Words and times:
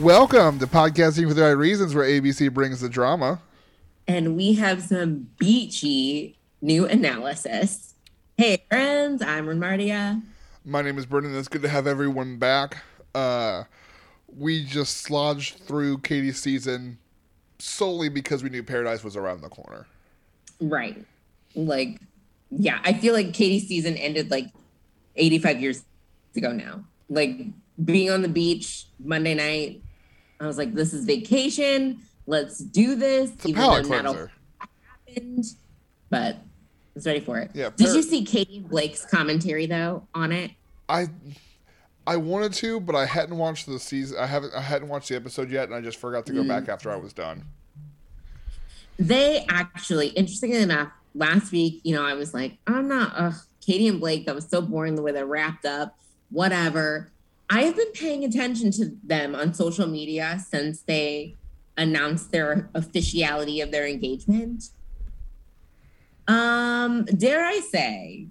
Welcome 0.00 0.58
to 0.58 0.66
Podcasting 0.66 1.26
for 1.26 1.32
the 1.32 1.40
Right 1.40 1.52
Reasons, 1.52 1.94
where 1.94 2.04
ABC 2.04 2.52
brings 2.52 2.82
the 2.82 2.88
drama. 2.90 3.40
And 4.06 4.36
we 4.36 4.52
have 4.52 4.82
some 4.82 5.30
beachy 5.38 6.36
new 6.60 6.84
analysis. 6.84 7.94
Hey, 8.36 8.62
friends, 8.68 9.22
I'm 9.22 9.46
Ernmardia. 9.46 10.20
My 10.66 10.82
name 10.82 10.98
is 10.98 11.06
Brendan. 11.06 11.34
It's 11.34 11.48
good 11.48 11.62
to 11.62 11.70
have 11.70 11.86
everyone 11.86 12.36
back. 12.36 12.82
Uh, 13.14 13.64
we 14.28 14.66
just 14.66 15.08
slodged 15.08 15.62
through 15.62 15.98
Katie's 15.98 16.42
season 16.42 16.98
solely 17.58 18.10
because 18.10 18.42
we 18.42 18.50
knew 18.50 18.62
Paradise 18.62 19.02
was 19.02 19.16
around 19.16 19.40
the 19.40 19.48
corner. 19.48 19.86
Right. 20.60 21.06
Like, 21.54 22.02
yeah, 22.50 22.80
I 22.84 22.92
feel 22.92 23.14
like 23.14 23.32
Katie's 23.32 23.66
season 23.66 23.96
ended 23.96 24.30
like 24.30 24.52
85 25.16 25.62
years 25.62 25.84
ago 26.36 26.52
now. 26.52 26.84
Like, 27.08 27.46
being 27.82 28.10
on 28.10 28.20
the 28.22 28.28
beach 28.28 28.86
Monday 28.98 29.34
night, 29.34 29.82
I 30.40 30.46
was 30.46 30.58
like, 30.58 30.74
this 30.74 30.92
is 30.92 31.04
vacation. 31.04 32.00
Let's 32.26 32.58
do 32.58 32.96
this. 32.96 33.32
It's 33.32 33.46
a 33.46 33.52
palate 33.52 33.86
cleanser. 33.86 34.30
Happened, 34.58 35.44
but 36.10 36.34
I 36.36 36.40
was 36.94 37.06
ready 37.06 37.20
for 37.20 37.38
it. 37.38 37.50
Yeah, 37.54 37.70
Did 37.76 37.86
par- 37.86 37.96
you 37.96 38.02
see 38.02 38.24
Katie 38.24 38.60
Blake's 38.60 39.04
commentary 39.06 39.66
though 39.66 40.06
on 40.14 40.32
it? 40.32 40.50
I 40.88 41.08
I 42.06 42.16
wanted 42.16 42.52
to, 42.54 42.80
but 42.80 42.94
I 42.94 43.06
hadn't 43.06 43.36
watched 43.36 43.66
the 43.66 43.78
season. 43.78 44.18
I 44.18 44.26
haven't. 44.26 44.54
I 44.54 44.60
hadn't 44.60 44.88
watched 44.88 45.08
the 45.08 45.16
episode 45.16 45.50
yet, 45.50 45.64
and 45.64 45.74
I 45.74 45.80
just 45.80 45.98
forgot 45.98 46.26
to 46.26 46.32
go 46.32 46.44
back 46.44 46.64
mm. 46.64 46.68
after 46.68 46.90
I 46.90 46.96
was 46.96 47.12
done. 47.12 47.44
They 48.98 49.44
actually, 49.48 50.08
interestingly 50.08 50.62
enough, 50.62 50.90
last 51.14 51.52
week, 51.52 51.80
you 51.84 51.94
know, 51.94 52.04
I 52.04 52.14
was 52.14 52.32
like, 52.32 52.56
I'm 52.66 52.88
not, 52.88 53.12
ugh, 53.16 53.34
Katie 53.60 53.88
and 53.88 54.00
Blake, 54.00 54.26
that 54.26 54.34
was 54.34 54.46
so 54.48 54.62
boring 54.62 54.94
the 54.94 55.02
way 55.02 55.12
they 55.12 55.22
wrapped 55.22 55.66
up, 55.66 55.98
whatever. 56.30 57.10
I 57.48 57.62
have 57.62 57.76
been 57.76 57.92
paying 57.92 58.24
attention 58.24 58.70
to 58.72 58.96
them 59.04 59.34
on 59.34 59.54
social 59.54 59.86
media 59.86 60.40
since 60.48 60.80
they 60.82 61.36
announced 61.76 62.32
their 62.32 62.68
officiality 62.74 63.60
of 63.60 63.70
their 63.70 63.86
engagement. 63.86 64.70
Um, 66.28 67.04
dare 67.04 67.44
I 67.44 67.60
say, 67.60 68.26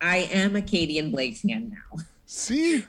I 0.00 0.18
am 0.32 0.54
a 0.56 0.62
Katie 0.62 0.98
and 0.98 1.10
Blake 1.10 1.36
fan 1.36 1.70
now. 1.70 2.02
See, 2.26 2.84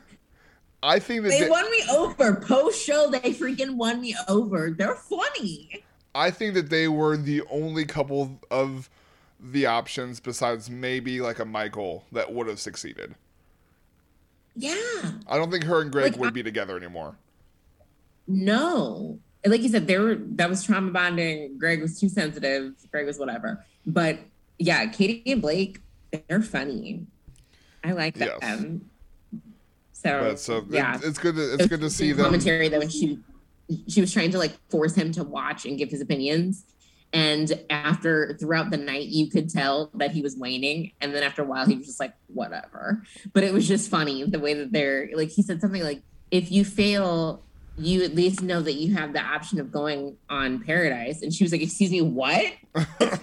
I 0.83 0.99
think 0.99 1.23
that 1.23 1.29
They 1.29 1.41
they- 1.41 1.49
won 1.49 1.69
me 1.71 1.81
over. 1.91 2.35
Post 2.35 2.83
show, 2.83 3.09
they 3.09 3.31
freaking 3.33 3.75
won 3.75 4.01
me 4.01 4.15
over. 4.27 4.71
They're 4.71 4.95
funny. 4.95 5.83
I 6.13 6.31
think 6.31 6.55
that 6.55 6.69
they 6.69 6.87
were 6.87 7.15
the 7.15 7.43
only 7.49 7.85
couple 7.85 8.39
of 8.51 8.89
the 9.39 9.65
options 9.67 10.19
besides 10.19 10.69
maybe 10.69 11.21
like 11.21 11.39
a 11.39 11.45
Michael 11.45 12.03
that 12.11 12.33
would 12.33 12.47
have 12.47 12.59
succeeded. 12.59 13.15
Yeah. 14.61 15.11
I 15.27 15.37
don't 15.37 15.49
think 15.51 15.63
her 15.63 15.81
and 15.81 15.91
Greg 15.91 16.11
Like, 16.11 16.19
would 16.19 16.27
I- 16.27 16.31
be 16.31 16.43
together 16.43 16.75
anymore. 16.77 17.15
No. 18.27 19.19
And 19.43 19.51
Like 19.51 19.61
you 19.61 19.69
said, 19.69 19.87
there 19.87 20.01
were 20.01 20.15
that 20.15 20.49
was 20.49 20.63
trauma 20.63 20.91
bonding. 20.91 21.57
Greg 21.57 21.81
was 21.81 21.99
too 21.99 22.09
sensitive. 22.09 22.73
Greg 22.91 23.05
was 23.05 23.17
whatever. 23.17 23.63
But 23.85 24.19
yeah, 24.57 24.85
Katie 24.87 25.23
and 25.31 25.41
Blake, 25.41 25.79
they're 26.27 26.41
funny. 26.41 27.05
I 27.83 27.93
like 27.93 28.17
Yes. 28.17 28.39
them. 28.41 28.89
So, 29.93 30.19
But 30.21 30.39
so 30.39 30.65
yeah, 30.69 30.95
it, 30.97 31.03
it's 31.05 31.17
good. 31.19 31.35
To, 31.35 31.53
it's 31.53 31.67
good 31.67 31.79
to 31.81 31.89
see 31.89 32.11
them. 32.11 32.25
commentary 32.25 32.67
though, 32.69 32.79
when 32.79 32.89
she 32.89 33.19
she 33.87 34.01
was 34.01 34.11
trying 34.11 34.31
to 34.31 34.37
like 34.37 34.57
force 34.69 34.93
him 34.95 35.11
to 35.13 35.23
watch 35.23 35.65
and 35.65 35.77
give 35.77 35.89
his 35.89 36.01
opinions. 36.01 36.65
And 37.11 37.51
after 37.69 38.37
throughout 38.39 38.69
the 38.69 38.77
night, 38.77 39.07
you 39.07 39.29
could 39.29 39.49
tell 39.49 39.89
that 39.95 40.11
he 40.11 40.21
was 40.21 40.35
waning. 40.37 40.91
And 41.01 41.13
then 41.13 41.23
after 41.23 41.41
a 41.41 41.45
while, 41.45 41.65
he 41.65 41.75
was 41.75 41.87
just 41.87 41.99
like, 41.99 42.13
whatever. 42.27 43.01
But 43.33 43.43
it 43.43 43.51
was 43.53 43.67
just 43.67 43.89
funny 43.89 44.23
the 44.25 44.39
way 44.39 44.53
that 44.53 44.71
they're 44.71 45.09
like, 45.15 45.29
he 45.29 45.41
said 45.41 45.59
something 45.59 45.83
like, 45.83 46.01
if 46.29 46.51
you 46.51 46.63
fail, 46.63 47.41
you 47.77 48.03
at 48.03 48.13
least 48.13 48.43
know 48.43 48.61
that 48.61 48.73
you 48.73 48.93
have 48.93 49.13
the 49.13 49.21
option 49.21 49.59
of 49.59 49.71
going 49.71 50.17
on 50.29 50.59
paradise. 50.63 51.23
And 51.23 51.33
she 51.33 51.43
was 51.43 51.51
like, 51.51 51.61
excuse 51.61 51.89
me, 51.91 52.01
what? 52.01 52.53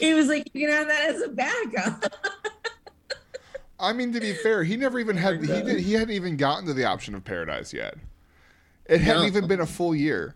It 0.00 0.14
was 0.14 0.28
like, 0.28 0.46
you 0.52 0.66
can 0.66 0.70
have 0.76 0.88
that 0.88 1.10
as 1.10 1.22
a 1.22 1.28
backup. 1.28 2.14
I 3.78 3.92
mean, 3.94 4.12
to 4.12 4.20
be 4.20 4.34
fair, 4.34 4.62
he 4.62 4.76
never 4.76 4.98
even 4.98 5.16
had. 5.16 5.40
He 5.40 5.46
did. 5.46 5.80
He 5.80 5.94
hadn't 5.94 6.10
even 6.14 6.36
gotten 6.36 6.66
to 6.66 6.74
the 6.74 6.84
option 6.84 7.14
of 7.14 7.24
paradise 7.24 7.72
yet. 7.72 7.94
It 8.86 9.00
hadn't 9.00 9.22
No. 9.22 9.26
even 9.28 9.46
been 9.46 9.60
a 9.60 9.66
full 9.66 9.94
year. 9.94 10.34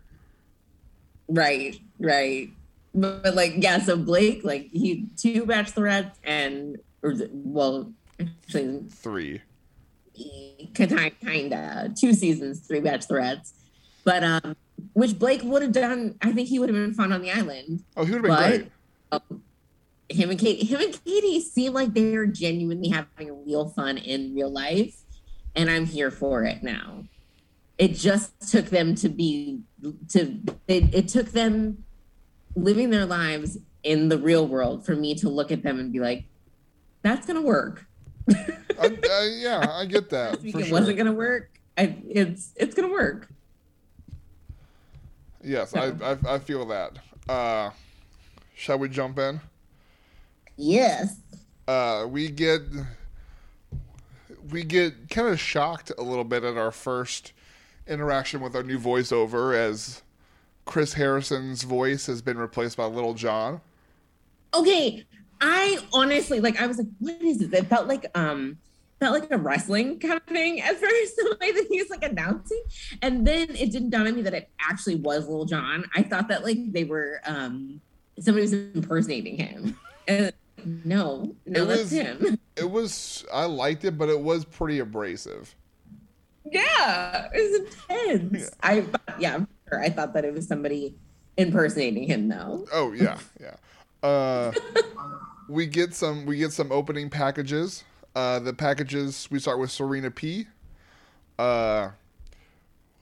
Right, 1.29 1.79
right. 1.99 2.51
But, 2.95 3.23
but, 3.23 3.35
like, 3.35 3.55
yeah, 3.57 3.79
so 3.81 3.97
Blake, 3.97 4.45
like 4.45 4.69
he 4.73 5.07
two 5.17 5.45
bachelorettes 5.47 6.15
and 6.23 6.79
or 7.03 7.15
well, 7.33 7.93
actually 8.21 8.85
Three. 8.91 9.43
kind 10.75 11.13
kinda 11.21 11.93
two 11.99 12.13
seasons, 12.13 12.61
three 12.61 12.81
bachelorettes. 12.81 13.53
But 14.05 14.23
um 14.23 14.57
which 14.93 15.19
Blake 15.19 15.43
would 15.45 15.63
have 15.63 15.73
done, 15.73 16.17
I 16.23 16.33
think 16.33 16.49
he 16.49 16.59
would 16.59 16.69
have 16.69 16.77
been 16.77 16.95
fun 16.95 17.13
on 17.13 17.23
the 17.23 17.31
island. 17.31 17.83
Oh, 17.97 18.05
he 18.05 18.13
would 18.13 18.25
have 18.25 18.39
been 18.39 18.71
But 19.11 19.21
great. 19.21 19.33
um, 19.33 19.43
him 20.09 20.31
and 20.31 20.39
Katie, 20.39 20.67
him 20.67 20.81
and 20.81 21.05
Katie 21.05 21.41
seem 21.41 21.73
like 21.73 21.95
they're 21.95 22.27
genuinely 22.27 22.89
having 22.89 23.45
real 23.47 23.69
fun 23.69 23.99
in 23.99 24.35
real 24.35 24.51
life, 24.51 24.97
and 25.57 25.71
I'm 25.71 25.87
here 25.87 26.11
for 26.11 26.45
it 26.45 26.63
now. 26.63 27.05
It 27.79 27.95
just 27.95 28.51
took 28.51 28.67
them 28.67 28.95
to 28.97 29.09
be 29.09 29.61
to 30.11 30.41
it, 30.69 30.95
it 30.95 31.09
took 31.09 31.33
them 31.33 31.85
living 32.57 32.91
their 32.91 33.07
lives 33.07 33.59
in 33.83 34.09
the 34.09 34.19
real 34.19 34.47
world 34.47 34.87
for 34.87 34.95
me 34.95 35.15
to 35.17 35.29
look 35.29 35.53
at 35.53 35.63
them 35.63 35.79
and 35.79 35.93
be 35.93 36.01
like, 36.01 36.25
that's 37.03 37.27
gonna 37.27 37.43
work. 37.43 37.87
I, 38.31 38.87
uh, 38.87 39.23
yeah, 39.35 39.67
I 39.71 39.85
get 39.85 40.09
that 40.11 40.43
it 40.43 40.51
sure. 40.51 40.73
wasn't 40.73 40.97
gonna 40.97 41.13
work. 41.13 41.51
I, 41.77 41.97
it's 42.09 42.53
it's 42.57 42.75
gonna 42.75 42.93
work. 42.93 43.29
Yes, 45.43 45.75
I, 45.75 45.93
I 46.03 46.17
I 46.27 46.39
feel 46.39 46.65
that. 46.67 46.99
Uh, 47.29 47.71
shall 48.55 48.79
we 48.79 48.89
jump 48.89 49.19
in? 49.19 49.41
Yes. 50.57 51.19
uh, 51.69 52.07
we 52.09 52.31
get 52.31 52.63
we 54.51 54.63
get 54.63 55.11
kind 55.11 55.29
of 55.29 55.39
shocked 55.39 55.93
a 55.99 56.03
little 56.03 56.25
bit 56.25 56.45
at 56.45 56.57
our 56.57 56.71
first 56.71 57.34
interaction 57.87 58.41
with 58.41 58.55
our 58.57 58.63
new 58.63 58.79
voiceover 58.79 59.55
as 59.57 60.03
Chris 60.65 60.95
Harrison's 60.95 61.63
voice 61.63 62.07
has 62.07 62.23
been 62.23 62.39
replaced 62.39 62.77
by 62.77 62.85
Lil 62.87 63.15
Jon. 63.15 63.61
okay 64.55 65.05
i 65.41 65.77
honestly 65.93 66.41
like 66.41 66.61
i 66.63 66.67
was 66.67 66.79
like 66.79 66.87
what 67.01 67.21
is 67.21 67.39
this 67.39 67.53
it 67.53 67.67
felt 67.67 67.89
like 67.89 68.07
um 68.15 68.57
felt 69.01 69.19
like 69.21 69.29
a 69.33 69.37
wrestling 69.37 69.99
kind 69.99 70.15
of 70.15 70.23
thing 70.23 70.61
at 70.61 70.79
first 70.79 71.17
the 71.17 71.37
way 71.41 71.51
that 71.51 71.67
he 71.69 71.83
was 71.83 71.91
like 71.91 72.05
announcing 72.05 72.63
and 73.03 73.27
then 73.27 73.51
it 73.51 73.73
didn't 73.73 73.91
dawn 73.91 74.07
on 74.07 74.15
me 74.15 74.23
that 74.23 74.33
it 74.33 74.49
actually 74.61 74.95
was 74.95 75.29
Lil 75.29 75.45
Jon. 75.45 75.85
I 75.97 76.03
thought 76.05 76.29
that 76.29 76.45
like 76.45 76.73
they 76.73 76.85
were 76.85 77.21
um 77.27 77.81
somebody 78.21 78.43
was 78.43 78.53
impersonating 78.53 79.37
him. 79.37 79.77
And 80.07 80.33
no, 80.85 81.35
no, 81.47 81.63
It 81.63 81.67
that's 81.67 81.81
was- 81.83 81.91
him. 81.91 82.39
It 82.57 82.71
was 82.71 83.25
I 83.33 83.47
liked 83.47 83.85
it, 83.85 83.99
but 83.99 84.09
it 84.09 84.21
was 84.21 84.45
pretty 84.45 84.79
abrasive. 84.79 85.53
Yeah, 86.51 87.29
it 87.33 87.51
was 87.51 87.73
intense. 87.91 88.43
Yeah. 88.43 88.49
I 88.63 88.85
yeah, 89.19 89.35
I'm 89.35 89.49
sure. 89.69 89.83
I 89.83 89.89
thought 89.89 90.15
that 90.15 90.25
it 90.25 90.35
was 90.35 90.47
somebody 90.47 90.95
impersonating 91.37 92.05
him 92.05 92.29
though. 92.29 92.67
Oh 92.73 92.93
yeah, 92.93 93.19
yeah. 93.41 93.57
Uh, 94.03 94.53
we 95.49 95.67
get 95.67 95.95
some 95.95 96.27
we 96.27 96.37
get 96.37 96.53
some 96.53 96.71
opening 96.71 97.11
packages. 97.11 97.85
Uh, 98.15 98.39
the 98.39 98.53
packages 98.53 99.29
we 99.31 99.39
start 99.39 99.59
with 99.59 99.71
Serena 99.71 100.11
P. 100.11 100.47
Uh, 101.39 101.91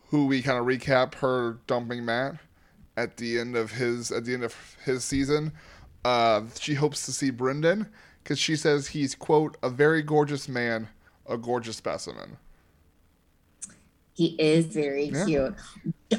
who 0.09 0.27
we 0.27 0.41
kind 0.41 0.59
of 0.59 0.65
recap 0.65 1.15
her 1.17 1.59
dumping 1.67 2.05
Matt 2.05 2.37
at 2.97 3.17
the 3.17 3.39
end 3.39 3.57
of 3.57 3.73
his 3.73 4.11
at 4.13 4.25
the 4.25 4.35
end 4.35 4.45
of 4.45 4.77
his 4.85 5.05
season. 5.05 5.53
Uh, 6.05 6.43
she 6.59 6.75
hopes 6.75 7.05
to 7.07 7.13
see 7.13 7.31
Brendan 7.31 7.89
because 8.23 8.39
she 8.39 8.57
says 8.57 8.89
he's 8.89 9.15
quote 9.15 9.57
a 9.63 9.69
very 9.69 10.03
gorgeous 10.03 10.49
man, 10.49 10.89
a 11.29 11.37
gorgeous 11.37 11.77
specimen. 11.77 12.39
He 14.15 14.37
is 14.39 14.67
very 14.67 15.07
Yeah. 15.07 15.25
cute. 15.27 15.55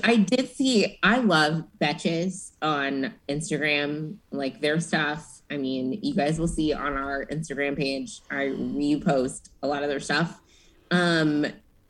I 0.03 0.15
did 0.17 0.49
see, 0.49 0.97
I 1.03 1.17
love 1.19 1.65
Betches 1.79 2.51
on 2.61 3.13
Instagram, 3.29 4.15
like 4.31 4.59
their 4.61 4.79
stuff. 4.79 5.41
I 5.51 5.57
mean, 5.57 5.99
you 6.01 6.15
guys 6.15 6.39
will 6.39 6.47
see 6.47 6.73
on 6.73 6.93
our 6.93 7.25
Instagram 7.25 7.77
page, 7.77 8.21
I 8.31 8.45
repost 8.47 9.49
a 9.61 9.67
lot 9.67 9.83
of 9.83 9.89
their 9.89 9.99
stuff. 9.99 10.41
Um, 10.89 11.45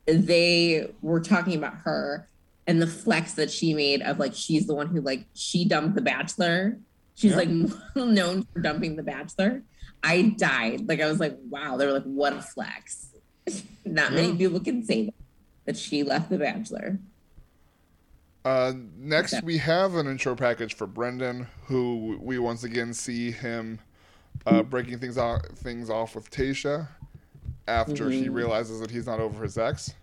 they 0.06 0.92
were 1.00 1.20
talking 1.20 1.56
about 1.56 1.74
her 1.84 2.28
and 2.66 2.80
the 2.80 2.86
flex 2.86 3.34
that 3.34 3.50
she 3.50 3.72
made 3.72 4.02
of 4.02 4.18
like, 4.18 4.34
she's 4.34 4.66
the 4.66 4.74
one 4.74 4.88
who, 4.88 5.00
like, 5.00 5.24
she 5.34 5.64
dumped 5.64 5.94
The 5.94 6.02
Bachelor. 6.02 6.78
She's 7.14 7.30
Yeah. 7.30 7.36
like 7.38 7.48
well 7.94 8.06
known 8.06 8.42
for 8.52 8.60
dumping 8.60 8.96
The 8.96 9.02
Bachelor. 9.02 9.62
I 10.02 10.34
died. 10.36 10.86
Like, 10.86 11.00
I 11.00 11.06
was 11.08 11.20
like, 11.20 11.38
wow, 11.48 11.78
they 11.78 11.86
were 11.86 11.92
like, 11.94 12.02
what 12.04 12.34
a 12.34 12.42
flex. 12.42 13.08
Not 13.86 14.12
many 14.12 14.36
people 14.36 14.60
can 14.60 14.84
say 14.84 15.06
that 15.06 15.14
that 15.64 15.76
she 15.76 16.02
left 16.02 16.30
The 16.30 16.38
Bachelor. 16.38 16.98
Uh, 18.44 18.74
next, 18.98 19.34
Okay. 19.34 19.46
we 19.46 19.58
have 19.58 19.94
an 19.94 20.06
intro 20.06 20.36
package 20.36 20.74
for 20.74 20.86
Brendan, 20.86 21.46
who 21.66 22.18
we 22.20 22.38
once 22.38 22.62
again 22.64 22.92
see 22.92 23.30
him 23.30 23.78
uh, 24.46 24.62
breaking 24.62 24.98
things 24.98 25.16
off, 25.16 25.42
things 25.54 25.88
off 25.88 26.14
with 26.14 26.30
Tasha 26.30 26.88
after 27.66 28.10
he 28.10 28.26
Mhm. 28.26 28.34
realizes 28.34 28.80
that 28.80 28.90
he's 28.90 29.06
not 29.06 29.20
over 29.20 29.42
his 29.42 29.56
ex. 29.56 29.94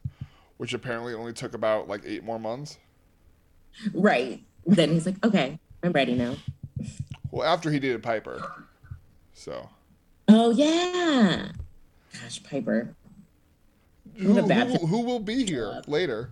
which 0.58 0.76
apparently 0.76 1.12
only 1.16 1.34
took 1.34 1.56
about 1.56 1.88
like 1.88 2.02
eight 2.06 2.24
more 2.24 2.38
months. 2.38 2.78
Right. 3.96 4.44
Then 4.68 4.92
he's 4.92 5.08
like, 5.08 5.24
okay, 5.26 5.58
I'm 5.82 5.92
ready 5.92 6.14
now. 6.14 6.36
Well, 7.32 7.48
after 7.48 7.72
he 7.72 7.80
dated 7.80 8.04
Piper. 8.04 8.44
So. 9.34 9.70
Oh 10.28 10.52
yeah. 10.52 11.48
Gosh, 12.14 12.44
Piper. 12.44 12.94
Who, 14.18 14.34
What 14.34 14.44
a 14.44 14.48
bad 14.48 14.68
who, 14.68 14.88
who 14.88 15.02
will 15.02 15.20
be 15.20 15.46
here 15.46 15.82
later? 15.88 16.32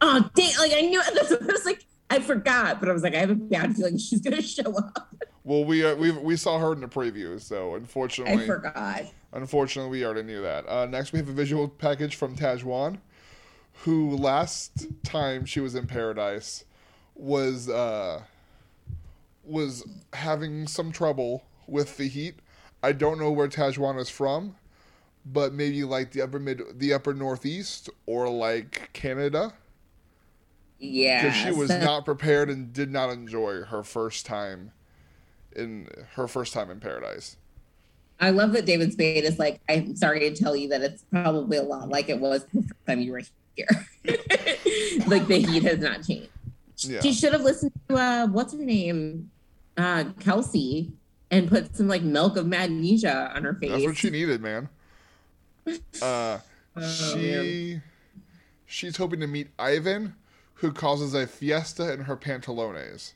Oh 0.00 0.28
dang! 0.34 0.52
Like 0.58 0.72
I 0.74 0.80
knew. 0.82 1.02
That's 1.14 1.32
I 1.32 1.36
was 1.44 1.64
like. 1.64 1.84
I 2.10 2.20
forgot, 2.20 2.80
but 2.80 2.90
I 2.90 2.92
was 2.92 3.02
like, 3.02 3.14
I 3.14 3.18
have 3.18 3.30
a 3.30 3.34
bad 3.34 3.74
feeling 3.74 3.96
she's 3.96 4.20
gonna 4.20 4.42
show 4.42 4.76
up. 4.76 5.14
Well, 5.42 5.64
we 5.64 5.84
uh, 5.84 5.94
we 5.96 6.10
we 6.10 6.36
saw 6.36 6.58
her 6.58 6.72
in 6.72 6.80
the 6.80 6.86
preview, 6.86 7.40
so 7.40 7.74
unfortunately, 7.74 8.32
I 8.32 8.36
unfortunately, 8.40 8.72
forgot. 9.02 9.12
unfortunately, 9.32 9.90
we 9.90 10.04
already 10.04 10.22
knew 10.22 10.42
that. 10.42 10.68
Uh, 10.68 10.86
next, 10.86 11.12
we 11.12 11.18
have 11.18 11.28
a 11.28 11.32
visual 11.32 11.66
package 11.66 12.14
from 12.16 12.36
Tazhjuan, 12.36 12.98
who 13.82 14.16
last 14.16 14.86
time 15.02 15.44
she 15.44 15.60
was 15.60 15.74
in 15.74 15.86
Paradise 15.86 16.64
was 17.14 17.68
uh, 17.68 18.22
was 19.44 19.84
having 20.12 20.66
some 20.66 20.92
trouble 20.92 21.44
with 21.66 21.96
the 21.96 22.08
heat. 22.08 22.36
I 22.82 22.92
don't 22.92 23.18
know 23.18 23.30
where 23.30 23.48
Tazhjuan 23.48 23.98
is 23.98 24.10
from, 24.10 24.56
but 25.26 25.52
maybe 25.52 25.84
like 25.84 26.12
the 26.12 26.22
upper 26.22 26.38
mid, 26.38 26.62
the 26.78 26.92
upper 26.92 27.14
northeast, 27.14 27.90
or 28.06 28.28
like 28.28 28.90
Canada. 28.92 29.52
Yeah. 30.78 31.22
because 31.22 31.36
she 31.38 31.52
was 31.52 31.68
so- 31.68 31.80
not 31.80 32.04
prepared 32.04 32.50
and 32.50 32.72
did 32.72 32.90
not 32.90 33.10
enjoy 33.10 33.62
her 33.62 33.82
first 33.82 34.26
time 34.26 34.72
in 35.56 35.88
her 36.14 36.26
first 36.28 36.52
time 36.52 36.70
in 36.70 36.80
paradise. 36.80 37.36
I 38.20 38.30
love 38.30 38.52
that 38.52 38.64
David 38.64 38.92
Spade 38.92 39.24
is 39.24 39.38
like, 39.38 39.60
I'm 39.68 39.96
sorry 39.96 40.20
to 40.20 40.34
tell 40.34 40.54
you 40.54 40.68
that 40.68 40.82
it's 40.82 41.04
probably 41.10 41.56
a 41.56 41.62
lot 41.62 41.88
like 41.88 42.08
it 42.08 42.18
was 42.20 42.44
the 42.52 42.62
first 42.62 42.86
time 42.86 43.00
you 43.00 43.12
were 43.12 43.22
here. 43.56 43.66
like 45.06 45.26
the 45.26 45.44
heat 45.46 45.62
has 45.64 45.78
not 45.78 46.04
changed. 46.04 46.28
Yeah. 46.78 47.00
She 47.00 47.12
should 47.12 47.32
have 47.32 47.42
listened 47.42 47.72
to 47.88 47.96
uh 47.96 48.26
what's 48.26 48.52
her 48.52 48.58
name? 48.58 49.30
Uh 49.76 50.04
Kelsey 50.20 50.92
and 51.30 51.48
put 51.48 51.74
some 51.76 51.88
like 51.88 52.02
milk 52.02 52.36
of 52.36 52.46
magnesia 52.46 53.32
on 53.34 53.44
her 53.44 53.54
face. 53.54 53.70
That's 53.70 53.84
what 53.84 53.96
she 53.96 54.10
needed, 54.10 54.40
man. 54.42 54.68
Uh, 56.02 56.38
Oh, 56.76 56.80
man. 56.80 56.90
she 56.90 57.80
she's 58.66 58.96
hoping 58.96 59.20
to 59.20 59.28
meet 59.28 59.48
Ivan, 59.60 60.16
who 60.54 60.72
causes 60.72 61.14
a 61.14 61.24
fiesta 61.26 61.92
in 61.92 62.00
her 62.00 62.16
pantalones. 62.16 63.12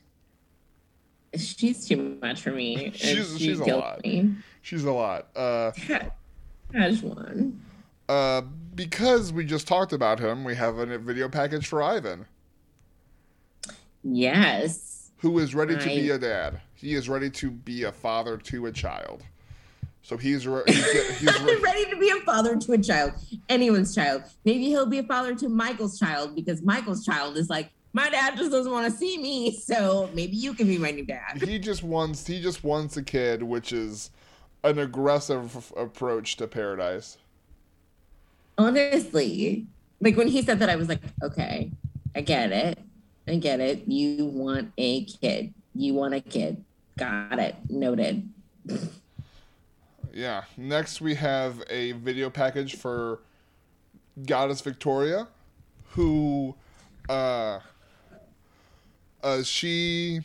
She's 1.35 1.85
too 1.85 2.17
much 2.21 2.41
for 2.41 2.51
me. 2.51 2.85
and 2.85 2.95
She's- 2.95 3.33
she 3.37 3.47
she's 3.47 3.59
a 3.59 3.75
lot. 3.75 4.01
Me. 4.03 4.33
She's 4.61 4.85
a 4.85 4.91
lot. 4.93 5.27
Uh, 5.35 5.71
Cash 6.71 7.01
one. 7.01 7.61
uh, 8.07 8.41
because 8.75 9.33
we 9.33 9.43
just 9.43 9.67
talked 9.67 9.91
about 9.91 10.19
him, 10.21 10.45
we 10.45 10.55
have 10.55 10.77
a 10.77 10.97
video 10.97 11.27
package 11.27 11.67
for 11.67 11.83
Ivan, 11.83 12.25
Yes. 14.03 15.11
who 15.17 15.37
is 15.39 15.53
ready 15.53 15.77
to 15.77 15.85
be 15.85 16.09
a 16.11 16.17
dad. 16.17 16.61
He 16.75 16.93
is 16.93 17.09
ready 17.09 17.29
to 17.31 17.51
be 17.51 17.83
a 17.83 17.91
father 17.91 18.37
to 18.37 18.67
a 18.67 18.71
child. 18.71 19.23
So 20.09 20.17
he's 20.17 20.47
re- 20.47 20.63
he's, 20.65 20.91
get- 20.91 21.11
he's 21.17 21.39
re- 21.43 21.59
ready 21.59 21.85
to 21.91 21.95
be 21.97 22.09
a 22.09 22.15
father 22.21 22.55
to 22.57 22.71
a 22.71 22.79
child, 22.79 23.13
anyone's 23.47 23.93
child. 23.93 24.23
Maybe 24.43 24.63
he'll 24.65 24.87
be 24.87 24.97
a 24.97 25.03
father 25.03 25.35
to 25.35 25.47
Michael's 25.49 25.99
child 25.99 26.35
because 26.35 26.63
Michael's 26.63 27.05
child 27.05 27.37
is 27.37 27.47
like, 27.47 27.69
my 27.93 28.09
dad 28.09 28.35
just 28.35 28.49
doesn't 28.49 28.71
want 28.71 28.91
to 28.91 28.97
see 28.97 29.19
me, 29.19 29.51
so 29.51 30.09
maybe 30.15 30.35
you 30.35 30.55
can 30.55 30.65
be 30.65 30.79
my 30.79 30.89
new 30.89 31.05
dad. 31.05 31.39
he 31.43 31.59
just 31.59 31.83
wants 31.83 32.25
he 32.25 32.41
just 32.41 32.63
wants 32.63 32.97
a 32.97 33.03
kid, 33.03 33.43
which 33.43 33.71
is 33.71 34.09
an 34.63 34.79
aggressive 34.79 35.71
approach 35.77 36.37
to 36.37 36.47
paradise. 36.47 37.19
Honestly, 38.57 39.67
like 40.01 40.17
when 40.17 40.27
he 40.27 40.41
said 40.41 40.57
that, 40.57 40.71
I 40.71 40.75
was 40.75 40.89
like, 40.89 41.01
okay, 41.21 41.69
I 42.15 42.21
get 42.21 42.51
it. 42.51 42.79
I 43.27 43.35
get 43.35 43.59
it. 43.59 43.87
You 43.87 44.25
want 44.25 44.71
a 44.79 45.03
kid. 45.05 45.53
You 45.75 45.93
want 45.93 46.15
a 46.15 46.19
kid. 46.19 46.65
Got 46.97 47.37
it. 47.37 47.55
Noted. 47.69 48.27
Yeah. 50.13 50.43
Next, 50.57 51.01
we 51.01 51.15
have 51.15 51.63
a 51.69 51.93
video 51.93 52.29
package 52.29 52.75
for 52.75 53.19
Goddess 54.25 54.61
Victoria, 54.61 55.27
who, 55.89 56.55
uh, 57.07 57.59
uh, 59.23 59.43
she, 59.43 60.21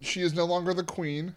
she 0.00 0.20
is 0.20 0.34
no 0.34 0.44
longer 0.44 0.74
the 0.74 0.84
queen. 0.84 1.34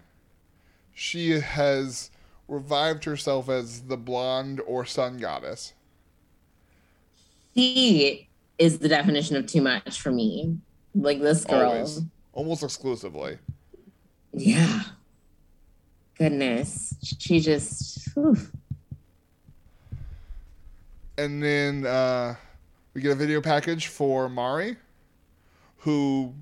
She 0.93 1.39
has 1.39 2.11
revived 2.47 3.03
herself 3.03 3.49
as 3.49 3.81
the 3.81 3.97
blonde 3.97 4.61
or 4.65 4.85
sun 4.85 5.17
goddess. 5.17 5.73
She 7.55 8.27
is 8.57 8.79
the 8.79 8.87
definition 8.87 9.35
of 9.35 9.45
too 9.45 9.61
much 9.61 10.01
for 10.01 10.11
me. 10.11 10.57
Like 10.95 11.21
this 11.21 11.45
girl. 11.45 11.71
Always, 11.71 12.01
almost 12.33 12.63
exclusively. 12.63 13.37
Yeah. 14.33 14.81
Goodness. 16.17 16.95
She 17.01 17.39
just 17.39 18.09
whew. 18.13 18.37
And 21.17 21.41
then 21.41 21.85
uh, 21.85 22.35
we 22.93 23.01
get 23.01 23.11
a 23.11 23.15
video 23.15 23.41
package 23.41 23.87
for 23.87 24.29
Mari, 24.29 24.77
who 25.77 26.33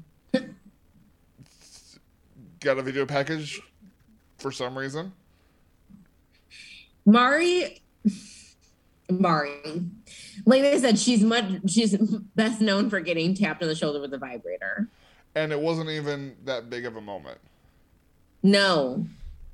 got 2.60 2.77
a 2.77 2.81
video 2.81 3.06
package 3.06 3.62
for 4.38 4.51
some 4.51 4.77
reason. 4.77 5.13
Mari 7.06 7.81
Mari. 9.10 9.83
Like 10.45 10.63
I 10.63 10.80
said, 10.80 10.98
she's 10.98 11.24
much 11.24 11.45
she's 11.68 11.95
best 12.36 12.62
known 12.62 12.89
for 12.89 13.00
getting 13.00 13.36
tapped 13.36 13.62
on 13.62 13.69
the 13.69 13.75
shoulder 13.75 14.01
with 14.01 14.13
a 14.13 14.18
vibrator. 14.18 14.88
And 15.36 15.51
it 15.51 15.60
wasn't 15.60 15.89
even 15.89 16.36
that 16.45 16.69
big 16.69 16.86
of 16.86 16.95
a 16.95 17.01
moment. 17.01 17.39
No. 18.42 19.06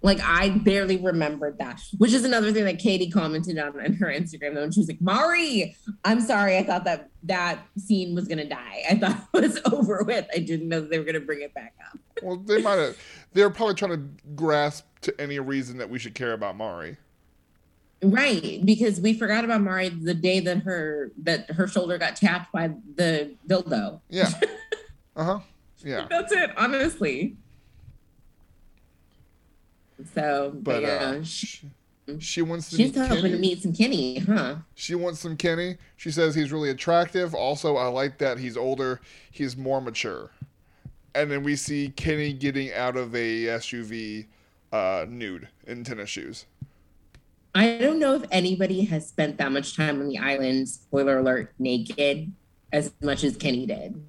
Like 0.03 0.19
I 0.21 0.50
barely 0.50 0.98
remembered 0.98 1.59
that, 1.59 1.80
which 1.98 2.12
is 2.13 2.25
another 2.25 2.51
thing 2.51 2.65
that 2.65 2.80
Katie 2.80 3.09
commented 3.12 3.59
on 3.59 3.80
in 3.80 3.94
her 3.94 4.07
Instagram 4.07 4.56
though. 4.56 4.63
And 4.63 4.74
she 4.74 4.80
was 4.80 4.88
like, 4.88 5.01
Mari, 5.01 5.75
I'm 6.03 6.21
sorry. 6.21 6.57
I 6.57 6.63
thought 6.63 6.86
that 6.86 7.09
that 7.24 7.59
scene 7.77 8.15
was 8.15 8.27
gonna 8.27 8.48
die. 8.50 8.81
I 8.89 8.95
thought 8.95 9.27
it 9.33 9.42
was 9.42 9.62
over 9.71 10.03
with. 10.03 10.25
I 10.33 10.39
didn't 10.39 10.69
know 10.69 10.81
they 10.81 10.98
were 10.98 11.06
gonna 11.06 11.19
bring 11.19 11.42
it 11.42 11.53
back 11.53 11.75
up. 11.88 12.00
Well, 12.24 12.38
they 12.38 12.62
might 12.62 12.75
have. 12.77 12.98
They're 13.33 13.50
probably 13.51 13.75
trying 13.75 13.92
to 13.92 14.24
grasp 14.36 14.86
to 15.01 15.21
any 15.21 15.39
reason 15.39 15.77
that 15.77 15.89
we 15.89 16.00
should 16.00 16.15
care 16.15 16.33
about 16.33 16.57
Mari. 16.57 16.97
Right, 18.04 18.59
because 18.66 18.99
we 18.99 19.14
forgot 19.14 19.45
about 19.45 19.61
Mari 19.61 19.90
the 19.90 20.16
day 20.16 20.40
that 20.40 20.64
her 20.64 21.11
that 21.21 21.52
her 21.52 21.68
shoulder 21.68 21.99
got 21.99 22.16
tapped 22.16 22.52
by 22.52 22.71
the 22.95 23.35
dildo. 23.47 24.02
Yeah. 24.09 24.30
Uh 25.14 25.25
huh. 25.25 25.40
Yeah. 25.83 26.07
That's 26.09 26.31
it, 26.31 26.52
honestly. 26.57 27.35
So, 30.13 30.51
but, 30.53 30.63
But 30.63 30.81
yeah, 30.83 30.89
uh, 30.89 31.23
she, 31.23 31.47
she, 31.47 31.71
she 32.19 32.41
wants 32.41 32.69
to 32.71 32.77
she's 32.77 32.95
meet 32.95 33.01
hoping 33.07 33.21
Kenny. 33.23 33.31
to 33.31 33.37
meet 33.39 33.61
some 33.61 33.73
Kenny, 33.73 34.19
huh? 34.19 34.55
She 34.75 34.95
wants 34.95 35.19
some 35.19 35.37
Kenny. 35.37 35.77
She 35.97 36.11
says 36.11 36.35
he's 36.35 36.51
really 36.51 36.69
attractive. 36.69 37.33
Also, 37.35 37.77
I 37.77 37.87
like 37.87 38.17
that 38.19 38.37
he's 38.39 38.57
older. 38.57 39.01
He's 39.31 39.55
more 39.55 39.81
mature. 39.81 40.31
And 41.13 41.29
then 41.29 41.43
we 41.43 41.55
see 41.55 41.89
Kenny 41.95 42.33
getting 42.33 42.73
out 42.73 42.95
of 42.95 43.13
a 43.15 43.43
SUV 43.45 44.27
uh, 44.71 45.05
nude 45.09 45.47
in 45.67 45.83
tennis 45.83 46.09
shoes. 46.09 46.45
I 47.53 47.77
don't 47.79 47.99
know 47.99 48.15
if 48.15 48.23
anybody 48.31 48.85
has 48.85 49.07
spent 49.09 49.37
that 49.39 49.51
much 49.51 49.75
time 49.75 49.99
on 49.99 50.07
the 50.07 50.17
island, 50.17 50.69
spoiler 50.69 51.19
alert, 51.19 51.53
naked 51.59 52.31
as 52.71 52.93
much 53.01 53.25
as 53.25 53.35
Kenny 53.35 53.65
did. 53.65 54.01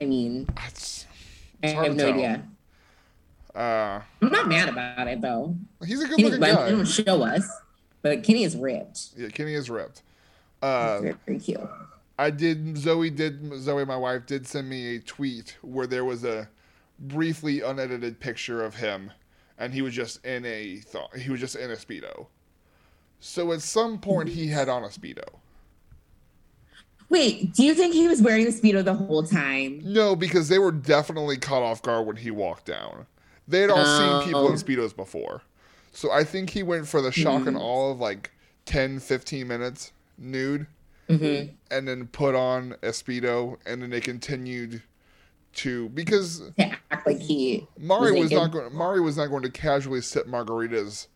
I 0.00 0.04
mean, 0.04 0.46
It's, 0.68 1.06
I 1.62 1.68
it's 1.68 1.72
hard 1.74 1.86
have 1.86 1.96
to 1.96 2.02
no 2.02 2.04
tell. 2.10 2.14
idea. 2.14 2.48
Uh, 3.54 4.00
I'm 4.22 4.30
not 4.30 4.48
mad 4.48 4.68
about 4.68 5.08
it 5.08 5.20
though. 5.20 5.54
he's 5.84 6.00
a 6.02 6.06
good 6.08 6.16
Kenny, 6.16 6.30
looking 6.30 6.40
they 6.40 6.52
guy. 6.54 6.70
don't 6.70 6.86
show 6.86 7.22
us, 7.22 7.46
but 8.00 8.22
Kenny 8.24 8.44
is 8.44 8.56
ripped. 8.56 9.10
Yeah, 9.16 9.28
Kenny 9.28 9.54
is 9.54 9.68
ripped. 9.68 10.02
Uh, 10.62 11.00
very, 11.00 11.14
very 11.26 11.38
cute. 11.38 11.60
I 12.18 12.30
did. 12.30 12.78
Zoe 12.78 13.10
did. 13.10 13.52
Zoe, 13.60 13.84
my 13.84 13.96
wife, 13.96 14.26
did 14.26 14.46
send 14.46 14.68
me 14.68 14.96
a 14.96 15.00
tweet 15.00 15.56
where 15.62 15.86
there 15.86 16.04
was 16.04 16.24
a 16.24 16.48
briefly 16.98 17.60
unedited 17.60 18.20
picture 18.20 18.64
of 18.64 18.76
him, 18.76 19.10
and 19.58 19.74
he 19.74 19.82
was 19.82 19.92
just 19.92 20.24
in 20.24 20.46
a 20.46 20.78
thought. 20.78 21.16
He 21.16 21.30
was 21.30 21.40
just 21.40 21.56
in 21.56 21.70
a 21.70 21.74
speedo. 21.76 22.26
So 23.20 23.52
at 23.52 23.60
some 23.62 23.98
point, 23.98 24.30
he 24.30 24.46
had 24.48 24.68
on 24.68 24.82
a 24.84 24.88
speedo. 24.88 25.24
Wait, 27.08 27.52
do 27.52 27.62
you 27.62 27.74
think 27.74 27.92
he 27.92 28.08
was 28.08 28.22
wearing 28.22 28.44
the 28.46 28.50
speedo 28.50 28.82
the 28.82 28.94
whole 28.94 29.22
time? 29.22 29.80
No, 29.84 30.16
because 30.16 30.48
they 30.48 30.58
were 30.58 30.72
definitely 30.72 31.36
caught 31.36 31.62
off 31.62 31.82
guard 31.82 32.06
when 32.06 32.16
he 32.16 32.30
walked 32.30 32.64
down. 32.64 33.06
They 33.48 33.60
had 33.60 33.70
all 33.70 33.84
seen 33.84 34.26
people 34.28 34.46
in 34.48 34.52
Oh. 34.52 34.56
speedos 34.56 34.94
before, 34.94 35.42
so 35.92 36.10
I 36.10 36.24
think 36.24 36.50
he 36.50 36.62
went 36.62 36.86
for 36.88 37.00
the 37.02 37.12
shock 37.12 37.42
Hmm. 37.42 37.48
and 37.48 37.56
all 37.56 37.92
of 37.92 37.98
like 38.00 38.30
10, 38.66 39.00
15 39.00 39.46
minutes 39.48 39.92
nude. 40.18 40.66
hmm 41.08 41.42
and 41.70 41.88
then 41.88 42.06
put 42.06 42.34
on 42.34 42.72
a 42.82 42.88
speedo, 42.88 43.56
and 43.66 43.82
then 43.82 43.90
they 43.90 44.00
continued 44.00 44.82
to 45.54 45.88
because 45.90 46.38
To 46.58 46.70
act 46.90 47.06
like 47.06 47.18
he 47.18 47.66
Mari 47.78 48.12
was 48.12 48.30
naked. 48.30 48.36
not 48.36 48.52
going. 48.52 48.74
Mari 48.74 49.00
was 49.00 49.16
not 49.16 49.26
going 49.26 49.42
to 49.42 49.50
casually 49.50 50.00
sip 50.00 50.26
margaritas 50.26 51.08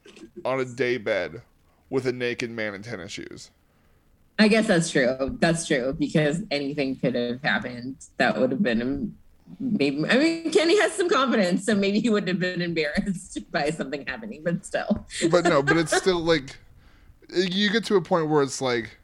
on 0.45 0.59
a 0.61 0.65
day 0.65 0.97
bed 0.99 1.43
with 1.89 2.07
a 2.07 2.13
naked 2.13 2.51
man 2.51 2.75
in 2.75 2.83
tennis 2.83 3.13
shoes. 3.13 3.51
I 4.39 4.49
guess 4.49 4.67
that's 4.67 4.91
true. 4.91 5.39
That's 5.41 5.67
true 5.67 5.95
because 5.99 6.43
anything 6.51 6.97
could 6.97 7.15
have 7.15 7.41
happened. 7.43 7.97
That 8.19 8.39
would 8.39 8.51
have 8.51 8.63
been 8.63 9.17
maybe. 9.61 10.05
I 10.09 10.19
mean, 10.19 10.51
Kenny 10.51 10.79
has 10.81 10.93
some 10.93 11.09
confidence, 11.09 11.65
so 11.65 11.75
maybe 11.75 12.01
he 12.01 12.11
wouldn't 12.11 12.29
have 12.29 12.39
been 12.39 12.63
embarrassed 12.63 13.39
by 13.53 13.71
something 13.71 14.05
happening. 14.07 14.43
But 14.45 14.65
still, 14.65 15.07
but 15.31 15.45
no, 15.45 15.63
but 15.63 15.77
it's 15.77 15.97
still 15.97 16.21
like 16.21 16.57
you 17.35 17.71
get 17.71 17.85
to 17.87 17.97
a 17.97 18.03
point 18.03 18.29
where 18.29 18.43
it's 18.43 18.61
like 18.61 18.97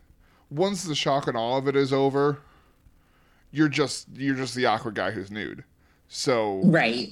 once 0.51 0.85
the 0.85 0.95
shock 0.95 1.27
and 1.27 1.37
all 1.37 1.59
of 1.59 1.69
it 1.69 1.77
is 1.77 1.93
over, 1.93 2.39
you're 3.51 3.69
just 3.69 4.09
you're 4.15 4.37
just 4.37 4.55
the 4.55 4.67
awkward 4.67 4.95
guy 4.95 5.11
who's 5.11 5.31
nude. 5.31 5.65
So 6.09 6.61
right, 6.65 7.11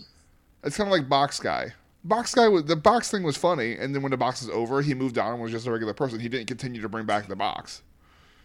it's 0.64 0.76
kind 0.76 0.88
of 0.88 0.92
like 0.92 1.08
box 1.08 1.40
guy. 1.40 1.74
Box 2.02 2.34
guy 2.34 2.48
was 2.48 2.64
the 2.64 2.76
box 2.76 3.10
thing 3.10 3.22
was 3.22 3.36
funny, 3.36 3.76
and 3.76 3.94
then 3.94 4.02
when 4.02 4.10
the 4.10 4.16
box 4.16 4.42
is 4.42 4.48
over, 4.50 4.82
he 4.82 4.94
moved 4.94 5.18
on 5.18 5.34
and 5.34 5.42
was 5.42 5.52
just 5.52 5.66
a 5.66 5.70
regular 5.70 5.94
person. 5.94 6.18
He 6.20 6.28
didn't 6.28 6.46
continue 6.46 6.80
to 6.80 6.88
bring 6.88 7.06
back 7.06 7.28
the 7.28 7.36
box. 7.36 7.82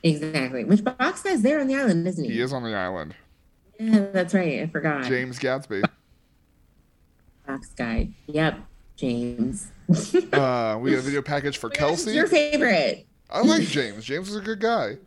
Exactly. 0.03 0.63
Which 0.63 0.83
box 0.83 1.23
guy's 1.23 1.41
there 1.41 1.59
on 1.59 1.67
the 1.67 1.75
island, 1.75 2.07
isn't 2.07 2.23
he? 2.23 2.33
He 2.33 2.41
is 2.41 2.53
on 2.53 2.63
the 2.63 2.75
island. 2.75 3.15
Yeah, 3.79 4.07
that's 4.11 4.33
right. 4.33 4.61
I 4.61 4.67
forgot. 4.67 5.05
James 5.05 5.39
Gatsby. 5.39 5.83
box 7.47 7.69
guy. 7.75 8.09
Yep, 8.27 8.59
James. 8.95 9.71
uh, 10.33 10.77
we 10.81 10.91
got 10.91 10.99
a 10.99 11.01
video 11.01 11.21
package 11.21 11.57
for 11.57 11.69
Kelsey. 11.69 12.13
Your 12.13 12.27
favorite. 12.27 13.05
I 13.29 13.41
like 13.41 13.63
James. 13.63 14.05
James 14.05 14.29
is 14.29 14.35
a 14.35 14.41
good 14.41 14.59
guy. 14.59 14.97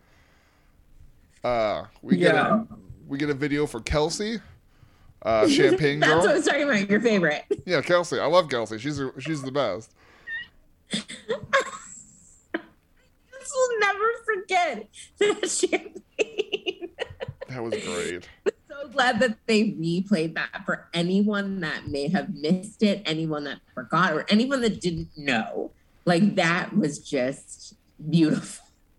Uh, 1.45 1.85
we 2.03 2.17
get 2.17 2.35
yeah. 2.35 2.63
a, 2.63 2.67
we 3.07 3.17
get 3.19 3.31
a 3.31 3.35
video 3.35 3.67
for 3.67 3.81
Kelsey. 3.81 4.41
Uh, 5.23 5.49
champagne 5.49 6.01
That's 6.01 6.25
what 6.25 6.31
I 6.31 6.35
was 6.35 6.45
talking 6.45 6.63
about. 6.63 6.91
Your 6.91 7.01
favorite. 7.01 7.45
Yeah, 7.65 7.81
Kelsey. 7.81 8.19
I 8.19 8.27
love 8.27 8.49
Kelsey. 8.49 8.79
She's 8.79 9.01
a, 9.01 9.13
she's 9.21 9.43
the 9.43 9.53
best. 9.53 9.93
will 13.59 13.81
never 13.81 14.05
forget 14.25 14.89
that 15.19 15.51
champagne. 15.51 16.91
That 17.49 17.63
was 17.63 17.75
great. 17.85 18.29
So 18.89 18.93
glad 18.93 19.21
that 19.21 19.39
they 19.47 19.71
replayed 19.73 20.35
that 20.35 20.65
for 20.65 20.89
anyone 20.95 21.61
that 21.61 21.89
may 21.89 22.09
have 22.09 22.35
missed 22.35 22.83
it, 22.83 23.03
anyone 23.07 23.45
that 23.45 23.61
forgot, 23.75 24.13
or 24.13 24.27
anyone 24.29 24.61
that 24.63 24.81
didn't 24.81 25.11
know. 25.17 25.71
Like 26.05 26.37
that 26.37 26.77
was 26.77 26.99
just 26.99 27.75
beautiful. 28.11 28.65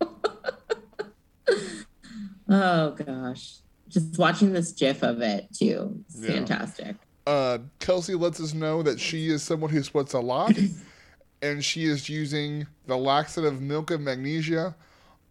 oh 2.48 2.90
gosh. 2.90 3.56
Just 3.88 4.18
watching 4.18 4.52
this 4.52 4.72
gif 4.72 5.02
of 5.02 5.20
it 5.20 5.48
too. 5.52 6.04
It's 6.06 6.20
yeah. 6.20 6.34
fantastic. 6.34 6.96
Uh, 7.26 7.58
Kelsey 7.80 8.14
lets 8.14 8.40
us 8.40 8.54
know 8.54 8.82
that 8.82 9.00
she 9.00 9.28
is 9.28 9.42
someone 9.42 9.70
who 9.70 9.82
sweats 9.82 10.14
a 10.14 10.20
lot 10.20 10.56
and 11.42 11.64
she 11.64 11.84
is 11.84 12.08
using 12.08 12.66
the 12.86 12.96
laxative 12.96 13.60
milk 13.60 13.90
of 13.90 14.00
magnesia 14.00 14.74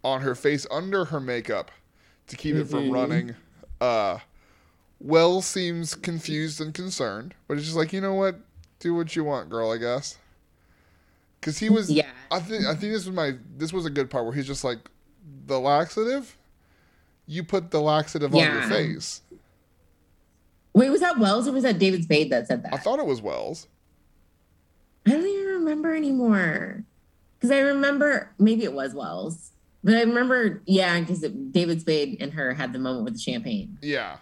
on 0.03 0.21
her 0.21 0.35
face 0.35 0.67
under 0.71 1.05
her 1.05 1.19
makeup 1.19 1.71
to 2.27 2.35
keep 2.35 2.55
mm-hmm. 2.55 2.61
it 2.61 2.67
from 2.67 2.83
mm-hmm. 2.83 2.93
running. 2.93 3.35
Uh, 3.81 4.19
Wells 4.99 5.45
seems 5.45 5.95
confused 5.95 6.59
and 6.59 6.73
concerned, 6.73 7.33
but 7.47 7.57
it's 7.57 7.65
just 7.65 7.77
like, 7.77 7.93
you 7.93 8.01
know 8.01 8.13
what? 8.13 8.35
Do 8.79 8.93
what 8.93 9.15
you 9.15 9.23
want, 9.23 9.49
girl, 9.49 9.71
I 9.71 9.77
guess. 9.77 10.17
Cause 11.41 11.57
he 11.57 11.69
was 11.69 11.89
Yeah. 11.89 12.09
I 12.31 12.39
think 12.39 12.65
I 12.65 12.75
think 12.75 12.91
this 12.91 13.05
was 13.05 13.15
my 13.15 13.35
this 13.55 13.71
was 13.71 13.85
a 13.85 13.89
good 13.89 14.09
part 14.09 14.25
where 14.25 14.33
he's 14.33 14.47
just 14.47 14.63
like 14.63 14.79
the 15.45 15.59
laxative? 15.59 16.35
You 17.27 17.43
put 17.43 17.71
the 17.71 17.79
laxative 17.79 18.33
yeah. 18.33 18.49
on 18.49 18.53
your 18.55 18.69
face. 18.69 19.21
Wait, 20.73 20.89
was 20.89 21.01
that 21.01 21.17
Wells 21.17 21.47
or 21.47 21.53
was 21.53 21.63
that 21.63 21.79
David 21.79 22.03
Spade 22.03 22.29
that 22.31 22.47
said 22.47 22.63
that? 22.63 22.73
I 22.73 22.77
thought 22.77 22.99
it 22.99 23.05
was 23.05 23.21
Wells. 23.21 23.67
I 25.05 25.11
don't 25.11 25.25
even 25.25 25.45
remember 25.45 25.95
anymore. 25.95 26.83
Because 27.37 27.51
I 27.51 27.59
remember 27.59 28.31
maybe 28.37 28.63
it 28.63 28.73
was 28.73 28.93
Wells, 28.93 29.51
but 29.83 29.95
I 29.95 30.01
remember, 30.01 30.61
yeah, 30.65 30.99
because 30.99 31.21
David 31.51 31.79
Spade 31.81 32.17
and 32.19 32.33
her 32.33 32.53
had 32.53 32.73
the 32.73 32.79
moment 32.79 33.05
with 33.05 33.13
the 33.13 33.19
champagne. 33.19 33.77
Yeah, 33.81 34.17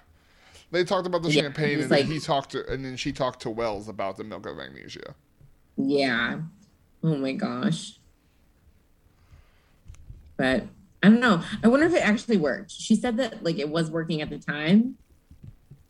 they 0.71 0.83
talked 0.83 1.07
about 1.07 1.23
the 1.23 1.31
yeah, 1.31 1.43
champagne, 1.43 1.79
and 1.79 1.89
like, 1.89 2.03
then 2.03 2.11
he 2.11 2.19
talked 2.19 2.51
to, 2.51 2.67
and 2.71 2.83
then 2.83 2.97
she 2.97 3.11
talked 3.11 3.41
to 3.41 3.49
Wells 3.49 3.87
about 3.87 4.17
the 4.17 4.23
milk 4.23 4.45
of 4.45 4.57
magnesia. 4.57 5.15
Yeah. 5.77 6.39
Oh 7.03 7.15
my 7.15 7.33
gosh. 7.33 7.99
But 10.35 10.65
I 11.01 11.09
don't 11.09 11.19
know. 11.19 11.41
I 11.63 11.67
wonder 11.67 11.85
if 11.85 11.93
it 11.93 12.05
actually 12.05 12.37
worked. 12.37 12.71
She 12.71 12.95
said 12.95 13.17
that 13.17 13.43
like 13.43 13.59
it 13.59 13.69
was 13.69 13.89
working 13.89 14.21
at 14.21 14.29
the 14.29 14.39
time. 14.39 14.97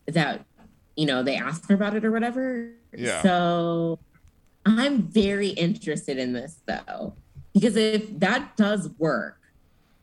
That 0.06 0.44
you 0.96 1.06
know 1.06 1.22
they 1.22 1.36
asked 1.36 1.68
her 1.68 1.74
about 1.74 1.96
it 1.96 2.04
or 2.04 2.12
whatever. 2.12 2.70
Yeah. 2.96 3.20
So 3.22 3.98
I'm 4.64 5.02
very 5.02 5.48
interested 5.48 6.18
in 6.18 6.32
this 6.32 6.60
though, 6.66 7.14
because 7.52 7.76
if 7.76 8.18
that 8.20 8.56
does 8.56 8.90
work, 8.98 9.40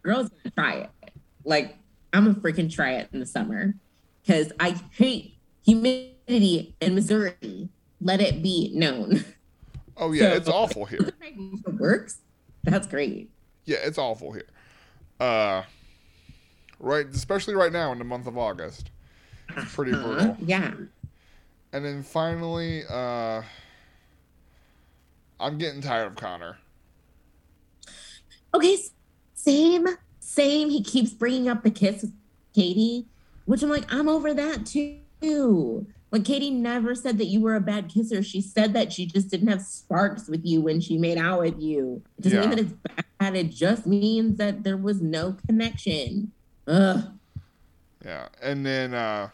girls 0.03 0.29
gonna 0.29 0.53
try 0.53 0.73
it. 0.73 1.11
Like 1.45 1.77
I'm 2.11 2.25
gonna 2.25 2.39
freaking 2.39 2.71
try 2.71 2.93
it 2.93 3.09
in 3.13 3.19
the 3.19 3.25
summer 3.25 3.73
because 4.25 4.51
I 4.59 4.75
hate 4.91 5.37
humidity 5.63 6.75
in 6.81 6.95
Missouri. 6.95 7.69
Let 8.01 8.21
it 8.21 8.41
be 8.41 8.71
known. 8.73 9.23
Oh 9.97 10.11
yeah, 10.11 10.31
so, 10.31 10.35
it's 10.35 10.49
awful 10.49 10.85
here. 10.85 11.13
It 11.21 11.73
works. 11.79 12.19
That's 12.63 12.85
great. 12.85 13.29
Yeah, 13.63 13.77
it's 13.83 13.97
awful 13.97 14.33
here. 14.33 14.47
Uh, 15.19 15.63
right, 16.79 17.07
especially 17.07 17.55
right 17.55 17.71
now 17.71 17.91
in 17.91 17.97
the 17.97 18.03
month 18.03 18.27
of 18.27 18.37
August. 18.37 18.91
It's 19.55 19.73
pretty 19.73 19.93
uh, 19.93 20.03
brutal. 20.03 20.37
Yeah. 20.41 20.73
And 21.73 21.83
then 21.85 22.03
finally, 22.03 22.83
uh, 22.89 23.41
I'm 25.39 25.57
getting 25.57 25.81
tired 25.81 26.07
of 26.07 26.15
Connor. 26.15 26.57
Okay, 28.53 28.77
same, 29.33 29.87
same. 30.19 30.69
He 30.69 30.83
keeps 30.83 31.11
bringing 31.11 31.49
up 31.49 31.63
the 31.63 31.71
kiss 31.71 32.01
with 32.01 32.13
Katie, 32.53 33.07
which 33.45 33.63
I'm 33.63 33.69
like, 33.69 33.91
I'm 33.93 34.09
over 34.09 34.33
that 34.33 34.65
too. 34.65 35.87
Like 36.11 36.25
Katie 36.25 36.51
never 36.51 36.95
said 36.95 37.17
that 37.17 37.25
you 37.25 37.41
were 37.41 37.55
a 37.55 37.61
bad 37.61 37.89
kisser. 37.89 38.21
She 38.21 38.41
said 38.41 38.73
that 38.73 38.93
she 38.93 39.05
just 39.05 39.29
didn't 39.29 39.47
have 39.47 39.61
sparks 39.61 40.27
with 40.27 40.45
you 40.45 40.61
when 40.61 40.79
she 40.79 40.97
made 40.97 41.17
out 41.17 41.41
with 41.41 41.59
you. 41.59 42.01
It 42.17 42.21
doesn't 42.21 42.37
yeah. 42.37 42.47
mean 42.47 42.57
that 42.57 42.59
it's 42.59 43.05
bad. 43.19 43.35
It 43.35 43.49
just 43.49 43.85
means 43.85 44.37
that 44.37 44.63
there 44.63 44.77
was 44.77 45.01
no 45.01 45.35
connection. 45.47 46.31
Ugh. 46.67 47.03
Yeah, 48.03 48.27
and 48.41 48.65
then 48.65 48.93
uh, 48.93 49.29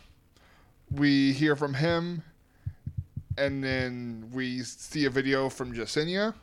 we 0.91 1.33
hear 1.33 1.55
from 1.55 1.73
him 1.73 2.23
and 3.37 3.63
then 3.63 4.29
we 4.31 4.61
see 4.61 5.05
a 5.05 5.09
video 5.09 5.49
from 5.49 5.73
Jessenia, 5.73 6.33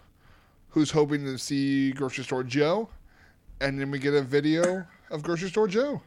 who's 0.70 0.90
hoping 0.90 1.24
to 1.24 1.38
see 1.38 1.92
grocery 1.92 2.24
store 2.24 2.42
Joe, 2.42 2.88
and 3.60 3.78
then 3.80 3.90
we 3.90 3.98
get 3.98 4.14
a 4.14 4.22
video 4.22 4.84
of 5.10 5.22
grocery 5.22 5.48
store 5.48 5.68
Joe. 5.68 6.00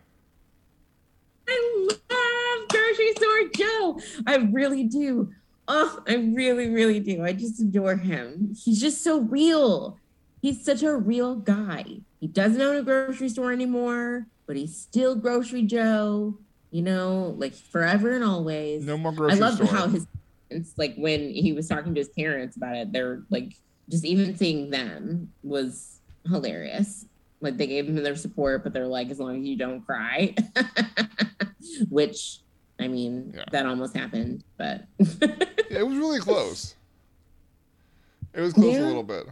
I 1.48 1.88
love 1.90 2.68
grocery 2.70 3.14
store 3.14 3.50
Joe. 3.56 4.00
I 4.28 4.36
really 4.52 4.84
do. 4.84 5.32
Oh, 5.68 6.04
I 6.08 6.16
really, 6.16 6.70
really 6.70 7.00
do. 7.00 7.24
I 7.24 7.34
just 7.34 7.60
adore 7.62 7.96
him. 7.96 8.54
He's 8.62 8.80
just 8.80 9.04
so 9.04 9.22
real. 9.22 9.98
He's 10.42 10.64
such 10.64 10.84
a 10.84 10.96
real 10.96 11.36
guy. 11.36 11.86
He 12.20 12.28
doesn't 12.28 12.62
own 12.62 12.78
a 12.78 12.84
grocery 12.84 13.30
store 13.30 13.52
anymore, 13.52 14.28
but 14.48 14.56
he's 14.56 14.76
still 14.76 15.16
Grocery 15.16 15.64
Joe. 15.64 16.38
You 16.72 16.82
know, 16.82 17.36
like 17.38 17.54
forever 17.54 18.12
and 18.12 18.24
always. 18.24 18.86
No 18.86 18.98
more 18.98 19.12
grocery. 19.12 19.38
I 19.38 19.42
love 19.42 19.56
store. 19.56 19.68
how 19.68 19.88
his 19.88 20.08
it's 20.50 20.78
like 20.78 20.96
when 20.96 21.30
he 21.30 21.54
was 21.54 21.68
talking 21.68 21.94
to 21.94 22.00
his 22.00 22.10
parents 22.10 22.58
about 22.58 22.76
it, 22.76 22.92
they're 22.92 23.24
like 23.30 23.54
just 23.90 24.06
even 24.06 24.38
seeing 24.38 24.70
them 24.70 25.32
was 25.44 26.00
hilarious. 26.28 27.06
Like 27.42 27.58
they 27.58 27.68
gave 27.68 27.88
him 27.88 27.96
their 27.96 28.16
support, 28.16 28.64
but 28.64 28.72
they're 28.72 28.88
like, 28.88 29.10
as 29.10 29.20
long 29.20 29.40
as 29.40 29.46
you 29.46 29.58
don't 29.58 29.82
cry. 29.82 30.36
Which 31.90 32.40
I 32.80 32.88
mean, 32.88 33.34
yeah. 33.36 33.44
that 33.52 33.66
almost 33.66 33.96
happened, 33.96 34.44
but 34.58 34.86
yeah, 34.98 35.80
it 35.80 35.88
was 35.88 35.98
really 35.98 36.20
close. 36.22 36.76
It 38.34 38.42
was 38.42 38.54
close 38.54 38.74
yeah. 38.74 38.84
a 38.84 38.88
little 38.88 39.04
bit. 39.04 39.28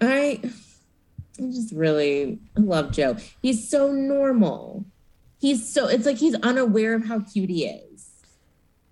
I 0.00 0.40
I 1.38 1.42
just 1.42 1.72
really 1.72 2.38
love 2.56 2.92
Joe. 2.92 3.16
He's 3.42 3.68
so 3.68 3.92
normal. 3.92 4.84
He's 5.40 5.70
so 5.70 5.86
it's 5.86 6.06
like 6.06 6.18
he's 6.18 6.34
unaware 6.36 6.94
of 6.94 7.06
how 7.06 7.20
cute 7.20 7.50
he 7.50 7.66
is. 7.66 8.08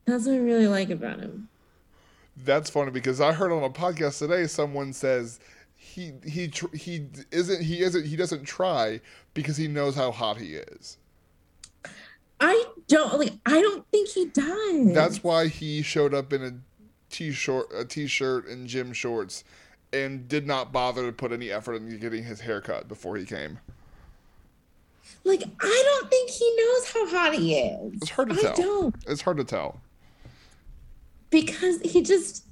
That's 0.04 0.26
what 0.26 0.34
I 0.34 0.38
really 0.38 0.68
like 0.68 0.90
about 0.90 1.20
him. 1.20 1.48
That's 2.36 2.70
funny 2.70 2.90
because 2.90 3.20
I 3.20 3.32
heard 3.32 3.50
on 3.50 3.64
a 3.64 3.70
podcast 3.70 4.18
today 4.18 4.46
someone 4.46 4.92
says 4.92 5.40
he 5.86 6.12
he 6.24 6.52
he 6.74 7.06
isn't 7.30 7.62
he 7.62 7.80
isn't 7.80 8.04
he 8.04 8.16
doesn't 8.16 8.44
try 8.44 9.00
because 9.34 9.56
he 9.56 9.68
knows 9.68 9.94
how 9.94 10.10
hot 10.10 10.36
he 10.36 10.54
is. 10.54 10.98
I 12.40 12.64
don't 12.88 13.18
like 13.18 13.32
I 13.46 13.62
don't 13.62 13.86
think 13.90 14.08
he 14.08 14.26
does. 14.26 14.92
That's 14.92 15.22
why 15.22 15.46
he 15.46 15.82
showed 15.82 16.12
up 16.12 16.32
in 16.32 16.42
a 16.42 16.52
t-shirt 17.08 17.66
a 17.74 17.84
t-shirt 17.84 18.46
and 18.48 18.66
gym 18.66 18.92
shorts 18.92 19.44
and 19.92 20.28
did 20.28 20.46
not 20.46 20.72
bother 20.72 21.06
to 21.06 21.12
put 21.12 21.32
any 21.32 21.50
effort 21.50 21.74
into 21.74 21.96
getting 21.96 22.24
his 22.24 22.40
haircut 22.40 22.88
before 22.88 23.16
he 23.16 23.24
came. 23.24 23.58
Like 25.24 25.44
I 25.60 25.82
don't 25.84 26.10
think 26.10 26.30
he 26.30 26.56
knows 26.56 26.92
how 26.92 27.08
hot 27.08 27.34
he 27.34 27.54
is. 27.54 27.94
It's 28.02 28.10
hard 28.10 28.30
to 28.30 28.36
tell. 28.36 28.52
I 28.52 28.54
don't. 28.54 28.96
It's 29.06 29.22
hard 29.22 29.36
to 29.38 29.44
tell 29.44 29.80
because 31.30 31.80
he 31.80 32.02
just 32.02 32.44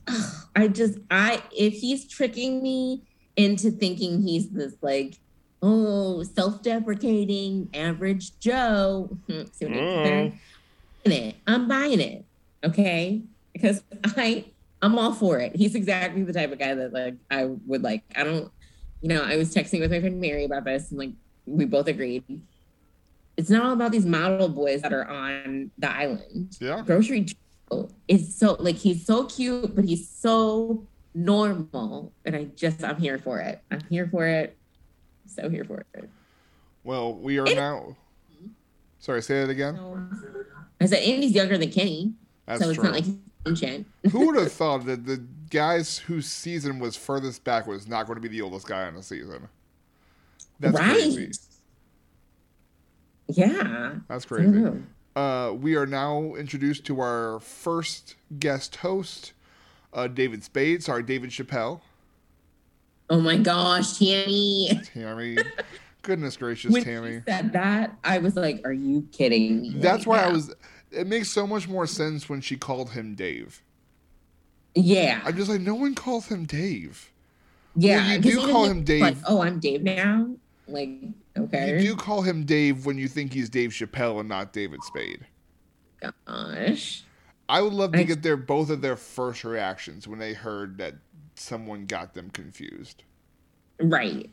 i 0.57 0.69
just 0.69 0.99
i 1.11 1.43
if 1.57 1.75
he's 1.75 2.07
tricking 2.07 2.63
me 2.63 3.03
into 3.37 3.71
thinking 3.71 4.23
he's 4.23 4.51
this 4.51 4.75
like 4.81 5.19
oh, 5.65 6.23
self-deprecating, 6.23 7.71
average 7.73 8.39
Joe. 8.39 9.17
See 9.29 9.65
what 9.65 9.73
I 9.73 9.81
did 9.81 10.07
there? 10.07 10.33
Mm. 11.07 11.29
It. 11.29 11.37
I'm 11.47 11.67
buying 11.67 12.01
it. 12.01 12.25
Okay. 12.63 13.23
Because 13.53 13.83
I 14.05 14.45
I'm 14.83 14.99
all 14.99 15.15
for 15.15 15.39
it. 15.39 15.57
He's 15.57 15.75
exactly 15.75 16.23
the 16.23 16.33
type 16.33 16.53
of 16.53 16.59
guy 16.59 16.75
that 16.75 16.93
like 16.93 17.15
I 17.31 17.47
would 17.67 17.83
like. 17.83 18.03
I 18.15 18.25
don't, 18.25 18.53
you 19.01 19.09
know, 19.09 19.23
I 19.23 19.37
was 19.37 19.55
texting 19.55 19.81
with 19.81 19.91
my 19.91 20.01
friend 20.01 20.21
Mary 20.21 20.45
about 20.45 20.65
this 20.65 20.91
and 20.91 20.99
like 20.99 21.13
we 21.47 21.65
both 21.65 21.89
agreed. 21.89 22.25
It's 23.37 23.49
not 23.51 23.65
all 23.65 23.73
about 23.73 23.91
these 23.91 24.07
model 24.07 24.49
boys 24.49 24.83
that 24.83 24.93
are 24.93 25.09
on 25.09 25.71
the 25.79 25.91
island. 25.91 26.57
Yeah. 26.61 26.83
Grocery 26.83 27.27
Joe 27.71 27.89
is 28.07 28.35
so 28.37 28.57
like 28.61 28.77
he's 28.77 29.07
so 29.07 29.25
cute, 29.25 29.75
but 29.75 29.87
he's 29.87 30.07
so 30.09 30.87
normal. 31.15 32.13
And 32.25 32.37
I 32.37 32.45
just 32.57 32.83
I'm 32.85 32.99
here 32.99 33.19
for 33.19 33.41
it. 33.41 33.61
I'm 33.71 33.81
here 33.89 34.07
for 34.07 34.27
it. 34.27 34.57
So 35.27 35.49
here 35.49 35.65
for 35.65 35.85
it. 35.95 36.09
Well, 36.83 37.15
we 37.15 37.39
are 37.39 37.45
now. 37.45 37.97
Sorry, 38.99 39.23
say 39.23 39.43
it 39.43 39.51
again. 39.51 39.79
I 40.81 40.87
said, 40.87 41.03
Andy's 41.03 41.33
younger 41.33 41.59
than 41.59 41.71
Kenny. 41.71 42.15
That's 42.47 42.63
so 42.63 42.71
it's 42.71 42.79
true. 42.79 42.85
not 42.85 42.95
like 42.95 43.05
ancient. 43.47 43.87
Who 44.11 44.27
would 44.27 44.37
have 44.37 44.53
thought 44.53 44.87
that 44.87 45.07
the 45.07 45.23
guys 45.51 45.99
whose 45.99 46.27
season 46.27 46.79
was 46.79 46.97
furthest 46.97 47.45
back 47.45 47.67
was 47.67 47.87
not 47.87 48.07
going 48.07 48.17
to 48.17 48.21
be 48.21 48.29
the 48.29 48.43
oldest 48.43 48.67
guy 48.67 48.87
on 48.87 48.95
the 48.95 49.03
season? 49.03 49.49
That's 50.61 50.75
right. 50.75 50.93
crazy. 50.93 51.33
Yeah. 53.29 53.95
That's 54.09 54.25
crazy. 54.25 54.83
Uh, 55.17 55.53
we 55.55 55.77
are 55.77 55.87
now 55.87 56.35
introduced 56.35 56.85
to 56.87 57.01
our 57.01 57.41
first 57.41 58.17
guest 58.39 58.77
host, 58.77 59.33
uh, 59.95 60.09
David 60.09 60.45
Spade. 60.45 60.83
Sorry, 60.83 61.03
David 61.03 61.31
Chappelle. 61.31 61.81
Oh 63.11 63.21
my 63.21 63.37
gosh, 63.37 63.99
Tammy. 63.99 64.81
Tammy. 64.93 65.37
Goodness 66.03 66.37
gracious, 66.37 66.71
when 66.73 66.85
Tammy. 66.85 67.23
said 67.27 67.53
that, 67.55 67.97
I 68.05 68.19
was 68.19 68.37
like, 68.37 68.61
"Are 68.67 68.73
you 68.73 69.07
kidding 69.13 69.63
me?" 69.63 69.75
That's 69.77 70.07
why 70.07 70.19
right 70.19 70.29
I 70.29 70.33
was. 70.33 70.55
It 70.91 71.07
makes 71.07 71.31
so 71.31 71.47
much 71.47 71.67
more 71.69 71.87
sense 71.87 72.29
when 72.29 72.41
she 72.41 72.57
called 72.57 72.91
him 72.91 73.15
Dave. 73.15 73.63
Yeah, 74.75 75.21
I'm 75.25 75.37
just 75.37 75.49
like, 75.51 75.61
no 75.61 75.75
one 75.75 75.95
calls 75.95 76.27
him 76.27 76.45
Dave. 76.45 77.11
yeah. 77.77 78.15
you 78.15 78.23
'cause 78.23 78.33
do 78.47 78.53
call 78.53 78.65
him 78.65 78.83
Dave. 78.85 79.01
Like, 79.03 79.17
oh, 79.27 79.41
I'm 79.41 79.61
Dave 79.61 79.83
now. 79.83 80.29
Like, 80.69 80.91
okay. 81.39 81.81
You 81.83 81.91
do 81.91 81.97
call 81.97 82.23
him 82.23 82.45
Dave 82.45 82.85
when 82.87 82.99
you 82.99 83.07
think 83.09 83.33
he's 83.33 83.49
Dave 83.49 83.71
Chappelle 83.71 84.21
and 84.21 84.29
not 84.29 84.53
David 84.53 84.83
Spade. 84.83 85.27
Gosh. 86.27 87.05
I 87.55 87.63
would 87.63 87.73
love 87.73 87.93
to 87.93 88.03
get 88.03 88.21
their 88.25 88.37
both 88.37 88.69
of 88.69 88.81
their 88.81 88.97
first 88.97 89.45
reactions 89.45 90.09
when 90.09 90.19
they 90.19 90.33
heard 90.33 90.77
that 90.79 90.95
someone 91.37 91.87
got 91.87 92.13
them 92.13 92.29
confused. 92.31 93.05
Right. 93.81 94.29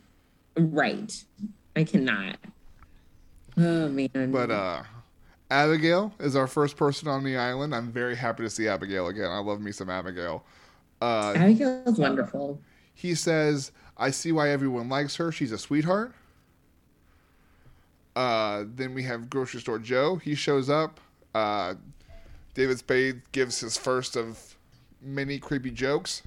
Right. 0.58 1.24
I 1.76 1.84
cannot. 1.84 2.38
Oh 3.58 3.90
man. 3.90 4.32
But 4.32 4.50
uh 4.50 4.82
Abigail 5.52 6.12
is 6.20 6.36
our 6.36 6.48
first 6.48 6.78
person 6.78 7.08
on 7.10 7.24
the 7.24 7.38
island. 7.38 7.76
I'm 7.76 7.92
very 7.92 8.16
happy 8.16 8.42
to 8.42 8.50
see 8.50 8.68
Abigail 8.68 9.10
again. 9.10 9.30
I 9.30 9.38
love 9.38 9.62
me 9.62 9.72
some 9.72 9.92
Abigail. 9.92 10.44
Uh 11.00 11.34
Abigail's 11.36 12.00
wonderful. 12.00 12.60
he 12.96 13.14
says, 13.14 13.72
I 13.98 14.10
see 14.10 14.32
why 14.32 14.50
everyone 14.50 14.90
likes 14.90 15.16
her. 15.18 15.32
She's 15.32 15.52
a 15.52 15.60
sweetheart. 15.60 16.16
Uh, 18.16 18.64
then 18.76 18.96
we 18.96 19.04
have 19.04 19.30
grocery 19.30 19.62
store 19.62 19.78
Joe. 19.78 20.16
He 20.16 20.34
shows 20.34 20.72
up. 20.72 21.00
Uh, 21.36 21.76
David 22.54 22.80
Spade 22.80 23.22
gives 23.32 23.60
his 23.60 23.78
first 23.78 24.16
of 24.16 24.56
many 25.02 25.40
creepy 25.40 25.72
jokes. 25.72 26.22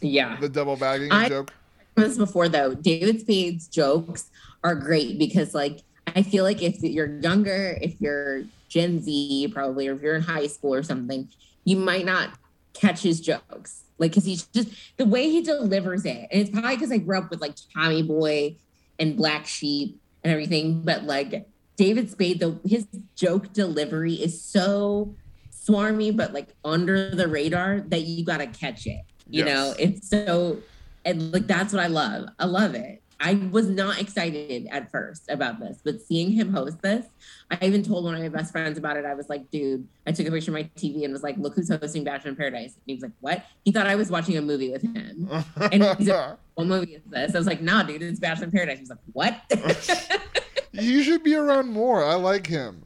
Yeah. 0.00 0.36
The 0.40 0.48
double 0.48 0.76
bagging 0.76 1.10
I- 1.12 1.28
joke. 1.28 1.52
this 1.96 2.16
before 2.18 2.48
though. 2.48 2.74
David 2.74 3.20
Spade's 3.20 3.68
jokes 3.68 4.30
are 4.62 4.74
great 4.74 5.18
because 5.18 5.54
like 5.54 5.80
I 6.14 6.22
feel 6.22 6.44
like 6.44 6.62
if 6.62 6.82
you're 6.82 7.18
younger, 7.20 7.78
if 7.80 8.00
you're 8.00 8.44
Gen 8.68 9.00
Z 9.00 9.50
probably, 9.52 9.88
or 9.88 9.94
if 9.94 10.02
you're 10.02 10.16
in 10.16 10.22
high 10.22 10.46
school 10.46 10.74
or 10.74 10.82
something, 10.82 11.28
you 11.64 11.76
might 11.76 12.04
not 12.04 12.30
catch 12.74 13.02
his 13.02 13.20
jokes. 13.20 13.84
Like 13.98 14.10
because 14.10 14.24
he's 14.24 14.44
just 14.46 14.68
the 14.96 15.06
way 15.06 15.30
he 15.30 15.40
delivers 15.40 16.04
it. 16.04 16.28
And 16.30 16.40
it's 16.42 16.50
probably 16.50 16.76
because 16.76 16.92
I 16.92 16.98
grew 16.98 17.18
up 17.18 17.30
with 17.30 17.40
like 17.40 17.54
Tommy 17.74 18.02
Boy 18.02 18.56
and 18.98 19.16
Black 19.16 19.46
Sheep 19.46 20.00
and 20.22 20.32
everything, 20.32 20.82
but 20.82 21.04
like 21.04 21.46
David 21.76 22.10
Spade, 22.10 22.40
though 22.40 22.58
his 22.64 22.86
joke 23.16 23.52
delivery 23.52 24.14
is 24.14 24.42
so 24.42 25.14
swarmy 25.52 26.14
but 26.14 26.32
like 26.34 26.48
under 26.64 27.10
the 27.14 27.26
radar 27.28 27.80
that 27.88 28.02
you 28.02 28.24
gotta 28.24 28.46
catch 28.46 28.86
it. 28.86 29.00
You 29.28 29.44
Yes. 29.44 29.46
know, 29.46 29.74
it's 29.78 30.08
so 30.08 30.58
and 31.04 31.32
like 31.32 31.46
that's 31.46 31.72
what 31.72 31.82
I 31.82 31.86
love. 31.88 32.28
I 32.38 32.46
love 32.46 32.74
it. 32.74 33.02
I 33.24 33.34
was 33.50 33.70
not 33.70 33.98
excited 33.98 34.68
at 34.70 34.90
first 34.90 35.30
about 35.30 35.58
this, 35.58 35.80
but 35.82 36.02
seeing 36.02 36.30
him 36.30 36.52
host 36.52 36.82
this, 36.82 37.06
I 37.50 37.56
even 37.64 37.82
told 37.82 38.04
one 38.04 38.14
of 38.14 38.20
my 38.20 38.28
best 38.28 38.52
friends 38.52 38.76
about 38.76 38.98
it. 38.98 39.06
I 39.06 39.14
was 39.14 39.30
like, 39.30 39.50
dude, 39.50 39.88
I 40.06 40.12
took 40.12 40.26
a 40.26 40.30
picture 40.30 40.50
of 40.50 40.52
my 40.52 40.64
TV 40.76 41.04
and 41.04 41.12
was 41.12 41.22
like, 41.22 41.38
look 41.38 41.54
who's 41.54 41.70
hosting 41.70 42.04
Bachelor 42.04 42.32
in 42.32 42.36
Paradise. 42.36 42.74
And 42.74 42.82
he 42.84 42.92
was 42.92 43.02
like, 43.02 43.12
what? 43.20 43.46
He 43.64 43.72
thought 43.72 43.86
I 43.86 43.94
was 43.94 44.10
watching 44.10 44.36
a 44.36 44.42
movie 44.42 44.70
with 44.70 44.82
him. 44.82 45.30
And 45.56 45.82
he's 45.96 46.08
like, 46.08 46.36
what 46.54 46.66
movie 46.66 46.96
is 46.96 47.02
this? 47.06 47.34
I 47.34 47.38
was 47.38 47.46
like, 47.46 47.62
nah, 47.62 47.82
dude, 47.82 48.02
it's 48.02 48.20
Bachelor 48.20 48.44
in 48.44 48.50
Paradise. 48.50 48.76
He 48.76 48.82
was 48.82 48.90
like, 48.90 48.98
what? 49.14 50.20
you 50.72 51.02
should 51.02 51.22
be 51.22 51.34
around 51.34 51.70
more. 51.70 52.04
I 52.04 52.16
like 52.16 52.46
him. 52.46 52.84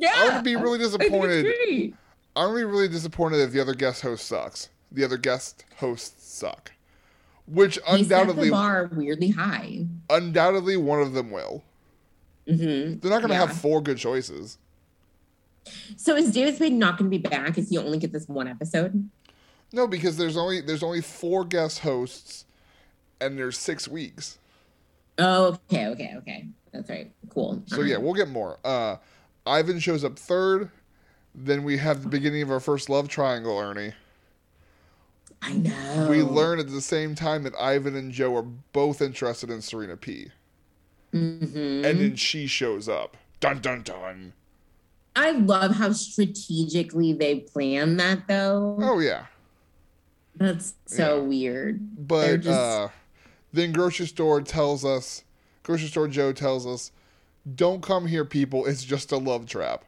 yeah. 0.00 0.14
I 0.16 0.34
would 0.34 0.44
be 0.44 0.56
really 0.56 0.78
I 0.84 0.88
think 0.88 0.92
it's 0.92 0.98
disappointed. 0.98 1.94
I'm 2.34 2.54
be 2.56 2.64
really 2.64 2.88
disappointed 2.88 3.38
if 3.38 3.52
the 3.52 3.60
other 3.60 3.74
guest 3.74 4.02
host 4.02 4.26
sucks. 4.26 4.68
The 4.90 5.04
other 5.04 5.16
guest 5.16 5.64
hosts 5.76 6.26
suck. 6.26 6.72
Which 7.50 7.74
He 7.76 7.80
set 7.80 8.08
the 8.08 8.14
undoubtedly 8.16 8.50
bar 8.50 8.90
weirdly 8.94 9.30
high. 9.30 9.86
undoubtedly 10.10 10.76
one 10.76 11.00
of 11.00 11.12
them 11.14 11.30
will. 11.30 11.64
hmm 12.46 12.54
They're 12.98 13.10
not 13.10 13.22
gonna 13.22 13.34
Yeah. 13.34 13.46
have 13.46 13.56
four 13.56 13.80
good 13.82 13.98
choices. 13.98 14.58
So 15.96 16.16
is 16.16 16.32
David 16.32 16.56
Spade 16.56 16.72
not 16.72 16.98
going 16.98 17.10
to 17.10 17.18
be 17.18 17.22
back? 17.22 17.58
Is 17.58 17.68
he 17.68 17.76
only 17.76 17.98
get 17.98 18.10
this 18.12 18.26
one 18.26 18.48
episode? 18.48 19.10
No, 19.72 19.86
because 19.86 20.16
there's 20.16 20.36
only 20.36 20.60
there's 20.62 20.82
only 20.82 21.02
four 21.02 21.44
guest 21.44 21.80
hosts, 21.80 22.46
and 23.20 23.36
there's 23.38 23.58
six 23.58 23.86
weeks. 23.86 24.38
Oh, 25.18 25.58
okay, 25.70 25.88
okay, 25.88 26.14
okay. 26.18 26.48
That's 26.72 26.88
right. 26.88 27.10
Cool. 27.28 27.62
So 27.66 27.82
yeah, 27.82 27.98
we'll 27.98 28.14
get 28.14 28.28
more. 28.28 28.58
Uh, 28.64 28.96
Ivan 29.46 29.78
shows 29.78 30.04
up 30.04 30.18
third. 30.18 30.70
Then 31.34 31.64
we 31.64 31.76
have 31.78 32.02
the 32.02 32.08
beginning 32.08 32.42
of 32.42 32.50
our 32.50 32.60
first 32.60 32.88
love 32.88 33.08
triangle, 33.08 33.58
Ernie. 33.58 33.92
I 35.42 35.52
know. 35.52 36.08
We 36.10 36.22
learn 36.22 36.58
at 36.58 36.68
the 36.68 36.80
same 36.80 37.14
time 37.14 37.44
that 37.44 37.54
Ivan 37.58 37.94
and 37.96 38.10
Joe 38.12 38.36
are 38.36 38.42
both 38.42 39.00
interested 39.00 39.50
in 39.50 39.62
Serena 39.62 39.96
P. 39.96 40.30
Mhm. 41.12 41.84
And 41.84 42.00
then 42.00 42.16
she 42.16 42.46
shows 42.46 42.88
up. 42.88 43.16
Dun 43.40 43.60
dun 43.60 43.82
dun. 43.82 44.32
I 45.16 45.30
love 45.32 45.76
how 45.76 45.92
strategically 45.92 47.12
they 47.12 47.40
plan 47.40 47.96
that, 47.96 48.28
though. 48.28 48.78
Oh 48.80 48.98
yeah. 48.98 49.26
That's 50.36 50.74
so 50.86 51.16
Yeah. 51.16 51.22
weird. 51.22 52.08
But 52.08 52.36
just- 52.42 52.48
uh, 52.48 52.88
then 53.52 53.72
grocery 53.72 54.06
store 54.06 54.40
tells 54.42 54.84
us, 54.84 55.24
grocery 55.62 55.88
store 55.88 56.08
Joe 56.08 56.32
tells 56.32 56.66
us, 56.66 56.92
don't 57.56 57.82
come 57.82 58.06
here, 58.06 58.24
people. 58.24 58.66
It's 58.66 58.84
just 58.84 59.10
a 59.10 59.16
love 59.16 59.46
trap. 59.46 59.84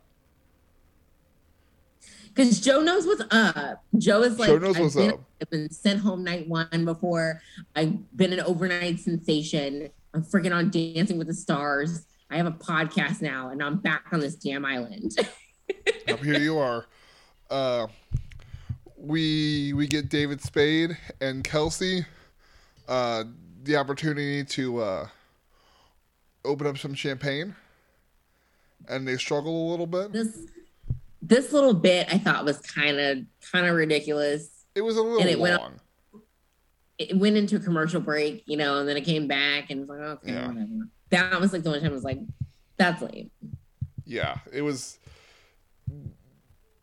Because 2.40 2.58
Joe 2.58 2.80
knows 2.80 3.06
what's 3.06 3.22
up. 3.30 3.84
Joe 3.98 4.22
is 4.22 4.38
like, 4.38 4.48
Joe 4.48 4.56
knows 4.56 4.76
I've 4.76 4.82
what's 4.82 4.94
been, 4.94 5.10
up. 5.10 5.20
I've 5.42 5.50
been 5.50 5.70
sent 5.70 6.00
home 6.00 6.24
night 6.24 6.48
one 6.48 6.86
before. 6.86 7.42
I've 7.76 8.16
been 8.16 8.32
an 8.32 8.40
overnight 8.40 8.98
sensation. 8.98 9.90
I'm 10.14 10.22
freaking 10.22 10.54
on 10.54 10.70
Dancing 10.70 11.18
with 11.18 11.26
the 11.26 11.34
Stars. 11.34 12.06
I 12.30 12.38
have 12.38 12.46
a 12.46 12.52
podcast 12.52 13.20
now, 13.20 13.50
and 13.50 13.62
I'm 13.62 13.76
back 13.76 14.06
on 14.12 14.20
this 14.20 14.36
damn 14.36 14.64
island. 14.64 15.18
Here 16.22 16.38
you 16.38 16.56
are. 16.56 16.86
Uh, 17.50 17.88
we 18.96 19.74
we 19.74 19.86
get 19.86 20.08
David 20.08 20.40
Spade 20.40 20.96
and 21.20 21.44
Kelsey 21.44 22.06
uh, 22.88 23.24
the 23.64 23.76
opportunity 23.76 24.44
to 24.44 24.78
uh, 24.80 25.08
open 26.46 26.66
up 26.66 26.78
some 26.78 26.94
champagne, 26.94 27.54
and 28.88 29.06
they 29.06 29.18
struggle 29.18 29.68
a 29.68 29.70
little 29.70 29.86
bit. 29.86 30.12
this 30.12 30.46
this 31.30 31.52
little 31.52 31.72
bit 31.74 32.12
I 32.12 32.18
thought 32.18 32.44
was 32.44 32.58
kind 32.60 32.98
of 33.00 33.18
kind 33.50 33.66
of 33.66 33.74
ridiculous. 33.76 34.50
It 34.74 34.82
was 34.82 34.96
a 34.96 35.02
little 35.02 35.20
And 35.20 35.30
it 35.30 35.38
went 35.40 35.60
long. 35.62 35.80
It 36.98 37.16
went 37.16 37.36
into 37.36 37.56
a 37.56 37.60
commercial 37.60 38.00
break, 38.00 38.42
you 38.46 38.58
know, 38.58 38.78
and 38.78 38.86
then 38.88 38.96
it 38.98 39.02
came 39.04 39.26
back 39.26 39.70
and 39.70 39.80
was 39.80 39.88
like, 39.88 40.00
okay, 40.00 40.32
Yeah. 40.32 40.48
whatever. 40.48 40.88
That 41.08 41.40
was 41.40 41.52
like 41.54 41.62
the 41.62 41.70
only 41.70 41.80
time 41.80 41.90
I 41.90 41.94
was 41.94 42.04
like, 42.04 42.18
that's 42.76 43.00
lame. 43.00 43.30
Yeah, 44.04 44.36
it 44.52 44.62
was. 44.62 44.98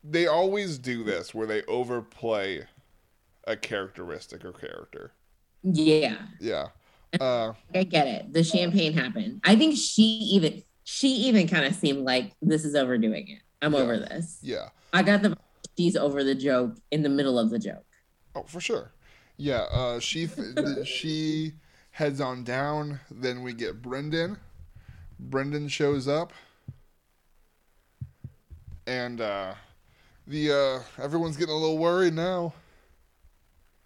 They 0.03 0.27
always 0.27 0.77
do 0.77 1.03
this 1.03 1.33
where 1.35 1.45
they 1.45 1.63
overplay 1.63 2.63
a 3.45 3.55
characteristic 3.57 4.45
or 4.45 4.53
character. 4.53 5.11
Yeah, 5.63 6.17
Yeah. 6.39 6.67
Uh, 7.19 7.53
I 7.73 7.83
get 7.83 8.07
it. 8.07 8.33
The 8.33 8.43
champagne 8.43 8.93
happened. 8.93 9.41
I 9.43 9.55
think 9.55 9.77
she 9.77 10.03
even 10.03 10.63
she 10.83 11.07
even 11.27 11.47
kind 11.47 11.65
of 11.65 11.73
seemed 11.75 12.05
like 12.05 12.33
this 12.41 12.63
is 12.65 12.75
overdoing 12.75 13.27
it. 13.29 13.41
I'm 13.61 13.73
Yeah. 13.73 13.79
over 13.79 13.97
this. 13.97 14.39
yeah. 14.41 14.69
I 14.93 15.03
got 15.03 15.21
the 15.21 15.37
she's 15.77 15.95
over 15.95 16.23
the 16.23 16.35
joke 16.35 16.75
in 16.91 17.03
the 17.03 17.09
middle 17.09 17.37
of 17.39 17.49
the 17.49 17.59
joke. 17.59 17.85
Oh, 18.35 18.43
for 18.43 18.59
sure. 18.61 18.91
Yeah. 19.37 19.65
Uh, 19.71 19.99
she 19.99 20.27
she 20.85 21.53
heads 21.91 22.21
on 22.21 22.43
down. 22.43 22.99
Then 23.11 23.41
we 23.43 23.53
get 23.53 23.81
Brendan. 23.81 24.37
Brendan 25.19 25.67
shows 25.67 26.07
up, 26.07 26.31
and 28.85 29.19
uh, 29.19 29.53
the 30.27 30.51
uh, 30.99 31.03
everyone's 31.03 31.37
getting 31.37 31.53
a 31.53 31.57
little 31.57 31.77
worried 31.77 32.13
now. 32.13 32.53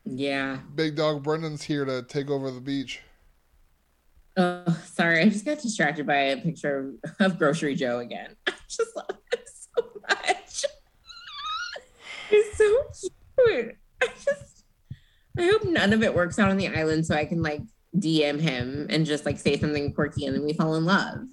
Yeah. 0.04 0.58
Big 0.76 0.96
dog 0.96 1.24
Brendan's 1.24 1.64
here 1.64 1.86
to 1.86 2.02
take 2.04 2.30
over 2.30 2.52
the 2.52 2.60
beach. 2.60 3.02
Oh, 4.38 4.82
sorry. 4.86 5.22
I 5.22 5.30
just 5.30 5.46
got 5.46 5.60
distracted 5.60 6.08
by 6.08 6.16
a 6.18 6.38
picture 6.38 6.94
of 7.20 7.38
Grocery 7.38 7.76
Joe 7.76 8.00
again. 8.00 8.36
I 8.48 8.54
just 8.68 8.96
love 8.96 9.08
so 9.46 9.61
much. 10.10 10.66
He's 12.30 12.58
so 12.58 12.84
cute. 13.38 13.78
I 14.02 14.08
just, 14.08 14.64
I 15.38 15.44
hope 15.44 15.66
none 15.66 15.94
of 15.94 16.04
it 16.04 16.14
works 16.14 16.40
out 16.40 16.50
on 16.50 16.58
the 16.58 16.68
island 16.68 17.06
so 17.06 17.16
I 17.16 17.26
can 17.26 17.42
like 17.42 17.62
DM 17.98 18.40
him 18.40 18.88
and 18.90 19.06
just 19.06 19.26
like 19.26 19.40
say 19.40 19.60
something 19.60 19.94
quirky 19.94 20.26
and 20.26 20.36
then 20.36 20.46
we 20.46 20.54
fall 20.54 20.76
in 20.76 20.86
love. 20.86 21.26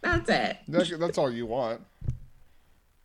That's 0.00 0.28
it. 0.30 0.58
That, 0.68 0.98
that's 0.98 1.18
all 1.18 1.30
you 1.30 1.46
want. 1.46 1.80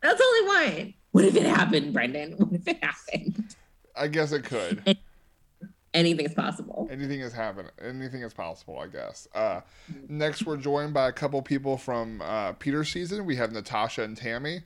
That's 0.02 0.20
all 0.20 0.26
I 0.26 0.72
want. 0.74 0.94
What 1.12 1.24
if 1.24 1.36
it 1.36 1.46
happened, 1.46 1.92
Brendan? 1.92 2.32
What 2.32 2.52
if 2.52 2.68
it 2.68 2.82
happened? 2.82 3.56
I 3.96 4.08
guess 4.08 4.32
it 4.32 4.44
could. 4.44 4.98
Anything 5.94 6.26
is 6.26 6.34
possible. 6.34 6.86
Anything 6.90 7.20
is 7.20 7.32
happening. 7.32 7.70
Anything 7.82 8.22
is 8.22 8.34
possible, 8.34 8.78
I 8.78 8.88
guess. 8.88 9.26
Uh, 9.34 9.62
next, 10.08 10.44
we're 10.44 10.58
joined 10.58 10.92
by 10.92 11.08
a 11.08 11.12
couple 11.12 11.40
people 11.40 11.78
from 11.78 12.20
uh, 12.20 12.52
Peter's 12.52 12.90
season. 12.90 13.24
We 13.24 13.36
have 13.36 13.52
Natasha 13.52 14.02
and 14.02 14.16
Tammy. 14.16 14.60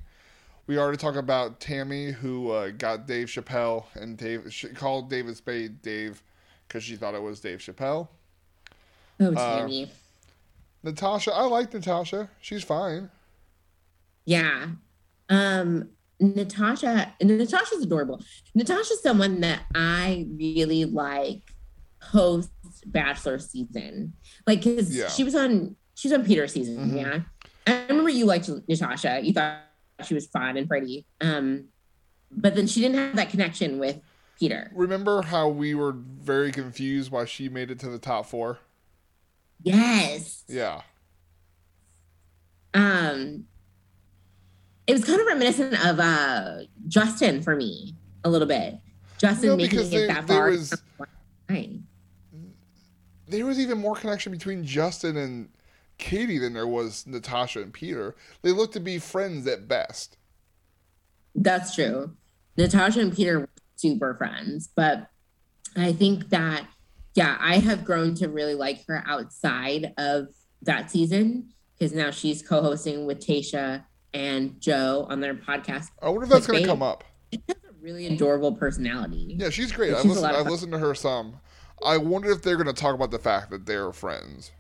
We 0.67 0.79
already 0.79 0.97
talked 0.99 1.17
about 1.17 1.61
Tammy, 1.61 2.13
who 2.13 2.51
uh, 2.53 2.71
got 2.71 3.07
Dave 3.07 3.27
Chappelle 3.29 3.85
and 3.95 4.17
Dave 4.17 4.53
she 4.53 4.69
called 4.69 5.11
David 5.11 5.37
Spade 5.37 5.83
Dave 5.83 6.23
because 6.69 6.85
she 6.85 6.97
thought 6.97 7.15
it 7.15 7.23
was 7.23 7.41
Dave 7.41 7.59
Chappelle. 7.59 8.09
Oh, 9.21 9.35
Uh, 9.35 9.59
Tammy. 9.59 9.91
Natasha, 10.85 11.33
I 11.33 11.45
like 11.47 11.73
Natasha. 11.73 12.29
She's 12.41 12.65
fine. 12.65 13.11
Yeah. 14.25 14.69
Um 15.29 15.91
Natasha 16.21 17.13
Natasha's 17.21 17.83
adorable. 17.83 18.21
Natasha's 18.55 19.03
someone 19.03 19.41
that 19.41 19.63
I 19.75 20.27
really 20.37 20.85
like 20.85 21.43
post 22.01 22.51
bachelor 22.87 23.39
season. 23.39 24.15
Like 24.47 24.63
cuz 24.63 24.97
Yeah. 24.97 25.09
she 25.09 25.25
was 25.25 25.35
on 25.35 25.77
she 25.95 26.09
was 26.09 26.19
on 26.19 26.25
Peter 26.25 26.47
season, 26.49 26.91
Mhm. 26.93 26.97
yeah. 26.97 27.21
I 27.67 27.87
remember 27.89 28.11
you 28.11 28.25
liked 28.27 28.49
Natasha. 28.69 29.21
You 29.23 29.33
thought 29.33 29.61
she 30.03 30.15
was 30.15 30.27
fun 30.27 30.57
and 30.57 30.69
pretty. 30.69 31.05
Um 31.21 31.65
but 32.31 32.55
then 32.55 32.67
she 32.67 32.81
didn't 32.81 32.97
have 32.97 33.17
that 33.17 33.31
connection 33.31 33.79
with 33.79 34.01
Peter. 34.39 34.71
Remember 34.75 35.23
how 35.23 35.49
we 35.49 35.75
were 35.75 35.93
very 35.93 36.51
confused 36.53 37.11
why 37.11 37.25
she 37.27 37.49
made 37.49 37.71
it 37.71 37.79
to 37.81 37.89
the 37.89 37.99
top 37.99 38.27
four? 38.27 38.59
Yes. 39.63 40.45
Yeah. 40.49 40.83
um 42.75 43.45
it 44.87 44.93
was 44.95 45.05
kind 45.05 45.21
of 45.21 45.27
reminiscent 45.27 45.75
of 45.87 46.01
uh 46.01 46.59
Justin 46.89 47.43
for 47.43 47.55
me 47.55 47.95
a 48.25 48.31
little 48.31 48.49
bit. 48.49 48.79
Justin 49.19 49.51
No, 49.51 49.57
making 49.57 49.81
it 49.81 49.91
they- 49.91 50.07
that 50.07 50.27
there 50.27 50.37
far. 50.39 50.49
was- 50.51 50.83
There 53.29 53.47
was 53.47 53.59
even 53.61 53.79
more 53.79 53.95
connection 53.95 54.33
between 54.33 54.65
Justin 54.65 55.17
and 55.17 55.49
Katie 55.99 56.39
than 56.39 56.53
there 56.53 56.67
was 56.67 57.07
Natasha 57.07 57.61
and 57.61 57.73
Peter. 57.73 58.15
They 58.43 58.51
looked 58.51 58.75
to 58.75 58.81
be 58.81 58.99
friends 58.99 59.47
at 59.47 59.69
best. 59.69 60.17
That's 61.35 61.75
true. 61.75 62.17
Natasha 62.57 63.01
and 63.01 63.15
Peter 63.15 63.41
were 63.41 63.49
super 63.77 64.15
friends, 64.15 64.69
but 64.75 65.09
I 65.77 65.93
think 65.93 66.29
that 66.31 66.67
yeah, 67.15 67.37
I 67.41 67.59
have 67.59 67.85
grown 67.85 68.15
to 68.17 68.29
really 68.29 68.55
like 68.55 68.87
her 68.87 69.03
outside 69.07 69.93
of 69.99 70.29
that 70.63 70.91
season 70.91 71.51
because 71.79 71.93
now 71.93 72.11
she's 72.11 72.43
co-hosting 72.43 73.07
with 73.07 73.21
Tasha 73.21 73.85
and 74.15 74.61
Joe 74.61 75.07
on 75.11 75.21
their 75.21 75.35
podcast. 75.35 75.89
I 76.01 76.09
wonder 76.09 76.25
if 76.25 76.31
that's 76.31 76.47
going 76.47 76.63
to 76.63 76.69
come 76.69 76.83
up. 76.83 77.05
She 77.33 77.43
has 77.49 77.57
a 77.57 77.73
really 77.81 78.07
adorable 78.07 78.53
personality. 78.53 79.37
Yeah, 79.39 79.51
she's 79.51 79.73
great. 79.73 79.95
I've 79.95 80.05
listened, 80.05 80.27
I've 80.27 80.47
listened 80.47 80.73
to 80.73 80.79
her 80.79 80.95
some. 80.95 81.39
I 81.85 81.97
wonder 81.97 82.31
if 82.31 82.43
they're 82.43 82.57
going 82.57 82.73
to 82.75 82.81
talk 82.81 82.95
about 82.95 83.11
the 83.11 83.19
fact 83.19 83.51
that 83.51 83.67
they're 83.67 83.93
friends. 83.93 84.53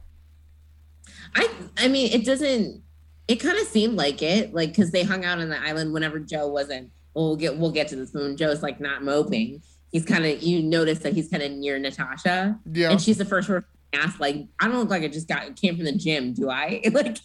I 1.35 1.49
I 1.79 1.89
mean, 1.89 2.13
it 2.13 2.25
doesn't. 2.25 2.83
It 3.29 3.37
kind 3.37 3.57
of 3.59 3.67
seemed 3.67 3.97
like 3.97 4.21
it, 4.23 4.53
like 4.53 4.71
because 4.71 4.91
they 4.91 5.03
hung 5.05 5.25
out 5.25 5.39
on 5.39 5.49
the 5.49 5.61
island 5.61 5.93
whenever 5.93 6.19
Joe 6.19 6.49
wasn't. 6.49 6.91
Well, 7.15 7.29
we'll 7.29 7.37
get 7.37 7.57
we'll 7.57 7.71
get 7.71 7.89
to 7.89 7.97
this 7.97 8.13
when 8.13 8.37
Joe's 8.37 8.63
like 8.63 8.81
not 8.81 9.03
moping. 9.03 9.63
He's 9.91 10.05
kind 10.05 10.25
of 10.25 10.43
you 10.43 10.63
notice 10.63 11.01
that 11.01 11.13
he's 11.15 11.29
kind 11.29 11.43
of 11.43 11.53
near 11.53 11.79
Natasha, 11.79 12.59
Yeah. 12.73 12.91
and 12.91 13.01
she's 13.01 13.19
the 13.19 13.25
first 13.25 13.49
person 13.49 13.65
asked 13.93 14.21
like, 14.21 14.37
I 14.59 14.69
don't 14.69 14.79
look 14.79 14.91
like 14.91 15.03
I 15.03 15.09
just 15.09 15.29
got 15.29 15.55
came 15.57 15.77
from 15.77 15.85
the 15.85 15.93
gym, 15.93 16.33
do 16.33 16.49
I? 16.49 16.81
like, 16.93 17.19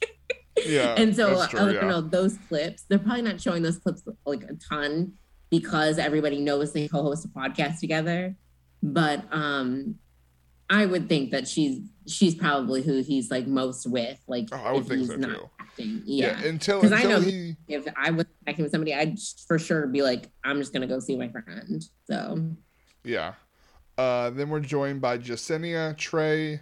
Yeah. 0.66 0.96
and 0.98 1.16
so 1.16 1.36
that's 1.38 1.52
true, 1.52 1.60
I 1.62 1.66
don't 1.66 1.76
yeah. 1.76 1.88
know 1.88 2.02
those 2.02 2.38
clips. 2.50 2.84
They're 2.90 3.00
probably 3.00 3.22
not 3.22 3.40
showing 3.40 3.64
those 3.64 3.78
clips 3.78 4.04
like 4.26 4.44
a 4.44 4.54
ton 4.56 5.14
because 5.50 5.98
everybody 5.98 6.40
knows 6.40 6.74
they 6.74 6.88
co-host 6.90 7.26
a 7.26 7.30
podcast 7.30 7.80
together. 7.80 8.36
But 8.84 9.24
um, 9.32 9.96
I 10.70 10.86
would 10.86 11.08
think 11.08 11.32
that 11.32 11.48
she's 11.48 11.82
she's 12.08 12.36
probably 12.36 12.82
who 12.82 13.02
he's 13.02 13.32
like 13.32 13.48
most 13.48 13.86
with. 13.90 14.20
Like, 14.28 14.48
Oh, 14.52 14.58
I 14.58 14.72
would 14.74 14.82
if 14.84 14.88
think 14.88 15.00
he's 15.00 15.08
so, 15.10 15.16
not 15.16 15.30
too. 15.30 15.50
acting. 15.60 16.02
Yeah. 16.06 16.40
Yeah. 16.42 16.48
Until, 16.48 16.82
'Cause 16.82 16.92
I 16.92 17.04
know- 17.04 17.20
he. 17.22 17.56
If 17.68 17.86
I 17.96 18.12
was 18.12 18.26
acting 18.48 18.64
with 18.64 18.72
somebody, 18.72 18.94
I'd 18.94 19.18
for 19.48 19.58
sure 19.60 19.88
be 19.88 20.02
like, 20.02 20.30
I'm 20.44 20.58
just 20.60 20.74
gonna 20.74 20.88
go 20.88 21.00
see 21.00 21.16
my 21.18 21.30
friend. 21.30 21.84
So 22.10 22.50
Yeah. 23.04 23.34
Uh, 23.98 24.30
then 24.30 24.50
we're 24.50 24.60
joined 24.60 25.02
by 25.02 25.18
Jessenia, 25.18 25.96
Trey, 25.98 26.62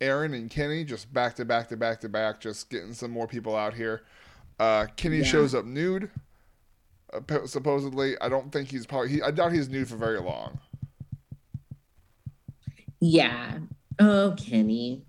Aaron, 0.00 0.34
and 0.34 0.48
Kenny, 0.50 0.84
just 0.84 1.12
back 1.12 1.34
to 1.36 1.44
back 1.44 1.68
to 1.70 1.76
back 1.76 2.00
to 2.02 2.08
back, 2.08 2.40
just 2.40 2.68
getting 2.70 2.92
some 2.92 3.10
more 3.10 3.26
people 3.26 3.56
out 3.56 3.74
here. 3.74 4.02
Uh, 4.60 4.86
Kenny 4.96 5.18
Yeah. 5.18 5.24
shows 5.24 5.54
up 5.54 5.64
nude, 5.64 6.10
uh, 7.12 7.46
supposedly. 7.46 8.16
I 8.20 8.28
don't 8.28 8.52
think 8.52 8.68
he's 8.70 8.86
probably. 8.86 9.08
He, 9.10 9.22
I 9.22 9.30
doubt 9.30 9.52
he's 9.52 9.68
nude 9.68 9.88
for 9.88 9.96
very 9.96 10.20
long. 10.20 10.58
Yeah. 13.00 13.58
Oh, 13.98 14.34
Kenny, 14.36 15.04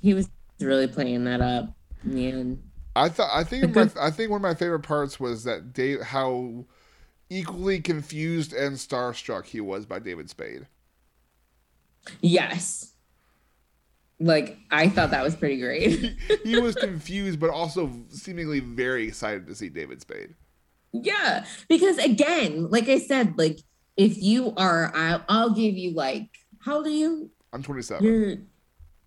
he 0.00 0.14
was 0.14 0.28
really 0.60 0.88
playing 0.88 1.24
that 1.24 1.40
up, 1.40 1.74
man. 2.02 2.62
I 2.94 3.08
thought. 3.08 3.30
I 3.32 3.44
think. 3.44 3.74
My, 3.74 3.90
I 4.00 4.10
think 4.10 4.30
one 4.30 4.38
of 4.38 4.42
my 4.42 4.54
favorite 4.54 4.80
parts 4.80 5.18
was 5.18 5.44
that 5.44 5.72
Dave, 5.72 6.00
how 6.02 6.66
equally 7.30 7.80
confused 7.80 8.52
and 8.52 8.76
starstruck 8.76 9.46
he 9.46 9.60
was 9.60 9.86
by 9.86 9.98
David 9.98 10.28
Spade. 10.28 10.66
Yes. 12.20 12.92
Like 14.20 14.58
I 14.70 14.88
thought 14.88 15.10
that 15.10 15.24
was 15.24 15.34
pretty 15.34 15.58
great. 15.58 16.14
he 16.44 16.60
was 16.60 16.74
confused, 16.74 17.40
but 17.40 17.50
also 17.50 17.90
seemingly 18.10 18.60
very 18.60 19.08
excited 19.08 19.46
to 19.46 19.54
see 19.54 19.68
David 19.68 20.00
Spade. 20.00 20.34
yeah, 20.92 21.44
because 21.68 21.98
again, 21.98 22.68
like 22.70 22.88
I 22.88 22.98
said, 22.98 23.38
like 23.38 23.58
if 23.96 24.16
you 24.18 24.52
are, 24.56 24.92
I'll, 24.94 25.24
I'll 25.28 25.50
give 25.50 25.74
you 25.74 25.92
like 25.94 26.28
how 26.62 26.76
old 26.76 26.86
are 26.86 26.90
you? 26.90 27.30
I'm 27.52 27.62
27. 27.62 28.04
You're 28.04 28.36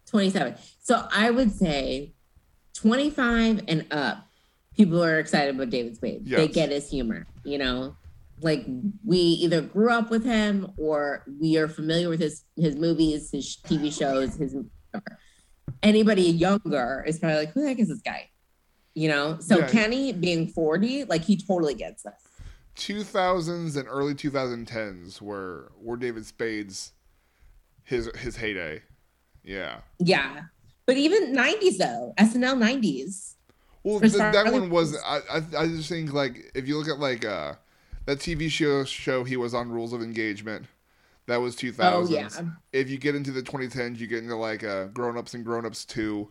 27. 0.07 0.55
So 0.81 1.07
I 1.11 1.31
would 1.31 1.51
say 1.51 2.13
25 2.75 3.63
and 3.67 3.85
up, 3.91 4.27
people 4.75 5.03
are 5.03 5.19
excited 5.19 5.55
about 5.55 5.69
David 5.69 5.95
Spade. 5.95 6.25
They 6.25 6.47
get 6.47 6.69
his 6.69 6.89
humor, 6.89 7.25
you 7.43 7.57
know. 7.57 7.95
Like 8.41 8.65
we 9.05 9.17
either 9.17 9.61
grew 9.61 9.89
up 9.89 10.09
with 10.09 10.25
him 10.25 10.73
or 10.77 11.23
we 11.39 11.57
are 11.57 11.69
familiar 11.69 12.09
with 12.09 12.19
his 12.19 12.43
his 12.57 12.75
movies, 12.75 13.31
his 13.31 13.57
TV 13.65 13.97
shows, 13.97 14.35
his 14.35 14.55
anybody 15.81 16.23
younger 16.23 17.03
is 17.07 17.17
probably 17.17 17.37
like, 17.37 17.53
who 17.53 17.61
the 17.61 17.69
heck 17.69 17.79
is 17.79 17.87
this 17.87 18.01
guy? 18.01 18.29
You 18.93 19.07
know? 19.07 19.37
So 19.39 19.59
Yeah. 19.59 19.67
Kenny 19.69 20.11
being 20.11 20.47
40, 20.49 21.05
like 21.05 21.23
he 21.23 21.37
totally 21.37 21.75
gets 21.75 22.03
this. 22.03 22.13
2000s 22.75 23.77
and 23.77 23.87
early 23.87 24.13
2010s 24.13 25.21
were 25.21 25.71
were 25.81 25.95
David 25.95 26.25
Spade's 26.25 26.91
his 27.85 28.09
his 28.17 28.35
heyday. 28.35 28.81
Yeah. 29.43 29.79
Yeah. 29.99 30.41
But 30.85 30.97
even 30.97 31.33
90s 31.35 31.77
though, 31.77 32.13
SNL 32.17 32.57
90s. 32.57 33.33
Well, 33.83 33.99
th- 33.99 34.13
that 34.13 34.51
one 34.51 34.69
was 34.69 34.97
I, 35.05 35.19
I 35.31 35.41
I 35.57 35.67
just 35.67 35.89
think 35.89 36.11
like 36.13 36.51
if 36.55 36.67
you 36.67 36.77
look 36.77 36.87
at 36.87 36.99
like 36.99 37.23
uh 37.23 37.53
that 38.05 38.19
TV 38.19 38.49
show 38.49 38.83
show 38.83 39.23
he 39.23 39.37
was 39.37 39.53
on 39.53 39.71
Rules 39.71 39.93
of 39.93 40.01
Engagement. 40.01 40.65
That 41.27 41.37
was 41.37 41.55
2000s. 41.55 41.79
Oh 41.79 42.07
yeah. 42.07 42.29
If 42.71 42.89
you 42.89 42.97
get 42.99 43.15
into 43.15 43.31
the 43.31 43.41
2010s, 43.41 43.97
you 43.97 44.05
get 44.07 44.23
into 44.23 44.35
like 44.35 44.63
uh 44.63 44.85
Grown 44.85 45.17
Ups 45.17 45.33
and 45.33 45.43
Grown 45.45 45.65
Ups 45.65 45.85
2 45.85 46.29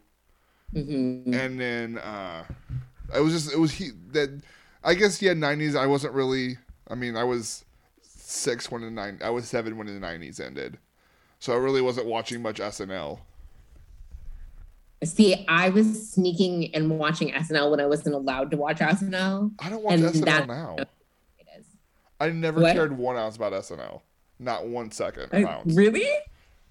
Mhm. 0.75 1.33
and 1.33 1.61
then 1.61 1.99
uh 1.99 2.45
it 3.15 3.21
was 3.21 3.33
just 3.33 3.53
it 3.53 3.59
was 3.59 3.71
he 3.73 3.91
that 4.13 4.41
I 4.83 4.95
guess 4.95 5.23
yeah 5.23 5.33
90s 5.33 5.77
I 5.79 5.87
wasn't 5.87 6.15
really 6.15 6.59
I 6.89 6.97
mean 6.97 7.17
I 7.17 7.23
was 7.23 7.65
6 8.03 8.71
when 8.73 8.83
the 8.83 8.91
9 8.91 9.21
I 9.23 9.31
was 9.31 9.47
7 9.49 9.77
when 9.77 9.87
the 9.87 9.93
90s 10.05 10.41
ended. 10.41 10.79
So 11.45 11.53
I 11.53 11.57
really 11.57 11.83
wasn't 11.83 12.07
watching 12.07 12.41
much 12.41 12.57
SNL. 12.59 13.19
See, 15.05 15.45
I 15.47 15.69
was 15.69 16.11
sneaking 16.11 16.75
and 16.75 16.99
watching 16.99 17.33
SNL 17.33 17.71
when 17.71 17.81
I 17.81 17.87
wasn't 17.87 18.15
allowed 18.15 18.51
to 18.53 18.57
watch 18.57 18.79
SNL. 18.79 19.53
I 19.59 19.69
don't 19.69 19.83
watch 19.83 19.99
SNL 20.01 20.25
that- 20.25 20.47
now. 20.49 20.77
It 20.79 21.47
is. 21.59 21.67
I 22.19 22.31
never 22.31 22.63
What? 22.63 22.73
cared 22.75 22.97
one 22.97 23.19
ounce 23.19 23.37
about 23.37 23.53
SNL. 23.53 24.01
Not 24.39 24.67
one 24.67 24.91
second 24.91 25.35
uh, 25.35 25.37
I- 25.37 25.45
ounce. 25.59 25.77
really? 25.77 26.09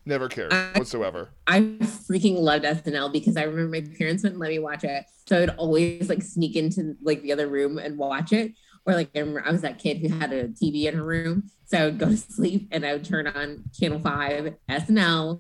Never 0.08 0.28
cared 0.28 0.52
I- 0.52 0.72
whatsoever. 0.76 1.30
I 1.46 1.60
freaking 1.62 2.40
loved 2.40 2.66
SNL 2.66 3.14
because 3.14 3.38
I 3.38 3.44
remember 3.44 3.70
my 3.80 3.82
parents 3.96 4.24
wouldn't 4.24 4.42
let 4.42 4.50
me 4.50 4.58
watch 4.58 4.84
it. 4.84 5.06
So 5.28 5.38
I 5.38 5.40
would 5.42 5.52
always 5.52 6.10
like 6.10 6.24
sneak 6.24 6.56
into 6.56 6.96
like 7.04 7.22
the 7.22 7.32
other 7.32 7.48
room 7.48 7.78
and 7.78 7.96
watch 7.96 8.34
it. 8.34 8.54
Or 8.86 8.94
like 8.94 9.10
I 9.16 9.20
remember 9.20 9.44
I 9.46 9.52
was 9.52 9.62
that 9.62 9.80
kid 9.80 9.98
who 10.00 10.10
had 10.10 10.34
a 10.34 10.50
TV 10.50 10.86
in 10.86 10.96
her 10.96 11.04
room. 11.04 11.50
So 11.66 11.78
I 11.78 11.86
would 11.86 11.98
go 12.00 12.08
to 12.10 12.18
sleep 12.18 12.68
and 12.72 12.86
I 12.86 12.94
would 12.94 13.06
turn 13.06 13.28
on 13.28 13.64
channel 13.74 14.00
five, 14.00 14.56
SNL, 14.70 15.40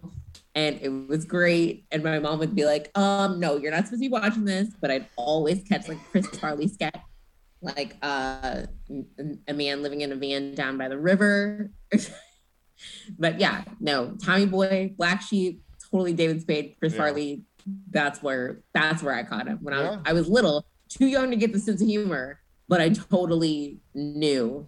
and 0.55 0.79
it 0.81 0.89
was 1.09 1.25
great. 1.25 1.85
And 1.91 2.03
my 2.03 2.19
mom 2.19 2.39
would 2.39 2.55
be 2.55 2.65
like, 2.65 2.89
um, 2.97 3.39
no, 3.39 3.57
you're 3.57 3.71
not 3.71 3.85
supposed 3.85 4.01
to 4.01 4.07
be 4.07 4.11
watching 4.11 4.45
this, 4.45 4.69
but 4.79 4.91
I'd 4.91 5.07
always 5.17 5.61
catch 5.63 5.87
like 5.89 5.97
Chris 6.11 6.27
Farley 6.27 6.67
sketch, 6.69 6.95
like 7.61 7.97
uh 8.01 8.63
a 9.47 9.53
man 9.53 9.83
living 9.83 10.01
in 10.01 10.11
a 10.11 10.15
van 10.15 10.55
down 10.55 10.77
by 10.77 10.87
the 10.87 10.97
river. 10.97 11.69
but 13.19 13.39
yeah, 13.39 13.63
no, 13.79 14.15
Tommy 14.23 14.45
Boy, 14.45 14.93
Black 14.97 15.21
Sheep, 15.21 15.61
totally 15.91 16.13
David 16.13 16.41
Spade, 16.41 16.75
Chris 16.79 16.93
Yeah. 16.93 16.97
Farley. 16.99 17.43
That's 17.91 18.21
where 18.23 18.61
that's 18.73 19.03
where 19.03 19.13
I 19.15 19.23
caught 19.23 19.47
him 19.47 19.59
when 19.61 19.73
I 19.73 19.81
Yeah. 19.83 19.89
was 19.91 19.99
I 20.05 20.13
was 20.13 20.29
little, 20.29 20.65
too 20.89 21.07
young 21.07 21.29
to 21.31 21.35
get 21.35 21.53
the 21.53 21.59
sense 21.59 21.81
of 21.81 21.87
humor, 21.87 22.39
but 22.67 22.81
I 22.81 22.89
totally 22.89 23.79
knew 23.93 24.67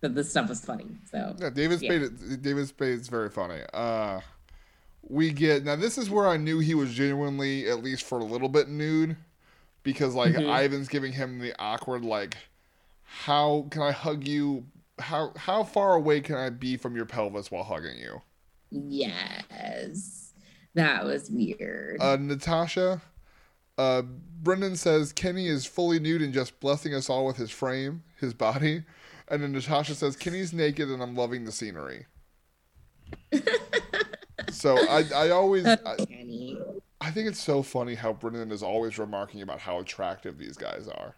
that 0.00 0.14
this 0.14 0.30
stuff 0.30 0.48
was 0.48 0.64
funny. 0.64 0.86
So 1.10 1.34
Yeah, 1.38 1.50
David 1.50 1.82
Yeah. 1.82 2.06
Spade. 2.06 2.42
David 2.42 2.68
Spade 2.68 3.00
is 3.00 3.08
very 3.08 3.28
funny. 3.30 3.60
Uh, 3.72 4.20
we 5.02 5.32
get 5.32 5.64
now. 5.64 5.76
This 5.76 5.98
is 5.98 6.08
where 6.10 6.26
I 6.28 6.36
knew 6.36 6.58
he 6.58 6.74
was 6.74 6.92
genuinely, 6.92 7.68
at 7.68 7.82
least 7.82 8.04
for 8.04 8.18
a 8.18 8.24
little 8.24 8.48
bit, 8.48 8.68
nude, 8.68 9.16
because 9.82 10.14
like 10.14 10.32
Mhm. 10.34 10.64
Ivan's 10.64 10.88
giving 10.88 11.12
him 11.12 11.38
the 11.38 11.54
awkward 11.58 12.04
like, 12.04 12.36
how 13.04 13.66
can 13.70 13.82
I 13.82 13.92
hug 13.92 14.26
you? 14.26 14.66
How 14.98 15.32
how 15.36 15.64
far 15.64 15.94
away 15.94 16.20
can 16.20 16.36
I 16.36 16.50
be 16.50 16.76
from 16.76 16.94
your 16.96 17.06
pelvis 17.06 17.50
while 17.50 17.64
hugging 17.64 17.98
you? 17.98 18.20
yes, 18.70 20.32
that 20.74 21.04
was 21.04 21.30
weird. 21.30 22.00
Uh, 22.00 22.16
Natasha. 22.16 23.00
Uh, 23.80 24.02
Brendan 24.42 24.76
says 24.76 25.10
Kenny 25.12 25.46
is 25.46 25.64
fully 25.64 25.98
nude 25.98 26.20
and 26.20 26.34
just 26.34 26.60
blessing 26.60 26.94
us 26.94 27.08
all 27.08 27.24
with 27.24 27.36
his 27.36 27.50
frame, 27.50 28.02
his 28.18 28.34
body. 28.34 28.82
And 29.28 29.42
then 29.42 29.52
Natasha 29.52 29.94
says 29.94 30.16
Kenny's 30.16 30.52
naked 30.52 30.88
and 30.90 31.02
I'm 31.02 31.14
loving 31.14 31.44
the 31.46 31.52
scenery. 31.52 32.06
so 34.50 34.76
I, 34.88 35.04
I 35.14 35.30
always, 35.30 35.66
I, 35.66 35.78
I 37.00 37.10
think 37.10 37.28
it's 37.28 37.40
so 37.40 37.62
funny 37.62 37.94
how 37.94 38.12
Brendan 38.12 38.50
is 38.52 38.62
always 38.62 38.98
remarking 38.98 39.40
about 39.42 39.60
how 39.60 39.78
attractive 39.78 40.36
these 40.36 40.56
guys 40.56 40.86
are. 40.88 41.14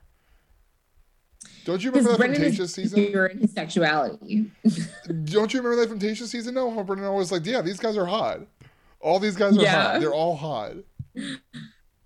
Don't 1.64 1.83
you 1.83 1.90
remember 1.90 2.11
Because 2.11 2.18
that 2.18 2.25
from 2.25 2.33
Brendan 2.35 2.53
Tasha's 2.53 2.61
is 2.61 2.75
season? 2.75 3.05
secure 3.05 3.27
in 3.27 3.38
his 3.40 3.53
sexuality. 3.53 4.51
Don't 5.25 5.53
you 5.53 5.61
remember 5.61 5.77
that 5.83 5.88
from 5.88 5.98
Tasha's 5.98 6.31
season? 6.31 6.55
No, 6.55 6.70
how 6.70 6.83
Brendan 6.85 7.09
always 7.09 7.33
like, 7.33 7.44
yeah, 7.44 7.62
these 7.62 7.79
guys 7.81 7.96
are 7.96 8.07
hot. 8.07 8.40
All 9.01 9.18
these 9.18 9.35
guys 9.37 9.59
are 9.59 9.62
Yeah. 9.62 9.83
hot. 9.92 10.01
They're 10.01 10.14
all 10.14 10.37
hot. 10.37 10.72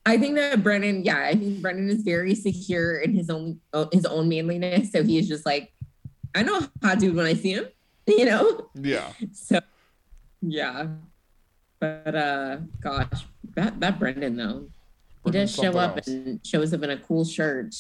I 0.07 0.17
think 0.19 0.37
that 0.37 0.63
Brendan, 0.63 1.05
yeah, 1.05 1.19
I 1.27 1.35
think 1.35 1.61
Brendan 1.61 1.91
is 1.91 2.03
very 2.03 2.35
secure 2.37 2.99
in 2.99 3.13
his 3.13 3.29
own 3.29 3.61
uh, 3.73 3.87
his 3.93 4.07
own 4.07 4.29
manliness. 4.29 4.93
So 4.93 5.03
he 5.03 5.19
is 5.19 5.27
just 5.27 5.45
like, 5.45 5.73
I 6.35 6.43
know 6.45 6.59
a 6.59 6.71
hot 6.87 7.01
dude 7.01 7.17
when 7.17 7.27
I 7.27 7.35
see 7.35 7.53
him, 7.55 7.67
you 8.07 8.25
know. 8.25 8.71
Yeah. 8.75 9.09
So 9.33 9.59
yeah, 10.41 10.87
but 11.81 12.15
uh, 12.15 12.59
gosh, 12.81 13.27
that 13.57 13.81
that 13.81 13.99
Brendan 13.99 14.37
though, 14.37 14.69
he 15.25 15.31
Brendan's 15.31 15.57
does 15.57 15.65
show 15.65 15.77
up 15.79 15.97
else. 15.97 16.07
and 16.07 16.41
shows 16.47 16.73
up 16.73 16.83
in 16.85 16.91
a 16.91 16.99
cool 16.99 17.25
shirt, 17.25 17.75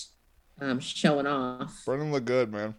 um, 0.60 0.80
showing 0.80 1.28
off. 1.28 1.84
Brendan 1.84 2.10
look 2.10 2.24
good, 2.24 2.52
man. 2.52 2.74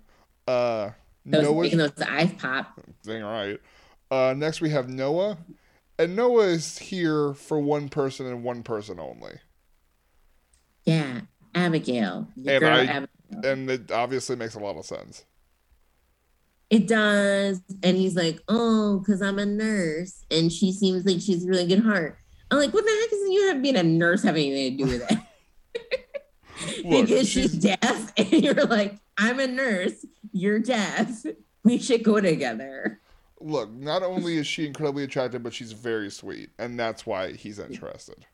Uh, 0.45 0.91
Those, 1.25 1.43
Noah's 1.43 1.61
making 1.63 1.77
those 1.79 2.01
eyes 2.05 2.33
pop. 2.37 2.79
thing 3.05 3.23
right. 3.23 3.59
Uh, 4.11 4.33
next 4.37 4.59
we 4.61 4.69
have 4.71 4.89
Noah, 4.89 5.37
and 5.99 6.15
Noah 6.15 6.47
is 6.47 6.77
here 6.77 7.33
for 7.33 7.59
one 7.59 7.89
person 7.89 8.25
and 8.27 8.43
one 8.43 8.63
person 8.63 8.99
only, 8.99 9.39
Yeah, 10.85 11.21
Abigail, 11.55 12.27
And 12.45 12.65
I- 12.65 12.85
Abigail. 12.85 13.07
and 13.43 13.69
it 13.69 13.91
obviously 13.91 14.35
makes 14.35 14.55
a 14.55 14.59
lot 14.59 14.77
of 14.77 14.85
sense. 14.85 15.25
It 16.69 16.87
does. 16.87 17.61
And 17.81 17.95
he's 17.95 18.15
like, 18.15 18.41
oh, 18.49 18.99
because 18.99 19.21
I'm 19.21 19.39
a 19.39 19.45
nurse 19.45 20.25
and 20.29 20.51
she 20.51 20.71
seems 20.73 21.05
like 21.05 21.21
she's 21.21 21.45
really 21.47 21.65
good 21.65 21.79
heart. 21.83 22.17
I'm 22.51 22.57
like, 22.59 22.73
what 22.73 22.83
the 22.85 22.91
heck 22.91 23.09
does 23.09 23.29
you 23.29 23.47
have 23.47 23.61
being 23.61 23.77
a 23.77 23.83
nurse 23.83 24.23
have 24.23 24.35
anything 24.35 24.77
to 24.77 24.83
do 24.83 24.89
with 24.91 25.11
it? 25.11 26.83
Look, 26.85 27.05
because 27.07 27.27
she's 27.29 27.51
she's- 27.51 27.77
deaf 27.81 28.13
and 28.17 28.31
you're 28.31 28.65
like, 28.65 28.97
I'm 29.17 29.39
a 29.39 29.47
nurse, 29.47 30.05
you're 30.33 30.59
deaf. 30.59 31.23
We 31.63 31.77
should 31.79 32.03
go 32.03 32.19
together. 32.21 32.99
Look, 33.39 33.71
not 33.71 34.01
only 34.03 34.37
is 34.37 34.47
she 34.47 34.65
incredibly 34.65 35.03
attractive, 35.03 35.43
but 35.43 35.53
she's 35.53 35.71
very 35.71 36.09
sweet, 36.09 36.49
and 36.57 36.79
that's 36.79 37.05
why 37.05 37.33
he's 37.33 37.59
interested. 37.59 38.25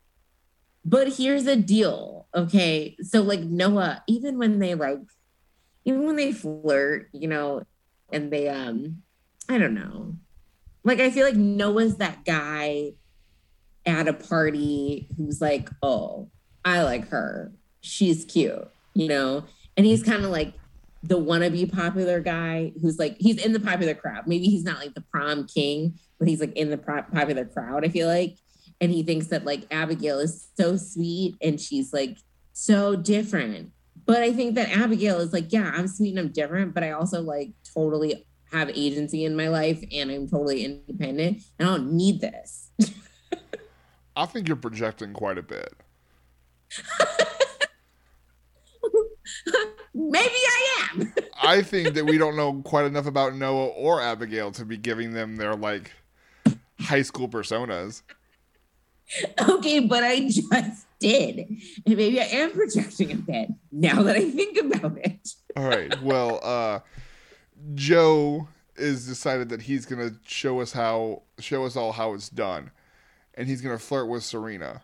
But 0.84 1.14
here's 1.14 1.44
the 1.44 1.56
deal, 1.56 2.26
okay? 2.34 2.96
So 3.02 3.22
like 3.22 3.40
Noah, 3.40 4.02
even 4.06 4.38
when 4.38 4.58
they 4.58 4.74
like, 4.74 4.98
even 5.84 6.04
when 6.04 6.16
they 6.16 6.32
flirt, 6.32 7.08
you 7.12 7.28
know, 7.28 7.64
and 8.12 8.30
they 8.30 8.48
um, 8.48 9.02
I 9.48 9.58
don't 9.58 9.74
know, 9.74 10.16
like 10.84 11.00
I 11.00 11.10
feel 11.10 11.26
like 11.26 11.36
Noah's 11.36 11.96
that 11.96 12.24
guy 12.24 12.92
at 13.86 14.08
a 14.08 14.12
party 14.12 15.08
who's 15.16 15.40
like, 15.40 15.70
oh, 15.82 16.30
I 16.64 16.82
like 16.82 17.08
her, 17.08 17.52
she's 17.80 18.24
cute, 18.24 18.68
you 18.94 19.08
know, 19.08 19.44
and 19.76 19.84
he's 19.84 20.02
kind 20.02 20.24
of 20.24 20.30
like 20.30 20.54
the 21.08 21.18
wannabe 21.18 21.70
popular 21.70 22.20
guy 22.20 22.72
who's 22.80 22.98
like 22.98 23.16
he's 23.18 23.44
in 23.44 23.52
the 23.52 23.60
popular 23.60 23.94
crowd. 23.94 24.26
Maybe 24.26 24.46
he's 24.46 24.64
not 24.64 24.78
like 24.78 24.94
the 24.94 25.02
prom 25.02 25.46
king, 25.46 25.98
but 26.18 26.28
he's 26.28 26.40
like 26.40 26.54
in 26.54 26.70
the 26.70 26.78
pro- 26.78 27.02
popular 27.02 27.44
crowd. 27.44 27.84
I 27.84 27.88
feel 27.88 28.08
like 28.08 28.38
and 28.80 28.90
he 28.90 29.02
thinks 29.02 29.28
that 29.28 29.44
like 29.44 29.66
Abigail 29.70 30.18
is 30.18 30.48
so 30.56 30.76
sweet 30.76 31.36
and 31.42 31.60
she's 31.60 31.92
like 31.92 32.16
so 32.52 32.96
different. 32.96 33.70
But 34.06 34.22
I 34.22 34.32
think 34.32 34.54
that 34.56 34.70
Abigail 34.70 35.20
is 35.20 35.32
like, 35.32 35.52
yeah, 35.52 35.72
I'm 35.74 35.88
sweet 35.88 36.10
and 36.10 36.18
I'm 36.18 36.32
different, 36.32 36.74
but 36.74 36.82
I 36.82 36.90
also 36.92 37.22
like 37.22 37.52
totally 37.72 38.26
have 38.52 38.70
agency 38.70 39.24
in 39.24 39.36
my 39.36 39.48
life 39.48 39.82
and 39.92 40.10
I'm 40.10 40.28
totally 40.28 40.64
independent 40.64 41.42
and 41.58 41.68
I 41.68 41.72
don't 41.72 41.92
need 41.92 42.20
this. 42.20 42.70
I 44.16 44.26
think 44.26 44.48
you're 44.48 44.56
projecting 44.56 45.12
quite 45.12 45.38
a 45.38 45.42
bit. 45.42 45.74
Maybe 49.94 50.34
I 50.34 50.88
am. 50.92 51.14
I 51.42 51.62
think 51.62 51.94
that 51.94 52.04
we 52.04 52.18
don't 52.18 52.36
know 52.36 52.60
quite 52.64 52.84
enough 52.84 53.06
about 53.06 53.36
Noah 53.36 53.68
or 53.68 54.00
Abigail 54.00 54.50
to 54.52 54.64
be 54.64 54.76
giving 54.76 55.12
them 55.12 55.36
their 55.36 55.54
like 55.54 55.92
high 56.80 57.02
school 57.02 57.28
personas. 57.28 58.02
okay, 59.48 59.80
but 59.80 60.02
I 60.02 60.28
just 60.28 60.86
did. 60.98 61.46
And 61.86 61.96
maybe 61.96 62.20
I 62.20 62.24
am 62.24 62.50
projecting 62.52 63.12
a 63.12 63.16
bit 63.16 63.48
now 63.70 64.02
that 64.02 64.16
I 64.16 64.30
think 64.30 64.58
about 64.58 64.98
it. 64.98 65.28
All 65.56 65.64
right. 65.64 66.00
Well, 66.02 66.40
uh 66.42 66.80
Joe 67.74 68.48
is 68.76 69.06
decided 69.06 69.48
that 69.50 69.62
he's 69.62 69.86
gonna 69.86 70.10
show 70.26 70.60
us 70.60 70.72
how 70.72 71.22
show 71.38 71.64
us 71.64 71.76
all 71.76 71.92
how 71.92 72.14
it's 72.14 72.28
done. 72.28 72.70
And 73.34 73.46
he's 73.48 73.60
gonna 73.60 73.78
flirt 73.78 74.08
with 74.08 74.24
Serena. 74.24 74.82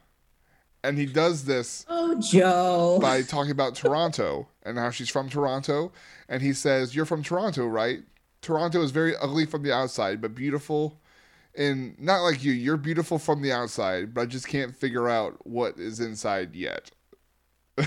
And 0.83 0.97
he 0.97 1.07
does 1.07 1.45
this 1.45 1.85
Oh, 1.89 2.19
Joe. 2.21 2.99
by 3.01 3.23
talking 3.23 3.51
about 3.51 3.75
Toronto 3.75 4.49
and 4.63 4.79
how 4.79 4.91
she's 4.91 5.11
from 5.11 5.29
Toronto. 5.29 5.93
And 6.29 6.43
he 6.43 6.53
says, 6.53 6.95
You're 6.95 7.07
from 7.07 7.23
Toronto, 7.23 7.67
right? 7.67 8.01
Toronto 8.43 8.83
is 8.83 8.91
very 8.91 9.15
ugly 9.17 9.45
from 9.47 9.63
the 9.63 9.73
outside, 9.73 10.21
but 10.21 10.35
beautiful. 10.35 10.99
And 11.57 11.99
not 11.99 12.23
like 12.23 12.43
you, 12.43 12.53
you're 12.53 12.77
beautiful 12.77 13.19
from 13.19 13.43
the 13.43 13.53
outside, 13.53 14.15
but 14.15 14.23
I 14.23 14.27
just 14.27 14.49
can't 14.49 14.75
figure 14.75 15.09
out 15.09 15.47
what 15.47 15.79
is 15.79 16.01
inside 16.01 16.55
yet. 16.55 16.91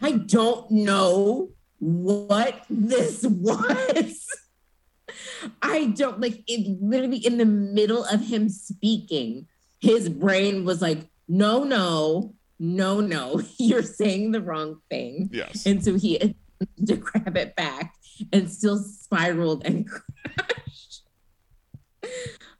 I 0.00 0.12
don't 0.12 0.70
know 0.70 1.50
what 1.78 2.64
this 2.70 3.24
was. 3.24 4.26
I 5.62 5.86
don't 5.86 6.20
like 6.20 6.42
it 6.46 6.80
literally 6.82 7.18
in 7.18 7.36
the 7.36 7.44
middle 7.44 8.04
of 8.04 8.26
him 8.26 8.48
speaking, 8.48 9.46
his 9.80 10.08
brain 10.08 10.64
was 10.64 10.80
like, 10.80 11.06
no, 11.28 11.64
no, 11.64 12.34
no, 12.58 13.00
no, 13.00 13.42
you're 13.58 13.82
saying 13.82 14.32
the 14.32 14.40
wrong 14.40 14.80
thing. 14.90 15.30
Yes. 15.32 15.66
And 15.66 15.84
so 15.84 15.96
he 15.96 16.16
attempted 16.16 16.86
to 16.86 16.96
grab 16.96 17.36
it 17.36 17.56
back 17.56 17.94
and 18.32 18.50
still 18.50 18.78
spiraled 18.78 19.66
and 19.66 19.88
crashed. 20.24 21.02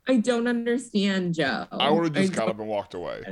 I 0.09 0.17
don't 0.17 0.49
understand, 0.49 1.35
Joe. 1.35 1.67
I 1.71 1.91
would 1.91 2.05
have 2.05 2.13
just 2.13 2.33
I 2.33 2.37
got 2.37 2.49
up 2.49 2.59
and 2.59 2.69
walked 2.69 2.95
away. 2.95 3.23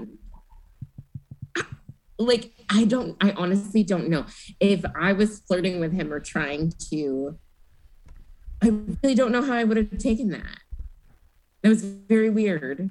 like 2.18 2.52
I 2.68 2.84
don't 2.84 3.16
I 3.20 3.32
honestly 3.32 3.82
don't 3.82 4.08
know. 4.08 4.26
If 4.60 4.84
I 4.94 5.12
was 5.12 5.40
flirting 5.40 5.80
with 5.80 5.92
him 5.92 6.12
or 6.12 6.20
trying 6.20 6.72
to 6.90 7.38
I 8.62 8.68
really 8.68 9.14
don't 9.14 9.32
know 9.32 9.42
how 9.42 9.54
I 9.54 9.64
would 9.64 9.76
have 9.76 9.98
taken 9.98 10.28
that. 10.30 10.58
That 11.62 11.70
was 11.70 11.82
very 11.82 12.30
weird. 12.30 12.90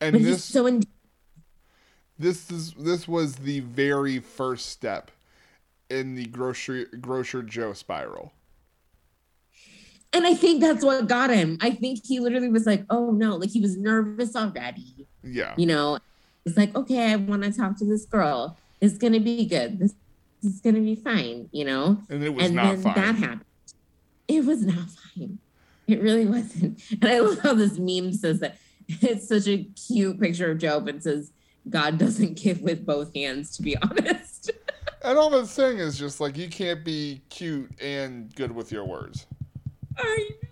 And 0.00 0.12
But 0.12 0.20
he's 0.20 0.44
so 0.44 0.66
in 0.66 0.82
this 2.18 2.50
is 2.50 2.72
this 2.74 3.06
was 3.06 3.36
the 3.36 3.60
very 3.60 4.18
first 4.18 4.66
step 4.66 5.10
in 5.90 6.14
the 6.14 6.26
grocery 6.26 6.86
grocer 7.00 7.42
Joe 7.42 7.72
spiral. 7.72 8.32
And 10.12 10.26
I 10.26 10.34
think 10.34 10.60
that's 10.60 10.84
what 10.84 11.06
got 11.06 11.30
him. 11.30 11.58
I 11.60 11.70
think 11.70 12.00
he 12.04 12.18
literally 12.18 12.48
was 12.48 12.66
like, 12.66 12.84
oh 12.88 13.10
no, 13.10 13.36
like 13.36 13.50
he 13.50 13.60
was 13.60 13.76
nervous 13.76 14.34
already. 14.34 15.06
Yeah. 15.22 15.54
You 15.56 15.66
know, 15.66 15.98
it's 16.44 16.56
like, 16.56 16.74
okay, 16.74 17.12
I 17.12 17.16
want 17.16 17.42
to 17.42 17.52
talk 17.52 17.76
to 17.78 17.84
this 17.84 18.04
girl. 18.06 18.56
It's 18.80 18.96
gonna 18.96 19.20
be 19.20 19.44
good. 19.44 19.78
This, 19.78 19.94
is 20.42 20.60
gonna 20.60 20.80
be 20.80 20.94
fine, 20.94 21.48
you 21.52 21.64
know? 21.64 22.00
And 22.08 22.22
it 22.22 22.32
was 22.32 22.46
and 22.46 22.54
not 22.54 22.64
then 22.76 22.82
fine. 22.82 22.94
that 22.94 23.14
happened. 23.16 23.44
It 24.28 24.44
was 24.44 24.64
not 24.64 24.88
fine. 24.88 25.38
It 25.86 26.00
really 26.00 26.26
wasn't. 26.26 26.80
And 27.02 27.04
I 27.04 27.18
love 27.18 27.40
how 27.40 27.54
this 27.54 27.78
meme 27.78 28.12
says 28.12 28.40
that 28.40 28.56
it's 28.88 29.28
such 29.28 29.46
a 29.48 29.64
cute 29.64 30.20
picture 30.20 30.50
of 30.50 30.58
Job 30.58 30.86
and 30.88 31.02
says, 31.02 31.32
God 31.68 31.98
doesn't 31.98 32.34
give 32.42 32.60
with 32.60 32.84
both 32.84 33.14
hands, 33.14 33.56
to 33.56 33.62
be 33.62 33.76
honest. 33.76 34.50
And 35.00 35.16
all 35.16 35.30
that's 35.30 35.52
saying 35.52 35.78
is 35.78 35.96
just 35.96 36.20
like 36.20 36.36
you 36.36 36.48
can't 36.48 36.84
be 36.84 37.22
cute 37.30 37.70
and 37.80 38.34
good 38.34 38.50
with 38.50 38.72
your 38.72 38.84
words. 38.84 39.26
I 39.96 40.28
know. 40.42 40.48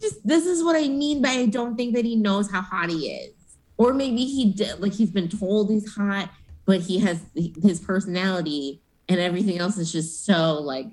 Just 0.00 0.26
this 0.26 0.46
is 0.46 0.64
what 0.64 0.76
I 0.76 0.88
mean 0.88 1.22
by 1.22 1.28
I 1.28 1.46
don't 1.46 1.76
think 1.76 1.94
that 1.94 2.04
he 2.04 2.16
knows 2.16 2.50
how 2.50 2.60
hot 2.60 2.90
he 2.90 3.08
is. 3.10 3.34
Or 3.76 3.92
maybe 3.94 4.24
he 4.24 4.52
did 4.52 4.80
like 4.80 4.92
he's 4.92 5.10
been 5.10 5.28
told 5.28 5.70
he's 5.70 5.94
hot, 5.94 6.30
but 6.64 6.80
he 6.80 6.98
has 6.98 7.22
his 7.34 7.78
personality 7.78 8.82
and 9.08 9.20
everything 9.20 9.58
else 9.58 9.78
is 9.78 9.92
just 9.92 10.24
so 10.24 10.54
like 10.54 10.86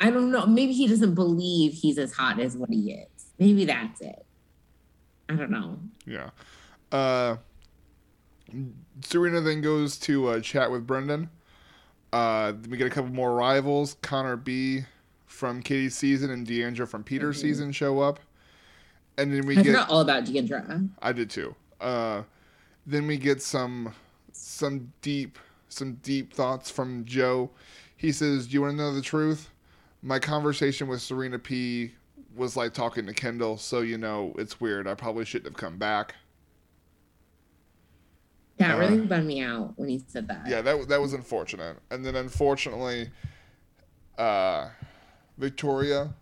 I 0.00 0.10
don't 0.10 0.30
know. 0.30 0.46
Maybe 0.46 0.72
he 0.72 0.86
doesn't 0.86 1.14
believe 1.14 1.72
he's 1.72 1.98
as 1.98 2.12
hot 2.12 2.40
as 2.40 2.56
what 2.56 2.70
he 2.70 2.92
is. 2.92 3.26
Maybe 3.38 3.64
that's 3.64 4.00
it. 4.00 4.26
I 5.28 5.34
don't 5.34 5.50
know. 5.50 5.78
Yeah. 6.06 6.30
Uh, 6.92 7.36
Serena 9.02 9.40
then 9.40 9.60
goes 9.60 9.98
to 9.98 10.28
uh, 10.28 10.40
chat 10.40 10.70
with 10.70 10.86
Brendan. 10.86 11.30
Uh, 12.12 12.54
we 12.68 12.76
get 12.78 12.86
a 12.86 12.90
couple 12.90 13.12
more 13.12 13.34
rivals. 13.34 13.96
Connor 14.02 14.36
B 14.36 14.82
from 15.26 15.62
Katie's 15.62 15.94
season 15.94 16.30
and 16.30 16.46
Deandra 16.46 16.88
from 16.88 17.04
Peter's 17.04 17.38
Mhm. 17.38 17.42
season 17.42 17.72
show 17.72 18.00
up. 18.00 18.20
And 19.18 19.32
then 19.32 19.46
we 19.46 19.54
I 19.58 19.62
get 19.62 19.66
forgot 19.72 19.90
all 19.90 20.00
about 20.00 20.24
Deandra. 20.24 20.88
I 21.02 21.12
did 21.12 21.28
too. 21.28 21.54
Uh, 21.80 22.22
then 22.86 23.06
we 23.06 23.16
get 23.18 23.42
some 23.42 23.92
some 24.32 24.92
deep 25.02 25.38
some 25.68 25.94
deep 25.96 26.32
thoughts 26.32 26.70
from 26.70 27.04
Joe. 27.04 27.50
He 27.96 28.10
says, 28.12 28.46
"Do 28.46 28.54
you 28.54 28.62
want 28.62 28.72
to 28.72 28.76
know 28.78 28.94
the 28.94 29.02
truth? 29.02 29.50
My 30.02 30.18
conversation 30.18 30.88
with 30.88 31.02
Serena 31.02 31.38
P 31.38 31.92
was 32.34 32.56
like 32.56 32.72
talking 32.72 33.04
to 33.06 33.12
Kendall, 33.12 33.58
so 33.58 33.80
you 33.80 33.98
know 33.98 34.32
it's 34.38 34.60
weird. 34.60 34.86
I 34.86 34.94
probably 34.94 35.24
shouldn't 35.26 35.52
have 35.52 35.60
come 35.60 35.76
back." 35.76 36.14
That 38.58 38.74
Uh, 38.74 38.78
really 38.78 39.06
bummed 39.06 39.26
me 39.26 39.40
out 39.40 39.72
when 39.76 39.88
he 39.88 40.02
said 40.08 40.28
that. 40.28 40.46
Yeah, 40.46 40.62
that 40.62 40.88
that 40.88 41.00
was 41.00 41.12
unfortunate. 41.12 41.78
And 41.90 42.04
then 42.04 42.16
unfortunately, 42.16 43.10
uh, 44.18 44.68
Victoria 45.38 46.12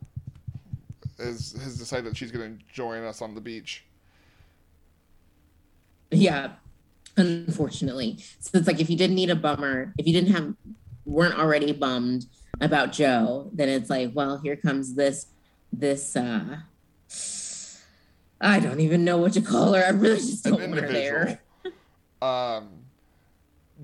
is, 1.19 1.53
has 1.63 1.79
decided 1.79 2.05
that 2.11 2.17
she's 2.17 2.31
going 2.31 2.59
to 2.59 2.65
join 2.73 3.03
us 3.05 3.23
on 3.23 3.35
the 3.35 3.41
beach. 3.41 3.85
Yeah, 6.11 6.53
unfortunately. 7.17 8.19
So 8.41 8.59
it's 8.59 8.67
like 8.67 8.81
if 8.81 8.91
you 8.91 8.97
didn't 8.97 9.17
need 9.17 9.31
a 9.31 9.37
bummer, 9.37 9.95
if 9.99 10.07
you 10.07 10.13
didn't 10.13 10.33
have 10.33 10.55
weren't 11.05 11.39
already 11.39 11.73
bummed 11.73 12.27
about 12.61 12.93
Joe, 12.93 13.51
then 13.53 13.69
it's 13.69 13.89
like, 13.89 14.11
well, 14.15 14.39
here 14.39 14.57
comes 14.57 14.95
this 14.95 15.27
this 15.73 16.17
uh 16.17 16.59
I 18.41 18.61
don't 18.61 18.81
even 18.81 19.05
know 19.05 19.17
what 19.17 19.33
to 19.33 19.41
call 19.41 19.73
her. 19.73 19.83
I 19.83 19.91
really 19.91 20.17
just 20.19 20.45
don't 20.45 20.61
want 20.61 20.75
her 20.81 20.93
there. 20.93 21.41
Um, 22.23 22.69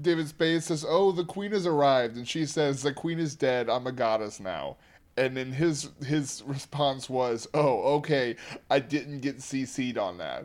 David 0.00 0.28
Spade 0.28 0.62
says, 0.62 0.84
"Oh, 0.88 1.12
the 1.12 1.24
queen 1.24 1.52
has 1.52 1.66
arrived," 1.66 2.16
and 2.16 2.26
she 2.26 2.46
says, 2.46 2.82
"The 2.82 2.92
queen 2.92 3.18
is 3.18 3.34
dead. 3.34 3.68
I'm 3.68 3.86
a 3.86 3.92
goddess 3.92 4.40
now." 4.40 4.76
And 5.16 5.36
then 5.36 5.52
his 5.52 5.90
his 6.04 6.42
response 6.46 7.10
was, 7.10 7.46
"Oh, 7.52 7.96
okay. 7.96 8.36
I 8.70 8.78
didn't 8.78 9.20
get 9.20 9.38
CC'd 9.38 9.98
on 9.98 10.18
that." 10.18 10.44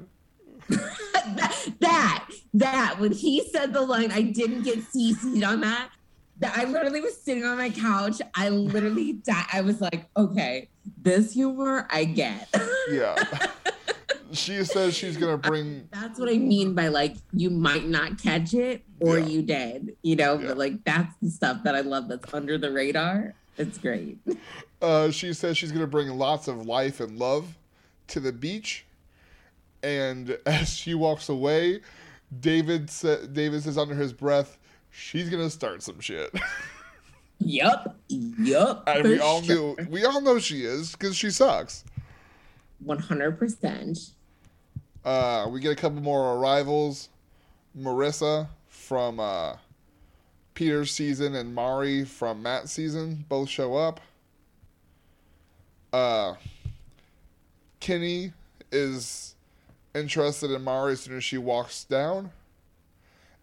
that, 0.69 1.69
that 1.79 2.29
that 2.53 2.99
when 2.99 3.11
he 3.11 3.47
said 3.49 3.73
the 3.73 3.81
line, 3.81 4.11
I 4.11 4.21
didn't 4.21 4.63
get 4.63 4.79
CC'd 4.79 5.43
on 5.43 5.61
that. 5.61 5.89
That 6.39 6.57
I 6.57 6.65
literally 6.65 7.01
was 7.01 7.19
sitting 7.19 7.45
on 7.45 7.57
my 7.57 7.69
couch. 7.69 8.21
I 8.35 8.49
literally 8.49 9.13
died. 9.13 9.45
I 9.51 9.61
was 9.61 9.81
like, 9.81 10.07
okay, 10.15 10.69
this 11.01 11.33
humor 11.33 11.87
I 11.89 12.03
get. 12.03 12.53
Yeah. 12.91 13.15
she 14.31 14.63
says 14.63 14.95
she's 14.95 15.17
gonna 15.17 15.37
bring. 15.37 15.87
That's 15.91 16.19
what 16.19 16.29
I 16.29 16.37
mean 16.37 16.73
by 16.73 16.87
like 16.89 17.15
you 17.33 17.49
might 17.49 17.87
not 17.87 18.21
catch 18.21 18.53
it 18.53 18.83
or 18.99 19.19
Yeah. 19.19 19.25
you 19.25 19.41
did, 19.41 19.97
you 20.03 20.15
know, 20.15 20.39
Yeah. 20.39 20.47
but 20.47 20.57
like 20.57 20.83
that's 20.83 21.13
the 21.21 21.29
stuff 21.29 21.63
that 21.63 21.75
I 21.75 21.81
love 21.81 22.07
that's 22.07 22.33
under 22.33 22.57
the 22.57 22.71
radar. 22.71 23.33
It's 23.57 23.77
great. 23.77 24.17
Uh, 24.79 25.09
she 25.09 25.33
says 25.33 25.57
she's 25.57 25.71
gonna 25.71 25.87
bring 25.87 26.07
lots 26.09 26.47
of 26.47 26.67
life 26.67 26.99
and 26.99 27.17
love 27.17 27.57
to 28.09 28.19
the 28.19 28.31
beach. 28.31 28.85
And 29.81 30.37
as 30.45 30.69
she 30.69 30.93
walks 30.93 31.29
away, 31.29 31.81
David 32.41 32.87
sa- 32.91 33.25
David 33.31 33.63
says 33.63 33.75
under 33.75 33.95
his 33.95 34.13
breath, 34.13 34.59
"She's 34.91 35.29
gonna 35.31 35.49
start 35.49 35.81
some 35.81 35.99
shit." 35.99 36.29
Yup. 37.39 37.97
Yup. 38.07 38.83
and 38.85 39.03
we 39.07 39.19
all 39.19 39.41
sure. 39.41 39.75
knew, 39.79 39.87
we 39.89 40.05
all 40.05 40.21
know 40.21 40.37
she 40.37 40.63
is 40.63 40.91
because 40.91 41.15
she 41.15 41.31
sucks. 41.31 41.83
100%. 42.85 44.11
Uh, 45.07 45.47
we 45.49 45.61
get 45.61 45.71
a 45.71 45.75
couple 45.75 46.01
more 46.01 46.33
arrivals. 46.35 47.07
Marissa 47.79 48.49
from 48.67 49.21
uh, 49.21 49.55
Peter's 50.53 50.91
season 50.91 51.33
and 51.33 51.55
Mari 51.55 52.03
from 52.03 52.43
Matt's 52.43 52.73
season 52.73 53.23
both 53.29 53.47
show 53.47 53.75
up. 53.77 54.01
Uh, 55.93 56.33
Kenny 57.79 58.33
is 58.69 59.35
interested 59.95 60.51
in 60.51 60.61
Mari 60.61 60.91
as 60.91 60.99
soon 60.99 61.15
as 61.15 61.23
she 61.23 61.37
walks 61.37 61.85
down 61.85 62.31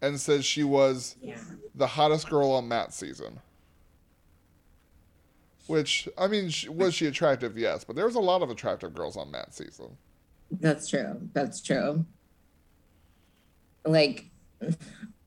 and 0.02 0.20
says 0.20 0.44
she 0.44 0.64
was 0.64 1.16
Yeah. 1.22 1.38
the 1.74 1.86
hottest 1.86 2.28
girl 2.28 2.50
on 2.50 2.68
Matt's 2.68 2.94
season. 2.96 3.40
Which, 5.66 6.10
I 6.18 6.26
mean, 6.26 6.50
was 6.68 6.92
she 6.94 7.06
attractive? 7.06 7.56
Yes, 7.56 7.84
but 7.84 7.96
there 7.96 8.04
was 8.04 8.16
a 8.16 8.20
lot 8.20 8.42
of 8.42 8.50
attractive 8.50 8.92
girls 8.92 9.16
on 9.16 9.30
Matt's 9.30 9.56
season. 9.56 9.96
That's 10.50 10.88
true. 10.88 11.28
That's 11.32 11.60
true. 11.60 12.04
Like, 13.84 14.26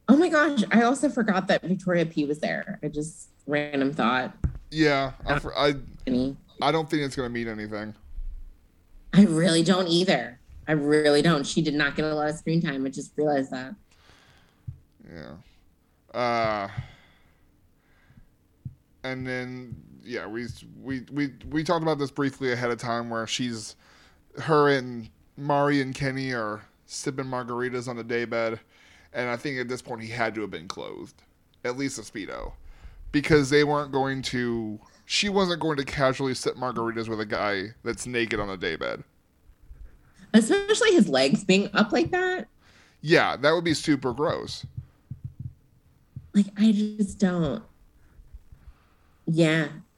oh 0.08 0.18
my 0.18 0.30
gosh, 0.30 0.64
I 0.72 0.84
also 0.84 1.10
forgot 1.10 1.48
that 1.48 1.62
Victoria 1.62 2.06
P 2.06 2.26
was 2.26 2.40
there. 2.40 2.80
I 2.84 2.88
just 2.88 3.30
random 3.46 3.94
thought. 3.94 4.34
Yeah, 4.72 5.12
I, 5.26 5.40
I, 5.56 5.76
I 6.62 6.72
don't 6.72 6.90
think 6.90 7.04
it's 7.04 7.16
going 7.16 7.30
to 7.30 7.34
mean 7.34 7.48
anything. 7.48 7.94
I 9.14 9.24
really 9.24 9.64
don't 9.64 9.88
either. 9.88 10.40
I 10.68 10.74
really 10.74 11.22
don't. 11.22 11.46
She 11.46 11.62
did 11.62 11.74
not 11.74 11.96
get 11.96 12.06
a 12.06 12.14
lot 12.14 12.30
of 12.30 12.36
screen 12.36 12.62
time. 12.62 12.86
I 12.86 12.90
just 12.90 13.14
realized 13.16 13.52
that. 13.52 13.76
Yeah. 15.10 16.20
Uh, 16.20 16.68
and 19.04 19.26
then 19.26 19.76
yeah, 20.04 20.28
we 20.28 20.48
we 20.82 21.06
we 21.12 21.34
we 21.50 21.64
talked 21.64 21.84
about 21.84 22.00
this 22.00 22.12
briefly 22.12 22.52
ahead 22.52 22.70
of 22.70 22.78
time, 22.78 23.10
where 23.10 23.28
she's 23.28 23.76
her 24.40 24.70
and 24.70 25.10
Mari 25.38 25.82
and 25.82 25.94
Kenny 25.94 26.34
are 26.34 26.62
sipping 26.86 27.26
margaritas 27.26 27.88
on 27.88 27.96
the 27.96 28.04
daybed, 28.04 28.60
and 29.14 29.30
I 29.30 29.36
think 29.36 29.60
at 29.60 29.68
this 29.68 29.82
point 29.82 30.02
he 30.02 30.10
had 30.10 30.36
to 30.36 30.42
have 30.42 30.52
been 30.52 30.68
clothed, 30.68 31.22
at 31.64 31.78
least 31.78 32.00
a 32.00 32.02
speedo, 32.02 32.54
because 33.12 33.50
they 33.50 33.64
weren't 33.64 33.92
going 33.92 34.22
to. 34.24 34.80
She 35.06 35.30
wasn't 35.30 35.62
going 35.62 35.78
to 35.78 35.86
casually 35.86 36.34
sip 36.34 36.56
margaritas 36.56 37.08
with 37.08 37.22
a 37.22 37.26
guy 37.26 37.68
that's 37.84 38.06
naked 38.06 38.40
on 38.40 38.50
a 38.50 38.58
daybed. 38.58 39.04
Especially 40.34 40.92
his 40.92 41.08
legs 41.08 41.46
being 41.46 41.70
up 41.74 41.94
like 41.94 42.12
that. 42.12 42.48
Yeah, 43.02 43.38
that 43.38 43.52
would 43.52 43.64
be 43.64 43.74
super 43.74 44.14
gross. 44.14 44.66
Like, 46.34 46.48
I 46.58 46.72
just 46.72 47.20
don't. 47.20 47.64
Yeah. 49.26 49.70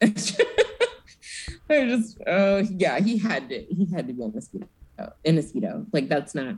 I 1.70 1.86
just, 1.86 2.18
oh, 2.26 2.58
yeah, 2.58 2.98
he 3.00 3.18
had 3.18 3.48
to, 3.48 3.62
he 3.62 3.86
had 3.86 4.06
to 4.08 4.12
be 4.12 4.22
in 4.22 4.30
a 4.30 4.40
speedo. 4.40 5.12
In 5.24 5.38
a 5.38 5.42
speedo. 5.42 5.86
Like, 5.92 6.08
that's 6.08 6.34
not, 6.34 6.56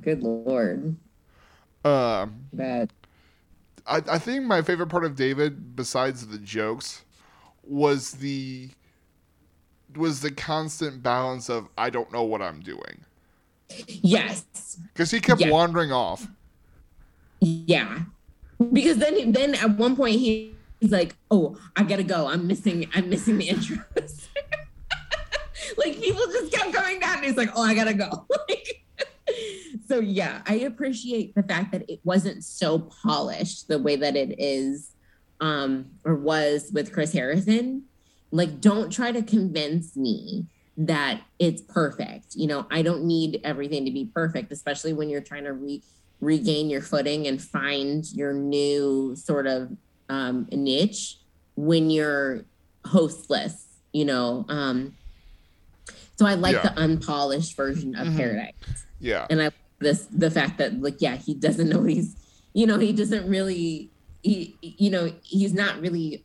good 0.00 0.22
lord. 0.22 0.96
Um, 1.84 2.40
But 2.52 2.90
I, 3.86 4.02
I 4.08 4.18
think 4.18 4.44
my 4.44 4.62
favorite 4.62 4.88
part 4.88 5.04
of 5.04 5.14
David, 5.16 5.76
besides 5.76 6.26
the 6.26 6.38
jokes, 6.38 7.04
was 7.62 8.12
the 8.12 8.70
was 9.94 10.20
the 10.20 10.30
constant 10.30 11.02
balance 11.02 11.48
of 11.48 11.68
I 11.78 11.90
don't 11.90 12.12
know 12.12 12.22
what 12.22 12.42
I'm 12.42 12.60
doing 12.60 13.04
yes. 13.88 14.78
because 14.92 15.10
he 15.10 15.20
kept 15.20 15.40
Yeah. 15.40 15.50
wandering 15.50 15.92
off. 15.92 16.28
Yeah. 17.40 18.00
Because 18.72 18.98
then 18.98 19.32
then 19.32 19.54
at 19.54 19.76
one 19.76 19.96
point 19.96 20.16
he, 20.18 20.54
he's 20.86 20.92
like, 20.92 21.16
"Oh, 21.30 21.58
I 21.74 21.82
got 21.82 21.96
to 21.96 22.04
go. 22.04 22.28
I'm 22.28 22.46
missing 22.46 22.88
I'm 22.94 23.10
missing 23.10 23.38
the 23.38 23.48
intros." 23.48 24.28
like 25.76 26.00
people 26.00 26.24
just 26.26 26.52
kept 26.52 26.72
coming 26.72 27.00
down 27.00 27.16
and 27.16 27.24
he's 27.24 27.36
like, 27.36 27.50
"Oh, 27.54 27.62
I 27.62 27.74
got 27.74 27.84
to 27.84 27.94
go." 27.94 28.26
Like, 28.48 28.84
so 29.88 29.98
yeah, 29.98 30.42
I 30.46 30.54
appreciate 30.54 31.34
the 31.34 31.42
fact 31.42 31.72
that 31.72 31.90
it 31.90 31.98
wasn't 32.04 32.44
so 32.44 32.78
polished 32.78 33.66
the 33.66 33.78
way 33.78 33.96
that 33.96 34.14
it 34.14 34.36
is 34.38 34.92
um 35.40 35.86
or 36.04 36.14
was 36.14 36.70
with 36.72 36.92
Chris 36.92 37.12
Harrison 37.12 37.82
Like, 38.30 38.60
don't 38.60 38.90
try 38.90 39.10
to 39.10 39.22
convince 39.22 39.96
me 39.96 40.46
that 40.76 41.22
it's 41.40 41.60
perfect. 41.62 42.36
You 42.36 42.46
know, 42.46 42.66
I 42.70 42.82
don't 42.82 43.04
need 43.04 43.40
everything 43.42 43.84
to 43.84 43.90
be 43.90 44.04
perfect, 44.14 44.52
especially 44.52 44.92
when 44.92 45.10
you're 45.10 45.20
trying 45.20 45.44
to 45.44 45.52
re- 45.52 45.82
regain 46.20 46.70
your 46.70 46.82
footing 46.82 47.26
and 47.26 47.42
find 47.42 48.04
your 48.12 48.32
new 48.32 49.16
sort 49.16 49.46
of 49.48 49.76
um, 50.08 50.46
niche 50.52 51.18
when 51.56 51.90
you're 51.90 52.44
hostless, 52.84 53.64
you 53.92 54.04
know. 54.04 54.44
Um, 54.48 54.94
so 56.18 56.26
I 56.26 56.34
like 56.34 56.54
Yeah. 56.54 56.62
the 56.62 56.78
unpolished 56.80 57.56
version 57.56 57.94
of 57.94 58.08
Mhm. 58.08 58.16
Paradise 58.16 58.52
Yeah. 59.00 59.26
and 59.30 59.42
I 59.42 59.50
this 59.78 60.06
the 60.10 60.30
fact 60.30 60.56
that 60.58 60.80
like 60.80 60.96
yeah 61.02 61.16
he 61.16 61.34
doesn't 61.34 61.68
know 61.68 61.82
he's 61.84 62.16
you 62.54 62.66
know 62.66 62.78
he 62.78 62.92
doesn't 62.94 63.28
really 63.28 63.90
he 64.22 64.56
you 64.62 64.88
know 64.88 65.12
he's 65.22 65.52
not 65.52 65.78
really 65.82 66.24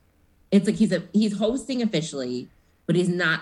it's 0.51 0.65
like 0.67 0.77
he's 0.77 0.93
a 0.93 1.03
he's 1.11 1.33
hosting 1.37 1.81
officially 1.81 2.47
but 2.87 2.95
he's 2.95 3.09
not 3.09 3.41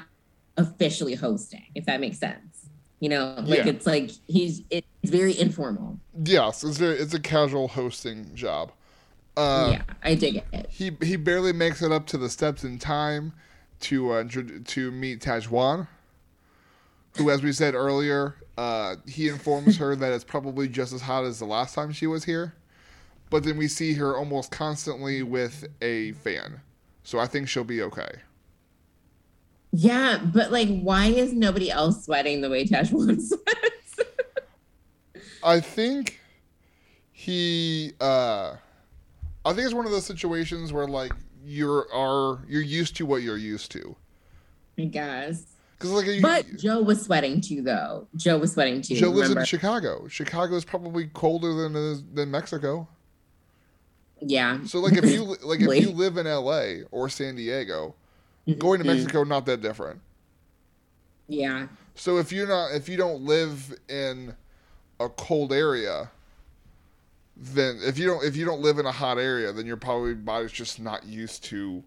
officially 0.58 1.14
hosting 1.14 1.64
if 1.76 1.86
that 1.86 2.00
makes 2.02 2.18
sense 2.18 2.66
you 3.00 3.08
know 3.08 3.36
like 3.46 3.60
Yeah. 3.60 3.68
it's 3.68 3.86
like 3.86 4.10
he's 4.26 4.64
it's 4.72 4.88
very 5.06 5.40
informal 5.40 6.00
Yes, 6.24 6.64
it's 6.64 6.78
very, 6.80 6.98
it's 6.98 7.14
a 7.14 7.20
casual 7.20 7.68
hosting 7.70 8.34
job. 8.36 8.72
Uh, 9.40 9.70
yeah 9.74 9.82
I 10.04 10.16
dig 10.16 10.38
it 10.52 10.68
He 10.70 10.92
he 11.02 11.16
barely 11.16 11.54
makes 11.54 11.82
it 11.82 11.92
up 11.92 12.06
to 12.08 12.18
the 12.18 12.30
steps 12.30 12.64
in 12.64 12.78
time 12.80 13.34
to 13.82 14.12
uh, 14.12 14.24
to 14.26 14.92
meet 14.92 15.22
Tazhjuan, 15.22 15.88
who, 17.18 17.30
as 17.30 17.42
we 17.42 17.52
said 17.54 17.74
earlier, 17.76 18.36
uh, 18.58 18.96
he 19.08 19.30
informs 19.30 19.78
her 19.78 19.96
that 19.96 20.12
it's 20.12 20.24
probably 20.26 20.68
just 20.68 20.92
as 20.94 21.02
hot 21.02 21.24
as 21.24 21.40
the 21.40 21.46
last 21.46 21.74
time 21.76 21.92
she 21.94 22.08
was 22.08 22.26
here. 22.26 22.56
But 23.30 23.44
then 23.44 23.58
we 23.58 23.68
see 23.68 23.94
her 23.94 24.18
almost 24.18 24.52
constantly 24.52 25.24
with 25.24 25.68
a 25.82 26.12
fan, 26.14 26.62
so 27.04 27.20
I 27.20 27.28
think 27.28 27.48
she'll 27.48 27.64
be 27.64 27.82
okay. 27.84 28.12
yeah 29.72 30.18
but 30.18 30.52
like 30.52 30.68
why 30.82 31.06
is 31.06 31.32
nobody 31.32 31.70
else 31.70 32.06
sweating 32.06 32.42
the 32.42 32.50
way 32.50 32.66
Tazhjuan 32.66 33.22
sweats 33.30 34.00
I 35.44 35.60
think 35.62 36.20
he. 37.12 37.94
Uh, 38.02 38.56
I 39.46 39.54
think 39.54 39.66
it's 39.66 39.74
one 39.74 39.86
of 39.86 39.92
those 39.92 40.06
situations 40.06 40.74
where 40.74 40.88
like 40.88 41.14
you're 41.44 41.88
are 41.94 42.44
you're 42.48 42.62
used 42.62 42.96
to 42.98 43.06
what 43.06 43.22
you're 43.22 43.38
used 43.38 43.72
to. 43.72 43.96
I 44.78 44.84
guess 44.84 45.44
Because 45.78 45.92
like 45.92 46.06
you, 46.08 46.22
but 46.22 46.46
Joe 46.58 46.82
was 46.82 47.02
sweating 47.04 47.42
too 47.42 47.62
though 47.62 48.08
Joe 48.16 48.38
was 48.38 48.54
sweating 48.54 48.82
too 48.82 48.96
Joe 48.96 49.10
lives 49.10 49.32
in 49.32 49.44
Chicago. 49.46 50.08
Chicago 50.08 50.56
is 50.56 50.66
probably 50.66 51.08
colder 51.08 51.54
than 51.54 51.76
uh, 51.76 51.96
than 52.14 52.32
Mexico. 52.32 52.88
yeah 54.22 54.64
So 54.66 54.80
like 54.80 54.98
if 54.98 55.06
you 55.06 55.24
like 55.44 55.62
if 55.62 55.84
you 55.84 55.92
live 55.92 56.18
in 56.18 56.28
L.A. 56.28 56.84
or 56.92 57.10
San 57.10 57.36
Diego, 57.36 57.96
going 58.58 58.82
to. 58.82 58.86
Mexico 58.86 59.24
not 59.24 59.46
that 59.46 59.62
different. 59.62 60.02
yeah 61.28 61.68
So 61.96 62.18
if 62.18 62.32
you're 62.32 62.48
not 62.48 62.74
if 62.76 62.90
you 62.90 62.98
don't 62.98 63.22
live 63.24 63.74
in 63.88 64.36
a 65.00 65.08
cold 65.08 65.54
area, 65.54 66.12
then 67.40 67.80
if 67.84 67.98
you 67.98 68.06
don't 68.08 68.24
if 68.26 68.36
you 68.36 68.46
don't 68.46 68.62
live 68.62 68.80
in 68.80 68.86
a 68.86 68.92
hot 68.92 69.18
area, 69.18 69.52
then 69.54 69.66
your 69.66 69.78
probably 69.78 70.14
body's 70.14 70.52
just 70.52 70.80
not 70.80 71.06
used 71.06 71.44
to 71.46 71.84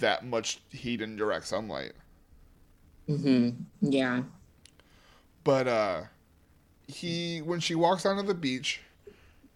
that 0.00 0.24
much 0.24 0.60
heat 0.70 1.02
and 1.02 1.18
direct 1.18 1.46
sunlight. 1.46 1.92
hmm 3.06 3.50
Yeah. 3.80 4.24
But 5.44 5.68
uh 5.68 6.02
he 6.86 7.40
when 7.42 7.60
she 7.60 7.74
walks 7.74 8.06
onto 8.06 8.22
the 8.22 8.34
beach, 8.34 8.82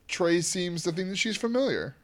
Trey 0.09 0.41
seems 0.41 0.83
to 0.85 0.93
think 0.93 1.11
that 1.11 1.19
she's 1.19 1.37
familiar. 1.37 1.97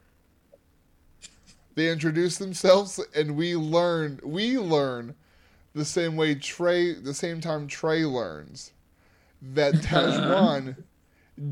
They 1.77 1.91
introduce 1.91 2.39
themselves 2.39 3.01
and 3.15 3.37
we 3.37 3.57
learn 3.57 4.21
we 4.25 4.59
learn 4.59 5.15
the 5.75 5.85
same 5.85 6.17
way 6.17 6.35
Trey 6.35 6.95
the 6.95 7.15
same 7.15 7.41
time 7.41 7.67
Trey 7.69 8.05
learns 8.05 8.73
that 9.43 9.75
Tazhjuan 9.81 10.77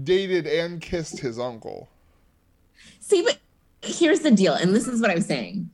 dated 0.05 0.47
and 0.47 0.81
kissed 0.81 1.19
his 1.21 1.39
uncle. 1.39 1.89
See, 3.01 3.23
but 3.23 3.39
here's 3.83 4.21
the 4.21 4.31
deal, 4.31 4.55
and 4.55 4.75
this 4.75 4.87
is 4.87 5.01
what 5.01 5.11
I'm 5.11 5.21
saying. 5.21 5.71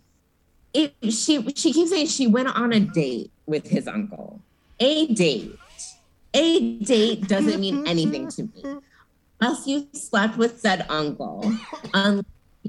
She 0.74 1.42
she 1.54 1.72
keeps 1.72 1.90
saying 1.90 2.06
she 2.06 2.26
went 2.26 2.48
on 2.48 2.72
a 2.72 2.80
date 2.80 3.30
with 3.46 3.66
his 3.66 3.88
uncle. 3.88 4.40
A 4.80 5.06
date. 5.06 5.58
A 6.34 6.78
date 6.78 7.26
doesn't 7.26 7.60
mean 7.60 7.86
anything 7.86 8.28
to 8.28 8.42
me. 8.42 8.80
Unless 9.40 9.66
you 9.66 9.88
slept 9.92 10.36
with 10.36 10.60
said 10.60 10.84
uncle, 10.88 11.52
unless 11.94 12.24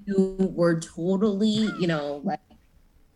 you 0.05 0.37
were 0.55 0.79
totally, 0.79 1.69
you 1.79 1.87
know, 1.87 2.21
like 2.23 2.39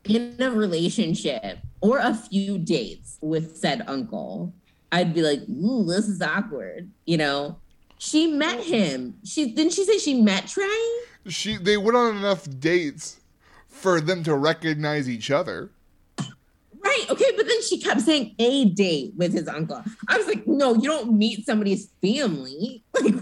in 0.05 0.35
a 0.39 0.51
relationship 0.51 1.59
or 1.81 1.99
a 1.99 2.13
few 2.13 2.57
dates 2.57 3.17
with 3.21 3.55
said 3.55 3.83
uncle, 3.87 4.53
I'd 4.91 5.13
be 5.13 5.21
like, 5.21 5.41
ooh, 5.49 5.85
this 5.85 6.07
is 6.07 6.21
awkward. 6.21 6.89
You 7.05 7.17
know, 7.17 7.57
she 8.03 8.27
met 8.27 8.59
him. 8.61 9.15
She 9.23 9.51
didn't 9.53 9.71
she 9.73 9.85
say 9.85 9.97
she 9.97 10.21
met 10.21 10.47
Trey? 10.47 10.85
She 11.27 11.55
they 11.57 11.77
went 11.77 11.95
on 11.95 12.17
enough 12.17 12.45
dates 12.59 13.21
for 13.69 14.01
them 14.01 14.23
to 14.25 14.35
recognize 14.35 15.09
each 15.09 15.31
other. 15.31 15.71
Right. 16.19 17.05
Okay. 17.09 17.31
But 17.37 17.47
then 17.47 17.61
she 17.63 17.79
kept 17.79 18.01
saying 18.01 18.35
a 18.39 18.65
date 18.65 19.13
with 19.15 19.31
his 19.31 19.47
uncle. 19.47 19.81
I 20.09 20.17
was 20.17 20.27
like, 20.27 20.45
no, 20.45 20.73
you 20.75 20.81
don't 20.89 21.13
meet 21.17 21.45
somebody's 21.45 21.89
family. 22.01 22.83
Like, 23.01 23.15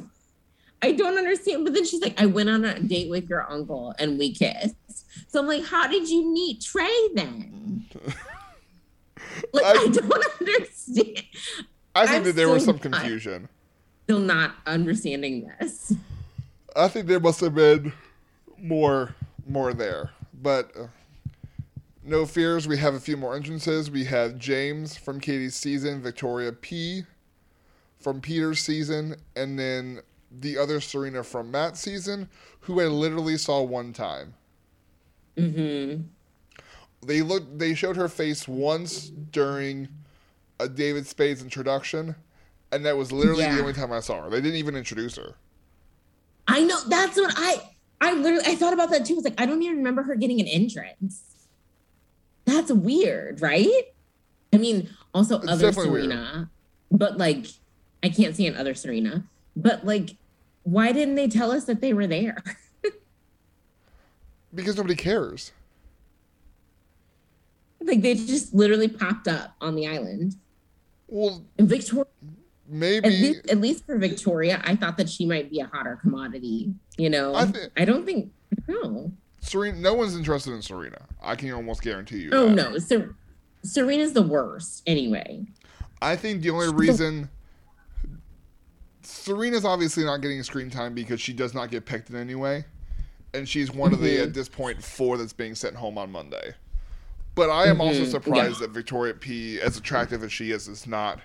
I 0.83 0.93
don't 0.93 1.15
understand. 1.15 1.63
But 1.63 1.75
then 1.75 1.85
she's 1.85 2.01
like, 2.01 2.19
I 2.19 2.25
went 2.25 2.49
on 2.49 2.65
a 2.65 2.79
date 2.79 3.07
with 3.07 3.29
your 3.29 3.47
uncle 3.51 3.93
and 3.99 4.17
we 4.17 4.33
kissed. 4.33 4.73
So 5.27 5.39
I'm 5.39 5.45
like, 5.45 5.63
how 5.63 5.85
did 5.87 6.09
you 6.09 6.33
meet 6.33 6.61
Trey 6.61 7.07
then? 7.13 7.85
Like, 9.53 9.63
I, 9.63 9.69
I- 9.83 9.87
don't 9.87 10.25
understand. 10.41 11.23
I 11.93 12.07
think 12.07 12.17
I'm 12.17 12.23
that 12.23 12.35
there 12.35 12.49
was 12.49 12.65
some 12.65 12.77
not- 12.77 12.81
confusion. 12.81 13.47
Still 14.11 14.19
not 14.19 14.55
understanding 14.65 15.49
this. 15.57 15.93
I 16.75 16.89
think 16.89 17.07
there 17.07 17.21
must 17.21 17.39
have 17.39 17.55
been 17.55 17.93
more 18.57 19.15
more 19.47 19.73
there. 19.73 20.09
But 20.33 20.69
uh, 20.77 20.87
no 22.03 22.25
fears, 22.25 22.67
we 22.67 22.77
have 22.79 22.93
a 22.93 22.99
few 22.99 23.15
more 23.15 23.37
entrances. 23.37 23.89
We 23.89 24.03
have 24.03 24.37
James 24.37 24.97
from 24.97 25.21
Katie's 25.21 25.55
season, 25.55 26.01
Victoria 26.01 26.51
P 26.51 27.05
from 27.99 28.19
Peter's 28.19 28.59
season, 28.59 29.15
and 29.37 29.57
then 29.57 30.01
the 30.29 30.57
other 30.57 30.81
Serena 30.81 31.23
from 31.23 31.49
Matt's 31.49 31.79
season, 31.79 32.27
who 32.59 32.81
I 32.81 32.87
literally 32.87 33.37
saw 33.37 33.61
one 33.61 33.93
time. 33.93 34.33
Mm-hmm. 35.37 36.01
They 37.07 37.21
looked 37.21 37.59
they 37.59 37.75
showed 37.75 37.95
her 37.95 38.09
face 38.09 38.45
once 38.45 39.07
during 39.07 39.87
a 40.59 40.67
David 40.67 41.07
Spades 41.07 41.41
introduction, 41.41 42.17
and 42.71 42.85
that 42.85 42.97
was 42.97 43.11
literally 43.11 43.43
Yeah. 43.43 43.55
the 43.55 43.61
only 43.61 43.73
time 43.73 43.91
I 43.91 43.99
saw 43.99 44.23
her. 44.23 44.29
They 44.29 44.41
didn't 44.41 44.57
even 44.57 44.75
introduce 44.75 45.15
her. 45.17 45.35
I 46.47 46.61
know 46.63 46.77
that's 46.87 47.17
what 47.17 47.33
I 47.37 47.61
I 48.01 48.13
literally 48.13 48.45
I 48.47 48.55
thought 48.55 48.73
about 48.73 48.89
that 48.91 49.05
too. 49.05 49.13
I 49.13 49.15
was 49.17 49.25
like, 49.25 49.39
I 49.39 49.45
don't 49.45 49.61
even 49.61 49.77
remember 49.77 50.03
her 50.03 50.15
getting 50.15 50.39
an 50.39 50.47
entrance. 50.47 51.23
That's 52.45 52.71
weird, 52.71 53.41
right? 53.41 53.83
I 54.53 54.57
mean, 54.57 54.89
also 55.13 55.39
It's 55.39 55.47
other 55.51 55.67
definitely 55.67 55.91
weird. 55.91 56.05
Serena, 56.11 56.49
but 56.91 57.17
like 57.17 57.45
I 58.03 58.09
can't 58.09 58.35
see 58.35 58.47
another 58.47 58.73
Serena. 58.73 59.23
But 59.55 59.85
like, 59.85 60.15
why 60.63 60.91
didn't 60.91 61.15
they 61.15 61.27
tell 61.27 61.51
us 61.51 61.65
that 61.65 61.81
they 61.81 61.93
were 61.93 62.07
there? 62.07 62.37
Because 64.53 64.75
nobody 64.75 64.95
cares. 64.95 65.53
like 67.79 68.01
they 68.01 68.13
just 68.15 68.53
literally 68.53 68.89
popped 68.89 69.27
up 69.29 69.55
on 69.61 69.75
the 69.75 69.87
island. 69.87 70.35
Well, 71.07 71.43
And 71.57 71.69
Victoria, 71.69 72.05
maybe 72.71 73.05
at 73.07 73.11
least, 73.13 73.49
at 73.49 73.57
least 73.59 73.85
for 73.85 73.97
Victoria, 73.97 74.61
I 74.63 74.75
thought 74.75 74.97
that 74.97 75.09
she 75.09 75.25
might 75.25 75.49
be 75.51 75.59
a 75.59 75.65
hotter 75.67 75.97
commodity. 76.01 76.73
You 76.97 77.09
know, 77.09 77.35
I 77.35 77.51
I, 77.77 77.85
don't 77.85 78.05
think 78.05 78.31
no. 78.67 79.11
Serena. 79.41 79.77
No 79.79 79.93
one's 79.93 80.15
interested 80.15 80.53
in 80.53 80.61
Serena. 80.61 80.99
I 81.21 81.35
can 81.35 81.51
almost 81.51 81.81
guarantee 81.81 82.19
you. 82.19 82.29
Oh 82.31 82.47
that. 82.47 82.55
no, 82.55 82.77
Ser- 82.79 83.15
Serena's 83.63 84.13
the 84.13 84.21
worst 84.21 84.81
anyway. 84.87 85.45
I 86.01 86.15
think 86.15 86.41
the 86.41 86.49
only 86.51 86.73
reason 86.73 87.29
Serena's 89.03 89.65
obviously 89.65 90.03
not 90.03 90.21
getting 90.21 90.41
screen 90.43 90.69
time 90.69 90.93
because 90.93 91.19
she 91.19 91.33
does 91.33 91.53
not 91.53 91.69
get 91.71 91.85
picked 91.85 92.09
in 92.09 92.15
any 92.15 92.35
way, 92.35 92.65
and 93.33 93.47
she's 93.47 93.71
one 93.71 93.93
of 93.93 93.99
the 93.99 94.17
Mhm. 94.17 94.23
at 94.23 94.33
this 94.33 94.47
point 94.47 94.83
four 94.83 95.17
that's 95.17 95.33
being 95.33 95.55
sent 95.55 95.75
home 95.75 95.97
on 95.97 96.11
Monday. 96.11 96.53
But 97.33 97.49
I 97.49 97.67
am 97.67 97.79
also 97.81 98.01
Mhm. 98.03 98.11
surprised 98.11 98.59
that 98.59 98.71
Victoria 98.71 99.13
P, 99.13 99.59
as 99.59 99.77
attractive 99.77 100.23
as 100.23 100.31
she 100.33 100.51
is, 100.51 100.67
is 100.67 100.85
not 100.85 101.19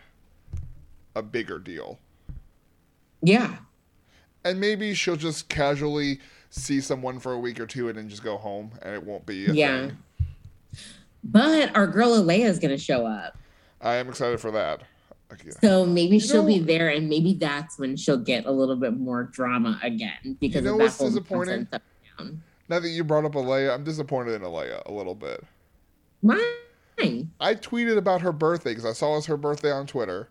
a 1.16 1.22
bigger 1.22 1.58
deal. 1.58 1.98
Yeah. 3.22 3.56
And 4.44 4.60
maybe 4.60 4.94
she'll 4.94 5.16
just 5.16 5.48
casually 5.48 6.20
see 6.50 6.80
someone 6.80 7.18
for 7.18 7.32
a 7.32 7.38
week 7.38 7.58
or 7.58 7.66
two 7.66 7.88
and 7.88 7.98
then 7.98 8.08
just 8.08 8.22
go 8.22 8.36
home, 8.36 8.70
and 8.82 8.94
it 8.94 9.02
won't 9.02 9.26
be. 9.26 9.46
A 9.46 9.52
Yeah. 9.52 9.86
thing. 9.88 9.98
But 11.24 11.74
our 11.74 11.88
girl 11.88 12.10
Alayah 12.10 12.44
is 12.44 12.60
going 12.60 12.70
to 12.70 12.78
show 12.78 13.04
up. 13.04 13.36
I 13.80 13.96
am 13.96 14.08
excited 14.08 14.38
for 14.38 14.52
that. 14.52 14.82
Okay. 15.32 15.50
So 15.60 15.84
maybe 15.84 16.16
You 16.16 16.20
she'll 16.20 16.46
be 16.46 16.60
there 16.60 16.90
and 16.90 17.08
maybe 17.08 17.34
that's 17.34 17.80
when 17.80 17.96
she'll 17.96 18.16
get 18.16 18.46
a 18.46 18.50
little 18.52 18.76
bit 18.76 18.96
more 18.96 19.24
drama 19.24 19.80
again 19.82 20.36
because 20.40 20.62
know 20.62 20.74
of 20.74 20.78
that 20.78 20.84
what's 20.84 20.98
disappointing? 20.98 21.66
nonsense 21.72 21.74
up 21.74 21.82
and 22.18 22.28
down. 22.28 22.42
Now 22.68 22.78
that 22.78 22.88
you 22.90 23.02
brought 23.02 23.24
up 23.24 23.32
Alayah, 23.32 23.74
I'm 23.74 23.82
disappointed 23.82 24.34
in 24.34 24.42
Alayah 24.42 24.86
a 24.86 24.92
little 24.92 25.16
bit. 25.16 25.42
Why? 26.20 26.56
I 27.40 27.54
tweeted 27.54 27.96
about 27.98 28.20
her 28.22 28.32
birthday 28.32 28.70
because 28.70 28.86
I 28.86 28.92
saw 28.92 29.14
it 29.14 29.16
was 29.16 29.26
her 29.26 29.36
birthday 29.36 29.70
on 29.72 29.86
Twitter. 29.86 30.28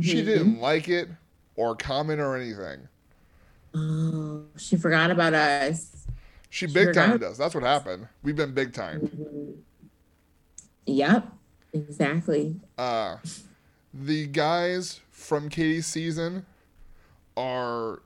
She 0.00 0.22
Mhm. 0.22 0.24
didn't 0.24 0.60
like 0.60 0.88
it 0.88 1.08
or 1.56 1.74
comment 1.74 2.20
or 2.20 2.36
anything. 2.36 2.86
Oh, 3.74 4.44
she 4.56 4.76
forgot 4.76 5.10
about 5.10 5.34
us. 5.34 6.06
She 6.48 6.66
She 6.66 6.72
big 6.74 6.92
timed 6.94 7.22
us. 7.22 7.36
That's 7.38 7.54
what 7.54 7.64
happened. 7.64 8.08
We've 8.22 8.36
been 8.36 8.52
big 8.54 8.72
timed. 8.72 9.02
Mhm. 9.10 9.56
Yep, 10.86 11.28
exactly. 11.72 12.60
Uh, 12.78 13.18
the 13.94 14.26
guys 14.26 15.00
from 15.10 15.48
Katie's 15.48 15.86
season 15.86 16.46
are 17.36 18.00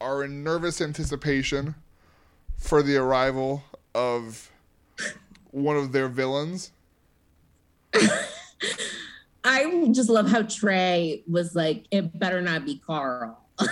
are 0.00 0.22
in 0.24 0.44
nervous 0.44 0.80
anticipation 0.80 1.74
for 2.58 2.82
the 2.82 2.96
arrival 2.96 3.64
of 3.94 4.50
one 5.52 5.76
of 5.76 5.92
their 5.92 6.08
villains. 6.08 6.70
I 9.46 9.88
just 9.92 10.10
love 10.10 10.28
how 10.28 10.42
Trey 10.42 11.22
was 11.28 11.54
like, 11.54 11.86
it 11.90 12.18
better 12.18 12.40
not 12.42 12.64
be 12.64 12.78
Carl. 12.84 13.42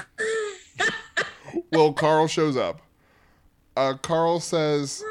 Well, 1.70 1.92
Carl 1.92 2.28
shows 2.28 2.56
up. 2.56 2.82
Uh, 3.76 3.94
Carl 3.94 4.38
says. 4.40 5.02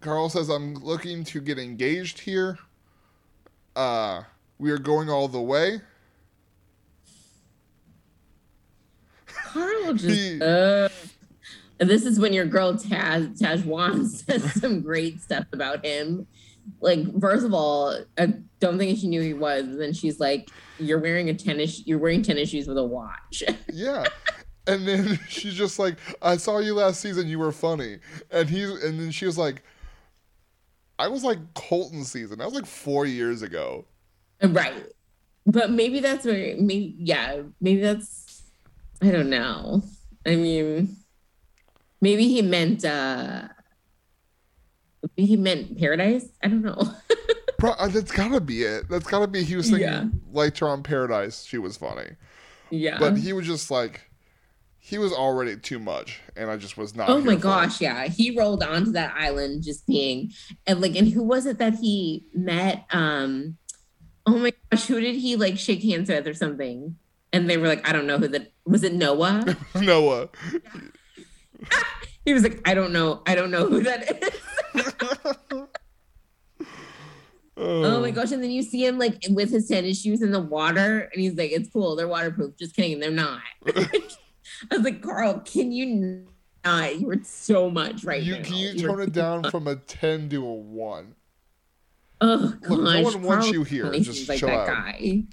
Carl 0.00 0.28
says, 0.28 0.48
I'm 0.48 0.74
looking 0.74 1.22
to 1.24 1.40
get 1.40 1.58
engaged 1.58 2.20
here. 2.20 2.58
Uh, 3.76 4.22
we 4.58 4.70
are 4.72 4.78
going 4.78 5.08
all 5.08 5.28
the 5.28 5.40
way. 5.40 5.80
Carl 9.26 9.92
just. 9.94 10.04
He- 10.06 10.40
uh, 10.42 10.88
this 11.78 12.04
is 12.04 12.18
when 12.18 12.32
your 12.32 12.46
girl 12.46 12.74
Taz 12.74 13.38
Tazhjuan 13.38 14.06
says 14.08 14.60
some 14.60 14.80
great 14.82 15.20
stuff 15.20 15.46
about 15.52 15.84
him. 15.84 16.26
Like, 16.80 17.20
first 17.20 17.44
of 17.44 17.54
all, 17.54 17.96
I 18.18 18.34
don't 18.60 18.78
think 18.78 18.98
she 18.98 19.08
knew 19.08 19.20
he 19.20 19.34
was. 19.34 19.64
And 19.64 19.80
then 19.80 19.92
she's 19.92 20.20
like, 20.20 20.50
"You're 20.78 20.98
wearing 20.98 21.28
a 21.28 21.34
tennis. 21.34 21.86
You're 21.86 21.98
wearing 21.98 22.22
tennis 22.22 22.50
shoes 22.50 22.66
with 22.68 22.78
a 22.78 22.84
watch." 22.84 23.42
Yeah. 23.72 24.04
And 24.66 24.86
then 24.86 25.18
she's 25.28 25.54
just 25.54 25.78
like, 25.78 25.96
I 26.20 26.36
saw 26.36 26.58
you 26.58 26.74
last 26.74 27.00
season, 27.00 27.26
you 27.26 27.38
were 27.38 27.50
funny. 27.50 27.98
And 28.30 28.48
he's 28.48 28.70
and 28.84 29.00
then 29.00 29.10
she 29.10 29.26
was 29.26 29.36
like, 29.36 29.62
I 30.98 31.08
was 31.08 31.24
like 31.24 31.38
Colton 31.54 32.04
season. 32.04 32.38
That 32.38 32.44
was 32.44 32.54
like 32.54 32.66
four 32.66 33.06
years 33.06 33.42
ago. 33.42 33.86
right. 34.42 34.86
But 35.46 35.70
maybe 35.70 35.98
that's 35.98 36.24
where. 36.24 36.54
Maybe 36.56 36.94
yeah. 36.98 37.42
Maybe 37.60 37.80
that's. 37.80 38.42
I 39.00 39.10
don't 39.10 39.30
know. 39.30 39.82
I 40.24 40.36
mean, 40.36 40.96
maybe 42.00 42.28
he 42.28 42.42
meant. 42.42 42.84
uh 42.84 43.48
he 45.16 45.36
meant 45.36 45.78
paradise. 45.78 46.26
I 46.42 46.48
don't 46.48 46.62
know. 46.62 46.80
Bro, 47.58 47.72
uh, 47.78 47.88
that's 47.88 48.10
gotta 48.10 48.40
be 48.40 48.62
it. 48.62 48.88
That's 48.88 49.06
gotta 49.06 49.26
be 49.28 49.44
he 49.44 49.54
was 49.56 49.70
thinking 49.70 49.88
Yeah. 49.88 50.66
on 50.66 50.82
Paradise. 50.82 51.44
She 51.44 51.58
was 51.58 51.76
funny. 51.76 52.10
yeah. 52.70 52.98
But 52.98 53.16
he 53.18 53.32
was 53.32 53.46
just 53.46 53.70
like 53.70 54.08
he 54.78 54.98
was 54.98 55.12
already 55.12 55.56
too 55.56 55.78
much 55.78 56.20
and 56.34 56.50
I 56.50 56.56
just 56.56 56.76
was 56.76 56.96
not 56.96 57.08
Oh 57.08 57.20
my 57.20 57.36
gosh, 57.36 57.80
yeah. 57.80 58.08
He 58.08 58.36
rolled 58.36 58.64
onto 58.64 58.90
that 58.92 59.14
island 59.16 59.62
just 59.62 59.86
being 59.86 60.32
and 60.66 60.80
like 60.80 60.96
and 60.96 61.06
who 61.08 61.22
was 61.22 61.46
it 61.46 61.58
that 61.58 61.74
he 61.74 62.26
met? 62.34 62.84
Um 62.90 63.58
oh 64.26 64.38
my 64.38 64.52
gosh, 64.70 64.86
who 64.86 65.00
did 65.00 65.14
he 65.14 65.36
like 65.36 65.56
shake 65.56 65.82
hands 65.84 66.08
with 66.08 66.26
or 66.26 66.34
something? 66.34 66.96
And 67.32 67.48
they 67.48 67.56
were 67.58 67.68
like, 67.68 67.88
I 67.88 67.92
don't 67.92 68.06
know 68.08 68.18
who 68.18 68.26
that 68.28 68.50
was 68.66 68.82
it 68.82 68.92
Noah? 68.92 69.56
Noah. 69.76 70.30
he 72.24 72.32
was 72.32 72.42
like, 72.42 72.60
I 72.64 72.74
don't 72.74 72.92
know, 72.92 73.22
I 73.26 73.34
don't 73.34 73.50
know 73.50 73.68
who 73.68 73.82
that 73.84 74.22
is. 74.22 74.30
Oh 77.56 78.00
my 78.00 78.10
gosh. 78.10 78.32
And 78.32 78.42
then 78.42 78.50
you 78.50 78.62
see 78.62 78.86
him 78.86 78.98
like 78.98 79.22
with 79.30 79.50
his 79.50 79.68
tennis 79.68 80.00
shoes 80.00 80.22
in 80.22 80.30
the 80.30 80.40
water, 80.40 81.08
and 81.12 81.20
he's 81.20 81.34
like, 81.36 81.52
It's 81.52 81.68
cool, 81.72 81.96
they're 81.96 82.08
waterproof. 82.08 82.56
Just 82.56 82.74
kidding, 82.74 83.00
they're 83.00 83.10
not. 83.10 83.40
I 83.66 84.76
was 84.76 84.82
like, 84.82 85.02
Carl, 85.02 85.40
can 85.40 85.72
you 85.72 86.24
not? 86.64 86.98
You 87.00 87.06
were 87.06 87.18
so 87.24 87.70
much 87.70 88.04
right 88.04 88.22
You 88.22 88.36
now. 88.38 88.42
can 88.44 88.54
you 88.54 88.68
You 88.70 88.86
tone 88.86 89.00
it 89.00 89.12
down 89.12 89.50
from 89.50 89.66
a 89.66 89.76
ten 89.76 90.28
to 90.30 90.44
a 90.44 90.52
one? 90.54 91.14
Oh 92.20 92.54
gosh, 92.60 92.70
Look, 92.70 92.80
no 92.82 93.02
one 93.02 93.22
wants 93.22 93.46
Carl 93.46 93.52
you 93.54 93.64
here. 93.64 93.90
Just 93.98 94.28
like 94.28 94.38
chill 94.38 94.48
that 94.48 94.60
out. 94.60 94.66
guy. 94.68 95.24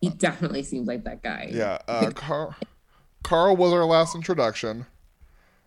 He 0.00 0.08
definitely 0.10 0.62
seems 0.64 0.86
like 0.88 1.04
that 1.04 1.22
guy. 1.22 1.48
Yeah, 1.52 1.78
uh, 1.88 2.10
Carl, 2.10 2.54
Carl 3.22 3.56
was 3.56 3.72
our 3.72 3.84
last 3.84 4.14
introduction. 4.14 4.86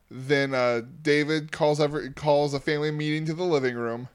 Then 0.09 0.53
uh, 0.53 0.81
David 1.01 1.51
calls 1.51 1.79
every 1.79 2.11
calls 2.11 2.53
a 2.53 2.59
family 2.59 2.91
meeting 2.91 3.25
to 3.25 3.33
the 3.33 3.43
living 3.43 3.75
room, 3.75 4.07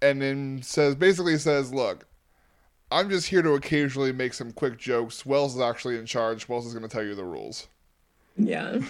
and 0.00 0.22
then 0.22 0.62
says 0.62 0.94
basically 0.94 1.38
says, 1.38 1.74
"Look, 1.74 2.06
I'm 2.90 3.10
just 3.10 3.28
here 3.28 3.42
to 3.42 3.54
occasionally 3.54 4.12
make 4.12 4.34
some 4.34 4.52
quick 4.52 4.78
jokes. 4.78 5.26
Wells 5.26 5.56
is 5.56 5.60
actually 5.60 5.98
in 5.98 6.06
charge. 6.06 6.48
Wells 6.48 6.66
is 6.66 6.72
going 6.72 6.88
to 6.88 6.88
tell 6.88 7.04
you 7.04 7.14
the 7.14 7.24
rules." 7.24 7.68
Yeah. 8.36 8.78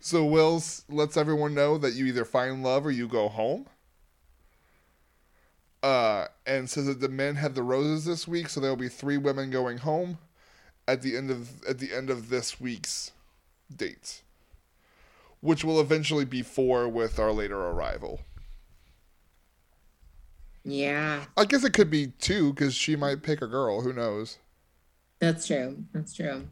So 0.00 0.24
Wells 0.24 0.84
lets 0.88 1.16
everyone 1.16 1.54
know 1.54 1.78
that 1.78 1.94
you 1.94 2.06
either 2.06 2.24
find 2.24 2.62
love 2.62 2.86
or 2.86 2.90
you 2.90 3.08
go 3.08 3.28
home. 3.28 3.66
Uh, 5.82 6.26
and 6.46 6.70
says 6.70 6.86
that 6.86 7.00
the 7.00 7.08
men 7.08 7.34
have 7.34 7.56
the 7.56 7.62
roses 7.62 8.04
this 8.04 8.28
week, 8.28 8.48
so 8.48 8.60
there 8.60 8.70
will 8.70 8.76
be 8.76 8.88
three 8.88 9.16
women 9.16 9.50
going 9.50 9.78
home 9.78 10.18
at 10.86 11.02
the 11.02 11.16
end 11.16 11.28
of 11.28 11.64
at 11.64 11.80
the 11.80 11.92
end 11.92 12.08
of 12.08 12.28
this 12.28 12.60
week's 12.60 13.10
dates, 13.74 14.21
which 15.42 15.64
will 15.64 15.80
eventually 15.80 16.24
be 16.24 16.40
four 16.40 16.88
with 16.88 17.18
our 17.18 17.32
later 17.32 17.60
arrival. 17.60 18.20
Yeah. 20.64 21.24
I 21.36 21.44
guess 21.44 21.64
it 21.64 21.72
could 21.72 21.90
be 21.90 22.06
two 22.06 22.52
because 22.52 22.74
she 22.74 22.94
might 22.94 23.22
pick 23.22 23.42
a 23.42 23.48
girl. 23.48 23.82
Who 23.82 23.92
knows? 23.92 24.38
That's 25.18 25.46
true. 25.46 25.84
That's 25.92 26.14
true. 26.14 26.46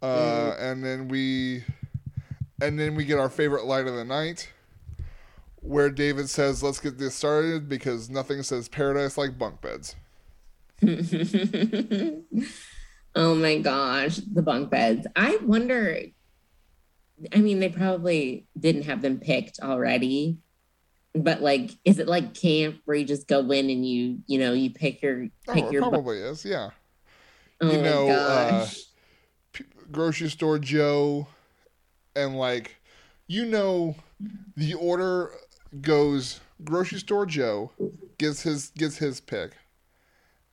Uh, 0.00 0.54
and 0.58 0.84
then 0.84 1.08
we, 1.08 1.64
and 2.60 2.78
then 2.78 2.94
we 2.94 3.04
get 3.04 3.18
our 3.18 3.30
favorite 3.30 3.64
light 3.64 3.88
of 3.88 3.94
the 3.94 4.04
night, 4.04 4.52
where 5.56 5.90
David 5.90 6.28
says, 6.28 6.62
"Let's 6.62 6.78
get 6.78 6.98
this 6.98 7.16
started 7.16 7.68
because 7.68 8.08
nothing 8.08 8.42
says 8.44 8.68
paradise 8.68 9.18
like 9.18 9.38
bunk 9.38 9.60
beds." 9.62 9.96
oh 13.16 13.34
my 13.34 13.58
gosh, 13.58 14.16
the 14.16 14.42
bunk 14.42 14.70
beds. 14.70 15.06
I 15.16 15.38
wonder. 15.42 15.98
I 17.32 17.38
mean, 17.38 17.60
they 17.60 17.68
probably 17.68 18.46
didn't 18.58 18.82
have 18.82 19.02
them 19.02 19.18
picked 19.18 19.60
already, 19.60 20.38
but 21.14 21.40
like, 21.40 21.70
is 21.84 21.98
it 21.98 22.08
like 22.08 22.34
camp 22.34 22.80
where 22.84 22.96
you 22.96 23.04
just 23.04 23.26
go 23.26 23.40
in 23.50 23.70
and 23.70 23.86
you, 23.86 24.18
you 24.26 24.38
know, 24.38 24.52
you 24.52 24.70
pick 24.70 25.02
your 25.02 25.28
pick 25.48 25.64
Oh, 25.64 25.70
your 25.70 25.82
probably 25.82 26.18
is. 26.18 26.44
Yeah, 26.44 26.70
Oh 27.60 27.70
you 27.70 27.78
know, 27.78 28.08
uh. 28.08 28.68
P- 29.52 29.64
grocery 29.90 30.28
store 30.28 30.58
Joe, 30.58 31.28
and 32.14 32.36
like, 32.36 32.76
you 33.26 33.46
know, 33.46 33.96
the 34.56 34.74
order 34.74 35.32
goes 35.80 36.40
grocery 36.64 36.98
store 36.98 37.24
Joe 37.26 37.70
gets 38.18 38.42
his 38.42 38.70
gets 38.76 38.98
his 38.98 39.20
pick, 39.20 39.56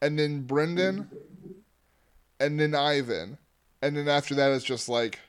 and 0.02 0.18
then 0.18 0.44
Brendan, 0.44 1.10
and 2.40 2.60
then 2.60 2.74
Ivan, 2.74 3.38
and 3.82 3.98
then 3.98 4.08
after 4.08 4.36
that 4.36 4.52
it's 4.54 4.64
just 4.64 4.88
like, 4.88 5.20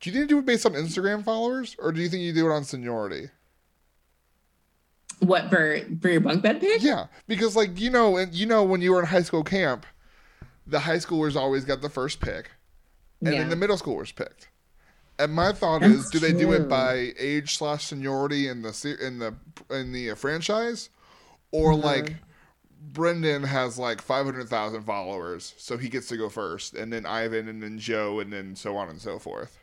do 0.00 0.10
you 0.10 0.14
think 0.14 0.22
you 0.30 0.36
do 0.36 0.38
it 0.38 0.46
based 0.46 0.66
on 0.66 0.72
Instagram 0.72 1.24
followers, 1.24 1.74
or 1.78 1.92
do 1.92 2.00
you 2.00 2.08
think 2.08 2.22
you 2.22 2.32
do 2.32 2.50
it 2.50 2.52
on 2.54 2.64
seniority? 2.64 3.30
what 5.20 5.50
for 5.50 5.80
for 6.00 6.08
your 6.08 6.20
bunk 6.20 6.42
bed 6.42 6.60
pick? 6.60 6.82
Yeah, 6.82 7.06
because 7.26 7.56
like 7.56 7.78
you 7.80 7.90
know, 7.90 8.16
and 8.16 8.32
you 8.32 8.46
know 8.46 8.62
when 8.62 8.80
you 8.80 8.92
were 8.92 9.00
in 9.00 9.06
high 9.06 9.22
school 9.22 9.42
camp, 9.42 9.84
the 10.66 10.80
high 10.80 10.96
schoolers 10.98 11.34
always 11.34 11.64
got 11.64 11.80
the 11.82 11.88
first 11.88 12.20
pick, 12.20 12.50
and 13.20 13.32
Yeah. 13.32 13.38
then 13.40 13.48
the 13.50 13.56
middle 13.56 13.76
schoolers 13.76 14.14
picked. 14.14 14.48
And 15.18 15.32
my 15.34 15.52
thought 15.52 15.80
That's 15.80 15.94
is, 15.94 16.10
do 16.10 16.20
they 16.20 16.32
do 16.32 16.52
it 16.52 16.68
by 16.68 17.12
age 17.18 17.56
slash 17.56 17.86
seniority 17.86 18.46
in 18.46 18.62
the 18.62 18.96
in 19.00 19.18
the 19.18 19.34
in 19.74 19.90
the 19.92 20.12
uh, 20.12 20.14
franchise, 20.14 20.90
or 21.50 21.72
Uh-huh. 21.72 21.82
like 21.82 22.14
Brendan 22.92 23.42
has 23.42 23.76
like 23.76 24.00
five 24.00 24.24
hundred 24.24 24.48
thousand 24.48 24.84
followers, 24.84 25.54
so 25.58 25.76
he 25.76 25.88
gets 25.88 26.06
to 26.08 26.16
go 26.16 26.28
first, 26.28 26.74
and 26.74 26.92
then 26.92 27.04
Ivan, 27.04 27.48
and 27.48 27.60
then 27.60 27.80
Joe, 27.80 28.20
and 28.20 28.32
then 28.32 28.54
so 28.54 28.76
on 28.76 28.88
and 28.88 29.00
so 29.00 29.18
forth. 29.18 29.58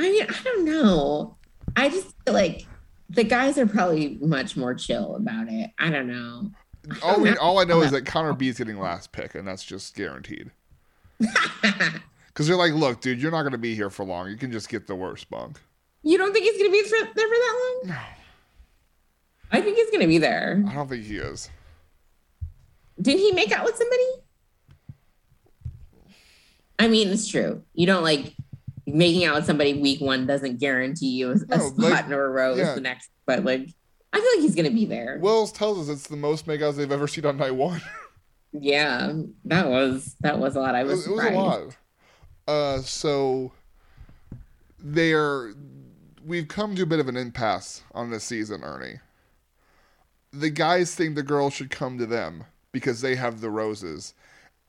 I 0.00 0.10
mean, 0.10 0.26
I 0.28 0.42
don't 0.42 0.64
know. 0.64 1.36
I 1.76 1.88
just 1.88 2.14
feel 2.24 2.34
like 2.34 2.66
the 3.10 3.24
guys 3.24 3.58
are 3.58 3.66
probably 3.66 4.18
much 4.20 4.56
more 4.56 4.74
chill 4.74 5.16
about 5.16 5.48
it. 5.48 5.70
I 5.78 5.90
don't 5.90 6.06
know. 6.08 6.50
All 7.02 7.20
we, 7.20 7.30
know. 7.30 7.36
all 7.40 7.58
I 7.58 7.64
know 7.64 7.82
is 7.82 7.90
that 7.90 8.06
Connor 8.06 8.32
B 8.32 8.48
is 8.48 8.58
getting 8.58 8.78
last 8.78 9.12
pick, 9.12 9.34
and 9.34 9.46
that's 9.46 9.64
just 9.64 9.94
guaranteed. 9.94 10.50
Because 12.32 12.46
they're 12.46 12.56
like, 12.56 12.72
look, 12.72 13.00
dude, 13.00 13.20
you're 13.20 13.32
not 13.32 13.42
going 13.42 13.52
to 13.52 13.58
be 13.58 13.74
here 13.74 13.90
for 13.90 14.04
long. 14.04 14.30
You 14.30 14.36
can 14.36 14.52
just 14.52 14.68
get 14.68 14.86
the 14.86 14.94
worst 14.94 15.28
bunk. 15.28 15.58
you 16.02 16.16
don't 16.16 16.32
think 16.32 16.44
he's 16.44 16.56
gonna 16.56 16.70
be 16.70 16.80
there 16.88 17.06
for 17.06 17.14
that 17.14 17.80
long? 17.84 17.90
No. 17.90 18.00
I 19.50 19.60
think 19.60 19.76
he's 19.76 19.90
gonna 19.90 20.06
be 20.06 20.18
there. 20.18 20.62
I 20.68 20.74
don't 20.74 20.88
think 20.88 21.04
he 21.04 21.16
is. 21.16 21.50
Did 23.02 23.18
he 23.18 23.32
make 23.32 23.50
out 23.52 23.64
with 23.64 23.76
somebody? 23.76 24.06
I 26.78 26.88
mean, 26.88 27.08
it's 27.08 27.28
true. 27.28 27.62
You 27.74 27.86
don't 27.86 28.04
like 28.04 28.34
making 28.94 29.24
out 29.24 29.34
with 29.36 29.44
somebody 29.46 29.74
week 29.80 30.00
one 30.00 30.26
doesn't 30.26 30.58
guarantee 30.60 31.10
you 31.10 31.30
a 31.32 31.34
No, 31.34 31.58
spot 31.58 31.78
like- 31.78 32.04
in 32.06 32.12
a 32.12 32.18
rose 32.18 32.58
yeah. 32.58 32.74
the 32.74 32.80
next, 32.80 33.10
but 33.26 33.44
like, 33.44 33.68
I 34.12 34.16
feel 34.20 34.28
like 34.36 34.40
he's 34.42 34.54
gonna 34.54 34.70
be 34.70 34.84
there. 34.86 35.18
Wells 35.20 35.52
tells 35.52 35.78
us 35.88 35.94
it's 35.94 36.08
the 36.08 36.16
most 36.16 36.46
makeouts 36.46 36.76
they've 36.76 36.90
ever 36.90 37.06
seen 37.08 37.24
on 37.26 37.36
night 37.36 37.54
one. 37.54 37.80
yeah, 38.52 39.12
that 39.44 39.68
was 39.68 40.16
that 40.20 40.38
was 40.38 40.56
a 40.56 40.60
lot. 40.60 40.74
I 40.74 40.82
was 40.84 41.06
was, 41.06 41.06
it 41.06 41.10
was 41.12 41.24
a 41.24 41.30
lot. 41.30 41.76
Uh, 42.48 42.80
so 42.82 43.52
they're 44.78 45.52
we've 46.24 46.48
come 46.48 46.74
to 46.76 46.82
a 46.82 46.86
bit 46.86 47.00
of 47.00 47.08
an 47.08 47.16
impasse 47.16 47.82
on 47.92 48.10
this 48.10 48.24
season, 48.24 48.62
Ernie. 48.62 49.00
The 50.32 50.50
guys 50.50 50.94
think 50.94 51.14
the 51.14 51.22
girls 51.22 51.54
should 51.54 51.70
come 51.70 51.98
to 51.98 52.06
them 52.06 52.44
because 52.72 53.00
they 53.00 53.16
have 53.16 53.40
the 53.40 53.50
roses, 53.50 54.14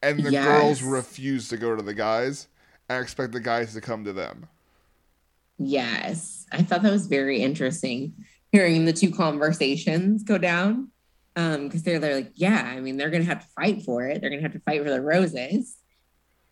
and 0.02 0.24
the 0.24 0.32
Yes. 0.32 0.46
girls 0.46 0.82
refuse 0.84 1.50
to 1.50 1.58
go 1.58 1.76
to 1.76 1.82
the 1.84 1.94
guys 1.94 2.48
and 2.96 3.04
expect 3.04 3.34
the 3.34 3.40
guys 3.40 3.74
to 3.74 3.82
come 3.82 4.04
to 4.06 4.14
them. 4.14 4.48
Yes, 5.58 6.46
I 6.52 6.64
thought 6.64 6.82
that 6.82 6.92
was 6.92 7.08
very 7.08 7.42
interesting 7.42 8.14
hearing 8.52 8.86
the 8.86 8.94
two 8.94 9.12
conversations 9.12 10.24
go 10.24 10.38
down. 10.38 10.90
Um, 11.38 11.68
because 11.68 11.84
they're, 11.84 11.98
they're 11.98 12.16
like, 12.16 12.34
yeah, 12.36 12.74
I 12.76 12.82
mean, 12.82 12.98
they're 12.98 13.10
gonna 13.10 13.24
have 13.24 13.40
to 13.40 13.48
fight 13.56 13.84
for 13.84 14.04
it. 14.04 14.20
They're 14.20 14.30
gonna 14.30 14.42
have 14.42 14.52
to 14.52 14.60
fight 14.60 14.84
for 14.84 14.90
the 14.90 15.02
roses. 15.02 15.78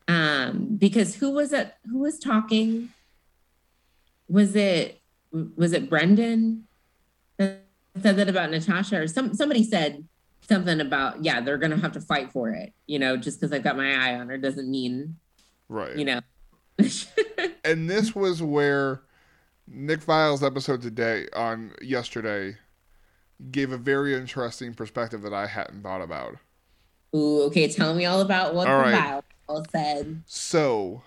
Um, 0.08 0.78
because 0.78 1.16
who 1.16 1.32
was 1.32 1.52
it? 1.52 1.74
Who 1.90 2.00
was 2.00 2.18
talking? 2.18 2.90
Was 4.30 4.56
it 4.56 5.02
was 5.32 5.74
it 5.74 5.90
Brendan 5.90 6.64
that 7.38 7.66
said 8.02 8.16
that 8.16 8.30
about 8.30 8.52
Natasha 8.52 9.02
or 9.02 9.08
some 9.08 9.34
somebody 9.34 9.64
said 9.64 10.08
something 10.48 10.80
about 10.80 11.26
yeah, 11.26 11.42
they're 11.42 11.58
gonna 11.58 11.78
have 11.78 11.92
to 11.92 12.02
fight 12.02 12.32
for 12.32 12.52
it. 12.52 12.74
You 12.88 13.00
know, 13.00 13.18
just 13.18 13.40
because 13.40 13.52
I've 13.52 13.64
got 13.64 13.76
my 13.76 13.94
eye 13.94 14.16
on 14.16 14.30
her 14.30 14.38
doesn't 14.38 14.72
mean 14.72 15.18
Right. 15.70 15.96
you 15.96 16.06
know. 16.06 16.22
and 17.64 17.90
this 17.90 18.16
was 18.16 18.42
where 18.42 19.02
Nick 19.68 20.02
Viall's 20.02 20.44
episode 20.44 20.82
today 20.82 21.28
on 21.34 21.74
yesterday 21.82 22.58
gave 23.52 23.72
a 23.72 23.78
very 23.78 24.16
interesting 24.16 24.74
perspective 24.74 25.22
that 25.22 25.34
I 25.34 25.48
hadn't 25.48 25.84
thought 25.84 26.02
about. 26.02 26.38
Ooh, 27.16 27.44
okay. 27.44 27.68
Tell 27.68 27.94
me 27.94 28.06
all 28.06 28.22
about 28.22 28.54
what 28.54 28.68
All 28.68 28.80
right. 28.80 29.24
Said. 29.72 30.22
So, 30.28 31.02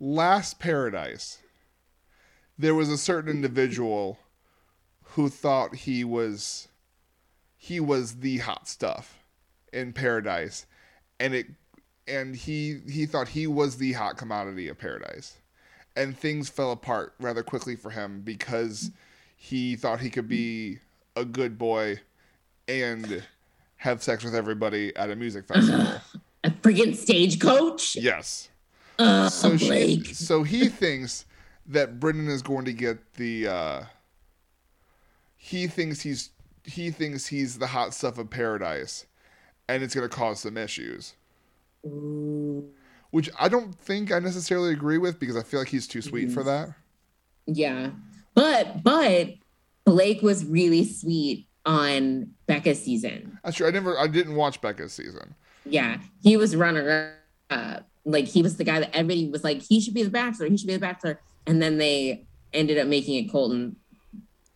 last 0.00 0.58
paradise, 0.58 1.42
there 2.56 2.74
was 2.74 2.88
a 2.88 2.96
certain 2.96 3.30
individual 3.30 4.18
who 5.02 5.28
thought 5.28 5.74
he 5.74 6.04
was 6.04 6.68
he 7.56 7.80
was 7.80 8.16
the 8.16 8.38
hot 8.38 8.66
stuff 8.66 9.24
in 9.72 9.92
paradise, 9.92 10.66
and 11.20 11.34
it 11.34 11.48
and 12.06 12.34
he 12.36 12.80
he 12.88 13.06
thought 13.06 13.28
he 13.28 13.46
was 13.46 13.76
the 13.76 13.92
hot 13.92 14.16
commodity 14.16 14.68
of 14.68 14.78
paradise, 14.78 15.36
and 15.96 16.16
things 16.16 16.48
fell 16.48 16.72
apart 16.72 17.14
rather 17.20 17.42
quickly 17.42 17.76
for 17.76 17.90
him 17.90 18.20
because 18.22 18.90
he 19.36 19.76
thought 19.76 20.00
he 20.00 20.10
could 20.10 20.28
be 20.28 20.78
a 21.16 21.24
good 21.24 21.58
boy 21.58 22.00
and 22.68 23.22
have 23.76 24.02
sex 24.02 24.24
with 24.24 24.34
everybody 24.34 24.94
at 24.96 25.10
a 25.10 25.16
music 25.16 25.46
festival. 25.46 25.86
A 26.44 26.50
freaking 26.50 26.94
stagecoach. 26.94 27.96
yes. 27.96 28.50
Uh, 28.98 29.30
so 29.30 29.56
she, 29.56 30.04
so 30.04 30.42
he 30.42 30.68
thinks 30.68 31.24
that 31.66 31.98
Brendan 31.98 32.28
is 32.28 32.42
going 32.42 32.66
to 32.66 32.72
get 32.74 33.14
the 33.14 33.48
uh 33.48 33.82
he 35.36 35.66
thinks 35.66 36.02
he's 36.02 36.30
he 36.64 36.90
thinks 36.90 37.26
he's 37.26 37.58
the 37.58 37.66
hot 37.66 37.94
stuff 37.94 38.18
of 38.18 38.28
paradise 38.30 39.06
and 39.68 39.82
it's 39.82 39.94
going 39.94 40.08
to 40.08 40.14
cause 40.14 40.40
some 40.40 40.56
issues 40.56 41.14
Ooh, 41.86 42.68
which 43.10 43.30
I 43.38 43.48
don't 43.48 43.74
think 43.74 44.12
I 44.12 44.18
necessarily 44.18 44.72
agree 44.72 44.98
with 44.98 45.18
because 45.20 45.36
I 45.36 45.42
feel 45.42 45.60
like 45.60 45.68
he's 45.68 45.86
too 45.86 46.02
sweet 46.02 46.26
Mm-hmm. 46.26 46.34
for 46.34 46.42
that 46.44 46.70
yeah, 47.46 47.90
but 48.34 48.82
but 48.82 49.34
Blake 49.84 50.22
was 50.22 50.44
really 50.46 50.84
sweet 50.84 51.46
on 51.66 52.30
Becca's 52.46 52.82
season. 52.82 53.38
that's 53.44 53.56
true 53.56 53.66
I 53.66 53.70
never 53.70 53.98
I 53.98 54.06
didn't 54.06 54.34
watch 54.34 54.60
Becca's 54.60 54.92
season 54.92 55.34
Yeah, 55.66 55.98
he 56.22 56.36
was 56.36 56.56
runner 56.56 57.14
up. 57.50 57.86
Like 58.06 58.26
he 58.26 58.42
was 58.42 58.56
the 58.56 58.64
guy 58.64 58.80
that 58.80 58.94
everybody 58.94 59.28
was 59.30 59.44
like, 59.44 59.62
he 59.62 59.80
should 59.80 59.94
be 59.94 60.02
the 60.02 60.10
bachelor. 60.10 60.46
He 60.48 60.56
should 60.58 60.66
be 60.66 60.74
the 60.74 60.78
bachelor. 60.78 61.20
And 61.46 61.60
then 61.62 61.78
they 61.78 62.26
ended 62.52 62.76
up 62.78 62.86
making 62.86 63.14
it 63.24 63.30
Colton, 63.32 63.76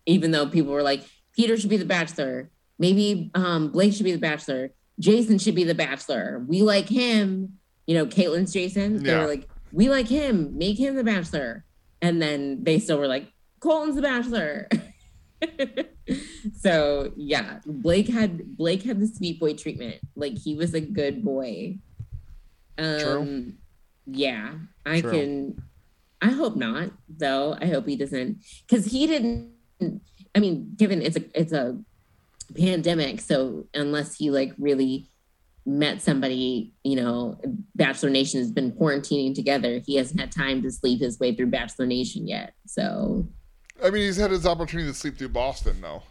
even 0.05 0.31
though 0.33 0.47
people 0.47 0.72
were 0.72 0.83
like, 0.83 1.03
Peter 1.35 1.57
should 1.57 1.70
be 1.70 1.79
the 1.79 1.87
bachelor. 1.87 2.51
Maybe 2.79 3.31
um, 3.35 3.70
Blake 3.70 3.95
should 3.95 4.05
be 4.05 4.12
the 4.12 4.18
bachelor. 4.18 4.70
Jason 4.99 5.39
should 5.39 5.55
be 5.55 5.65
the 5.65 5.75
bachelor. 5.75 6.45
We 6.47 6.63
like 6.63 6.89
him. 6.89 7.55
You 7.87 7.95
know, 7.95 8.07
Kaitlyn's 8.07 8.53
Jason. 8.53 9.03
They 9.03 9.11
Yeah. 9.11 9.23
were 9.23 9.29
like, 9.29 9.49
we 9.73 9.89
like 9.89 10.09
him. 10.09 10.57
Make 10.59 10.79
him 10.79 10.97
the 10.97 11.05
bachelor. 11.05 11.65
And 12.03 12.21
then 12.21 12.65
they 12.65 12.79
still 12.79 12.99
were 12.99 13.07
like, 13.09 13.33
Colton's 13.61 13.97
the 13.97 14.03
bachelor. 14.03 14.69
so 16.61 17.13
yeah, 17.17 17.61
Blake 17.67 18.09
had 18.09 18.57
Blake 18.57 18.83
had 18.83 19.01
the 19.01 19.07
sweet 19.07 19.39
boy 19.41 19.55
treatment. 19.55 19.97
Like 20.17 20.37
he 20.37 20.55
was 20.55 20.75
a 20.75 20.81
good 20.81 21.25
boy. 21.25 21.79
Um 22.77 22.99
True. 22.99 23.53
yeah, 24.07 24.55
I 24.87 25.01
True. 25.01 25.11
can 25.11 25.63
I 26.21 26.31
hope 26.31 26.57
not, 26.57 26.91
though. 27.09 27.57
I 27.61 27.67
hope 27.67 27.87
he 27.87 27.97
doesn't 27.97 28.39
because 28.67 28.87
he 28.87 29.07
didn't 29.07 29.51
I 30.35 30.41
mean, 30.41 30.73
given 30.77 31.03
it's 31.03 31.17
a 31.17 31.23
it's 31.41 31.53
a 31.53 31.79
pandemic, 32.57 33.21
so 33.21 33.67
unless 33.75 34.17
he 34.17 34.31
like 34.31 34.53
really 34.59 35.11
met 35.67 36.01
somebody, 36.01 36.73
you 36.83 36.97
know, 36.97 37.39
Bachelor 37.75 38.11
Nation 38.11 38.41
has 38.41 38.51
been 38.51 38.73
quarantining 38.73 39.35
together. 39.35 39.81
He 39.85 39.97
hasn't 39.97 40.19
had 40.19 40.33
time 40.33 40.63
to 40.63 40.71
sleep 40.71 41.01
his 41.01 41.19
way 41.19 41.35
through 41.35 41.49
Bachelor 41.49 41.87
Nation 41.87 42.27
yet. 42.27 42.55
So 42.67 43.29
I 43.83 43.91
mean 43.91 44.03
he's 44.03 44.17
had 44.17 44.31
his 44.31 44.47
opportunity 44.47 44.89
to 44.89 44.95
sleep 44.95 45.19
through 45.19 45.29
Boston 45.29 45.81
though 45.81 46.03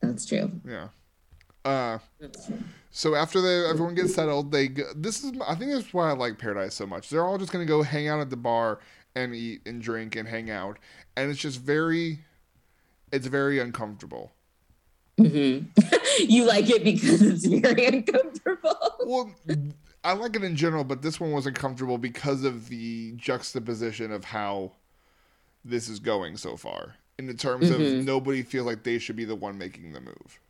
that's 0.00 0.26
true. 0.26 0.50
yeah 0.66 0.88
uh 1.64 1.98
So 2.90 3.14
after 3.14 3.40
they 3.40 3.64
everyone 3.64 3.94
gets 3.94 4.14
settled, 4.14 4.52
they 4.52 4.68
go, 4.68 4.84
this 4.94 5.24
is 5.24 5.32
I 5.46 5.54
think 5.54 5.72
that's 5.72 5.94
why 5.94 6.10
I 6.10 6.12
like 6.12 6.38
Paradise 6.38 6.74
so 6.74 6.86
much. 6.86 7.08
They're 7.08 7.24
all 7.24 7.38
just 7.38 7.50
gonna 7.50 7.64
go 7.64 7.82
hang 7.82 8.08
out 8.08 8.20
at 8.20 8.28
the 8.28 8.36
bar 8.36 8.80
and 9.14 9.34
eat 9.34 9.62
and 9.64 9.80
drink 9.80 10.14
and 10.16 10.28
hang 10.28 10.50
out, 10.50 10.78
and 11.16 11.30
it's 11.30 11.40
just 11.40 11.60
very, 11.60 12.20
it's 13.12 13.26
very 13.26 13.58
uncomfortable. 13.60 14.32
hmm 15.18 15.58
you 16.18 16.44
like 16.44 16.68
it 16.70 16.82
because 16.84 17.22
it's 17.22 17.46
very 17.46 17.86
uncomfortable. 17.86 18.76
Well, 19.04 19.30
I 20.02 20.14
like 20.14 20.34
it 20.36 20.42
in 20.42 20.56
general, 20.56 20.84
but 20.84 21.02
this 21.02 21.20
one 21.20 21.32
was 21.32 21.46
uncomfortable 21.46 21.98
because 21.98 22.44
of 22.44 22.68
the 22.68 23.12
juxtaposition 23.16 24.10
of 24.10 24.24
how 24.24 24.72
this 25.64 25.88
is 25.88 26.00
going 26.00 26.36
so 26.36 26.56
far. 26.56 26.96
In 27.18 27.26
the 27.26 27.34
terms 27.34 27.70
of 27.70 27.80
Mhm. 27.80 28.04
nobody 28.04 28.42
feels 28.42 28.66
like 28.66 28.82
they 28.82 28.98
should 28.98 29.16
be 29.16 29.24
the 29.24 29.36
one 29.36 29.58
making 29.58 29.92
the 29.92 30.00
move. 30.00 30.40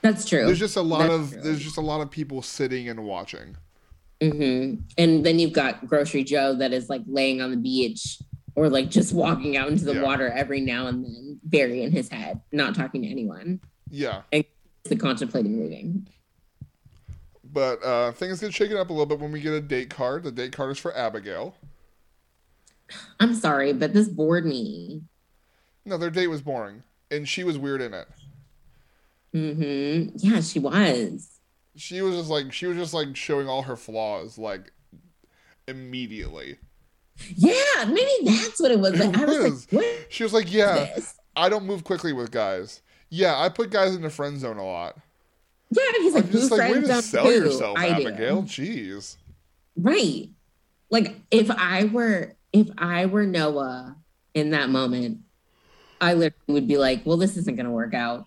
That's 0.00 0.28
true. 0.28 0.46
There's 0.46 0.58
just 0.58 0.76
a 0.76 0.82
lot 0.82 1.08
That's 1.08 1.12
of 1.12 1.32
true. 1.32 1.42
there's 1.42 1.60
just 1.62 1.76
a 1.76 1.80
lot 1.82 2.00
of 2.00 2.10
people 2.10 2.40
sitting 2.42 2.88
and 2.88 3.04
watching. 3.04 3.56
hmm 4.22 4.76
And 4.96 5.24
then 5.26 5.38
you've 5.38 5.52
got 5.52 5.86
Grocery 5.86 6.24
Joe 6.24 6.54
that 6.56 6.72
is 6.72 6.88
like 6.88 7.02
laying 7.06 7.40
on 7.40 7.50
the 7.50 7.56
beach 7.56 8.18
or 8.54 8.68
like 8.68 8.90
just 8.90 9.12
walking 9.12 9.56
out 9.56 9.68
into 9.68 9.84
the 9.84 9.94
Yeah. 9.94 10.02
water 10.02 10.28
every 10.30 10.60
now 10.60 10.86
and 10.86 11.04
then, 11.04 11.40
very 11.44 11.82
in 11.82 11.90
his 11.92 12.08
head, 12.08 12.40
not 12.52 12.74
talking 12.74 13.02
to 13.02 13.08
anyone, 13.08 13.60
Yeah. 13.90 14.22
And 14.32 14.44
the 14.84 14.96
contemplating 14.96 15.60
reading. 15.60 16.08
But 17.44 17.82
uh, 17.84 18.12
things 18.12 18.40
get 18.40 18.54
shaken 18.54 18.76
up 18.78 18.88
a 18.88 18.92
little 18.92 19.06
bit 19.06 19.20
when 19.20 19.30
we 19.32 19.40
get 19.40 19.52
a 19.52 19.60
date 19.60 19.90
card. 19.90 20.22
The 20.24 20.32
date 20.32 20.52
card 20.52 20.70
is 20.72 20.78
for 20.78 20.96
Abigail. 20.96 21.54
I'm 23.20 23.34
sorry, 23.34 23.72
but 23.72 23.92
this 23.92 24.08
bored 24.08 24.44
me. 24.46 25.02
No, 25.84 25.98
their 25.98 26.10
date 26.10 26.28
was 26.28 26.40
boring, 26.42 26.82
and 27.10 27.28
she 27.28 27.44
was 27.44 27.58
weird 27.58 27.80
in 27.82 27.92
it. 27.94 28.08
Mm-hmm. 29.34 30.16
Yeah, 30.18 30.40
she 30.40 30.58
was. 30.58 31.28
She 31.76 32.02
was 32.02 32.14
just 32.16 32.28
like 32.30 32.52
she 32.52 32.66
was 32.66 32.76
just 32.76 32.92
like 32.94 33.16
showing 33.16 33.48
all 33.48 33.62
her 33.62 33.76
flaws 33.76 34.36
like 34.38 34.72
immediately. 35.66 36.58
Yeah, 37.36 37.84
maybe 37.86 38.10
that's 38.24 38.60
what 38.60 38.70
it 38.72 38.80
was. 38.80 38.98
It 38.98 39.16
I 39.16 39.24
was 39.24 39.38
was. 39.38 39.72
like, 39.72 39.72
what 39.72 39.84
is 39.84 40.04
She 40.08 40.22
was 40.24 40.32
like, 40.32 40.52
"Yeah. 40.52 40.88
I 41.36 41.48
don't 41.48 41.64
move 41.66 41.84
quickly 41.84 42.12
with 42.12 42.30
guys. 42.30 42.82
Yeah, 43.10 43.38
I 43.38 43.48
put 43.48 43.70
guys 43.70 43.94
in 43.94 44.02
the 44.02 44.10
friend 44.10 44.38
zone 44.38 44.58
a 44.58 44.64
lot. 44.66 44.96
Yeah, 45.70 45.82
he's 45.98 46.14
like, 46.14 46.24
I'm 46.24 46.30
just 46.30 46.50
like, 46.50 46.70
way 46.72 46.80
to 46.80 47.02
sell 47.02 47.24
who? 47.24 47.30
yourself, 47.30 47.78
I 47.78 47.98
do. 48.00 48.08
Abigail. 48.08 48.42
Jeez. 48.42 49.16
Right. 49.76 50.28
Like 50.90 51.16
if 51.30 51.50
I 51.50 51.84
were 51.84 52.34
if 52.52 52.68
I 52.76 53.06
were 53.06 53.24
Noah 53.24 53.96
in 54.34 54.50
that 54.50 54.68
moment, 54.68 55.20
I 56.00 56.14
literally 56.14 56.36
would 56.48 56.68
be 56.68 56.76
like, 56.76 57.02
well, 57.06 57.16
this 57.16 57.36
isn't 57.38 57.56
gonna 57.56 57.70
work 57.70 57.94
out. 57.94 58.26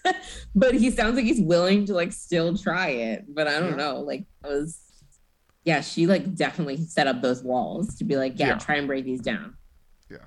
but 0.54 0.74
he 0.74 0.90
sounds 0.90 1.14
like 1.16 1.24
he's 1.26 1.40
willing 1.40 1.86
to 1.86 1.94
like 1.94 2.12
still 2.12 2.56
try 2.56 2.88
it. 2.88 3.32
But 3.32 3.46
I 3.46 3.60
don't 3.60 3.70
Yeah. 3.70 3.76
know. 3.76 4.00
Like 4.00 4.20
it 4.44 4.48
was 4.48 4.80
yeah, 5.64 5.80
she 5.80 6.06
like 6.06 6.34
definitely 6.34 6.76
set 6.78 7.06
up 7.06 7.20
those 7.22 7.42
walls 7.42 7.96
to 7.96 8.04
be 8.04 8.16
like, 8.16 8.38
yeah, 8.38 8.48
Yeah. 8.48 8.58
try 8.58 8.76
and 8.76 8.86
break 8.86 9.04
these 9.04 9.20
down. 9.20 9.54
Yeah. 10.10 10.18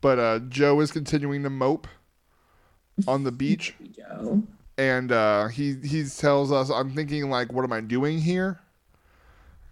But 0.00 0.18
uh, 0.18 0.38
Joe 0.48 0.80
is 0.80 0.90
continuing 0.92 1.42
to 1.42 1.50
mope 1.50 1.86
on 3.06 3.24
the 3.24 3.32
beach. 3.32 3.74
Joe. 3.92 4.42
and 4.78 5.12
uh, 5.12 5.48
he 5.48 5.74
he 5.84 6.04
tells 6.04 6.50
us, 6.50 6.70
"I'm 6.70 6.90
thinking 6.94 7.28
like, 7.30 7.52
what 7.52 7.64
am 7.64 7.72
I 7.72 7.80
doing 7.80 8.18
here?" 8.20 8.60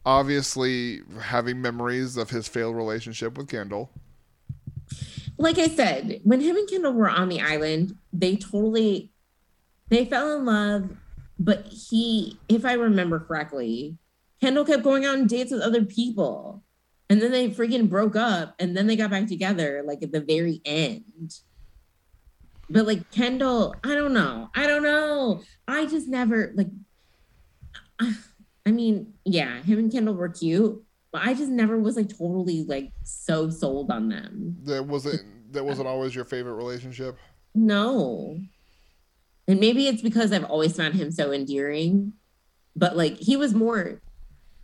Obviously, 0.07 1.01
having 1.21 1.61
memories 1.61 2.17
of 2.17 2.31
his 2.31 2.49
failed 2.49 2.77
relationship 2.77 3.37
with 3.37 3.49
Kendall. 3.49 3.91
like 5.37 5.59
I 5.59 5.69
said, 5.69 6.21
when 6.25 6.41
him 6.41 6.57
and 6.57 6.69
Kendall 6.69 6.93
were 6.95 7.11
on 7.11 7.29
the 7.29 7.41
island, 7.41 7.97
they 8.13 8.37
totally 8.37 9.13
they 9.89 10.05
fell 10.07 10.37
in 10.39 10.45
love, 10.47 10.91
but 11.39 11.67
he, 11.67 12.39
if 12.49 12.65
I 12.65 12.75
remember 12.75 13.19
correctly, 13.21 13.97
Kendall 14.41 14.64
kept 14.64 14.82
going 14.82 15.05
out 15.05 15.18
on 15.18 15.26
dates 15.26 15.53
with 15.53 15.61
other 15.61 15.84
people. 15.84 16.62
And 17.11 17.22
then 17.22 17.32
they 17.32 17.49
freaking 17.49 17.89
broke 17.89 18.16
up 18.16 18.55
and 18.59 18.76
then 18.76 18.86
they 18.86 18.97
got 18.97 19.11
back 19.11 19.26
together 19.26 19.82
like 19.84 20.03
at 20.03 20.12
the 20.12 20.20
very 20.20 20.61
end. 20.64 21.34
But 22.68 22.86
like 22.86 23.11
Kendall, 23.11 23.74
I 23.82 23.95
don't 23.95 24.12
know. 24.12 24.51
I 24.55 24.66
don't 24.66 24.82
know. 24.82 25.43
I 25.66 25.86
just 25.86 26.09
never 26.09 26.53
like 26.55 26.68
I 28.66 28.70
mean, 28.70 29.14
yeah, 29.24 29.62
him 29.62 29.78
and 29.78 29.91
Kendall 29.91 30.14
were 30.14 30.28
cute, 30.28 30.82
but 31.11 31.22
I 31.22 31.32
just 31.32 31.51
never 31.51 31.78
was 31.78 31.97
like 31.97 32.11
totally 32.11 32.64
like 32.64 32.93
so 33.03 33.49
sold 33.49 33.91
on 33.91 34.11
them. 34.11 34.57
That 34.64 34.86
wasn't 34.86 35.22
that 35.53 35.64
wasn't 35.64 35.89
always 35.89 36.14
your 36.14 36.26
favorite 36.26 36.55
relationship. 36.55 37.16
No. 37.55 38.39
And 39.47 39.61
maybe 39.61 39.89
it's 39.89 40.03
because 40.03 40.30
I've 40.30 40.45
always 40.45 40.76
found 40.76 40.95
him 40.95 41.11
so 41.11 41.32
endearing, 41.32 42.12
but 42.76 42.99
like 42.99 43.16
he 43.16 43.39
was 43.39 43.55
more 43.55 44.03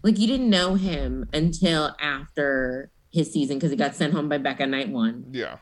like 0.04 0.18
you 0.18 0.26
didn't 0.26 0.50
know 0.50 0.74
him 0.74 1.28
until 1.32 1.96
after 1.98 2.90
his 3.10 3.32
season 3.32 3.56
because 3.56 3.70
he 3.70 3.76
got 3.76 3.96
sent 3.96 4.12
home 4.12 4.28
by 4.28 4.38
Becca 4.38 4.66
night 4.66 4.90
one. 4.90 5.24
Yeah. 5.32 5.56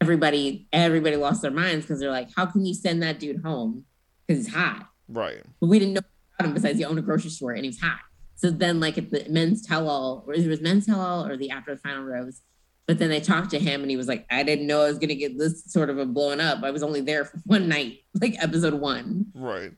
Everybody, 0.00 0.66
everybody 0.72 1.16
lost 1.16 1.42
their 1.42 1.50
minds 1.50 1.84
because 1.84 2.00
they're 2.00 2.10
like, 2.10 2.30
"How 2.34 2.46
can 2.46 2.64
you 2.64 2.74
send 2.74 3.02
that 3.02 3.20
dude 3.20 3.42
home? 3.42 3.84
Because 4.26 4.46
he's 4.46 4.54
hot." 4.54 4.88
Right. 5.08 5.42
But 5.60 5.66
we 5.66 5.78
didn't 5.78 5.94
know 5.94 6.00
about 6.38 6.48
him 6.48 6.54
besides 6.54 6.78
he 6.78 6.84
owned 6.84 6.98
a 6.98 7.02
grocery 7.02 7.30
store 7.30 7.52
and 7.52 7.64
he 7.64 7.68
was 7.68 7.80
hot. 7.80 8.00
So 8.34 8.50
then, 8.50 8.80
like 8.80 8.98
at 8.98 9.10
the 9.10 9.26
men's 9.28 9.64
tell 9.64 9.88
all, 9.88 10.24
or 10.26 10.34
it 10.34 10.46
was 10.48 10.60
men's 10.60 10.86
tell 10.86 11.00
all, 11.00 11.26
or 11.26 11.36
the 11.36 11.50
after 11.50 11.74
the 11.74 11.80
final 11.80 12.02
rose. 12.02 12.40
But 12.86 12.98
then 12.98 13.10
they 13.10 13.20
talked 13.20 13.50
to 13.50 13.60
him 13.60 13.82
and 13.82 13.90
he 13.90 13.96
was 13.96 14.08
like, 14.08 14.26
"I 14.30 14.42
didn't 14.42 14.66
know 14.66 14.82
I 14.82 14.88
was 14.88 14.98
gonna 14.98 15.14
get 15.14 15.38
this 15.38 15.64
sort 15.66 15.90
of 15.90 15.98
a 15.98 16.06
blowing 16.06 16.40
up. 16.40 16.64
I 16.64 16.70
was 16.70 16.82
only 16.82 17.02
there 17.02 17.26
for 17.26 17.38
one 17.44 17.68
night, 17.68 17.98
like 18.20 18.42
episode 18.42 18.74
one." 18.74 19.26
Right. 19.34 19.72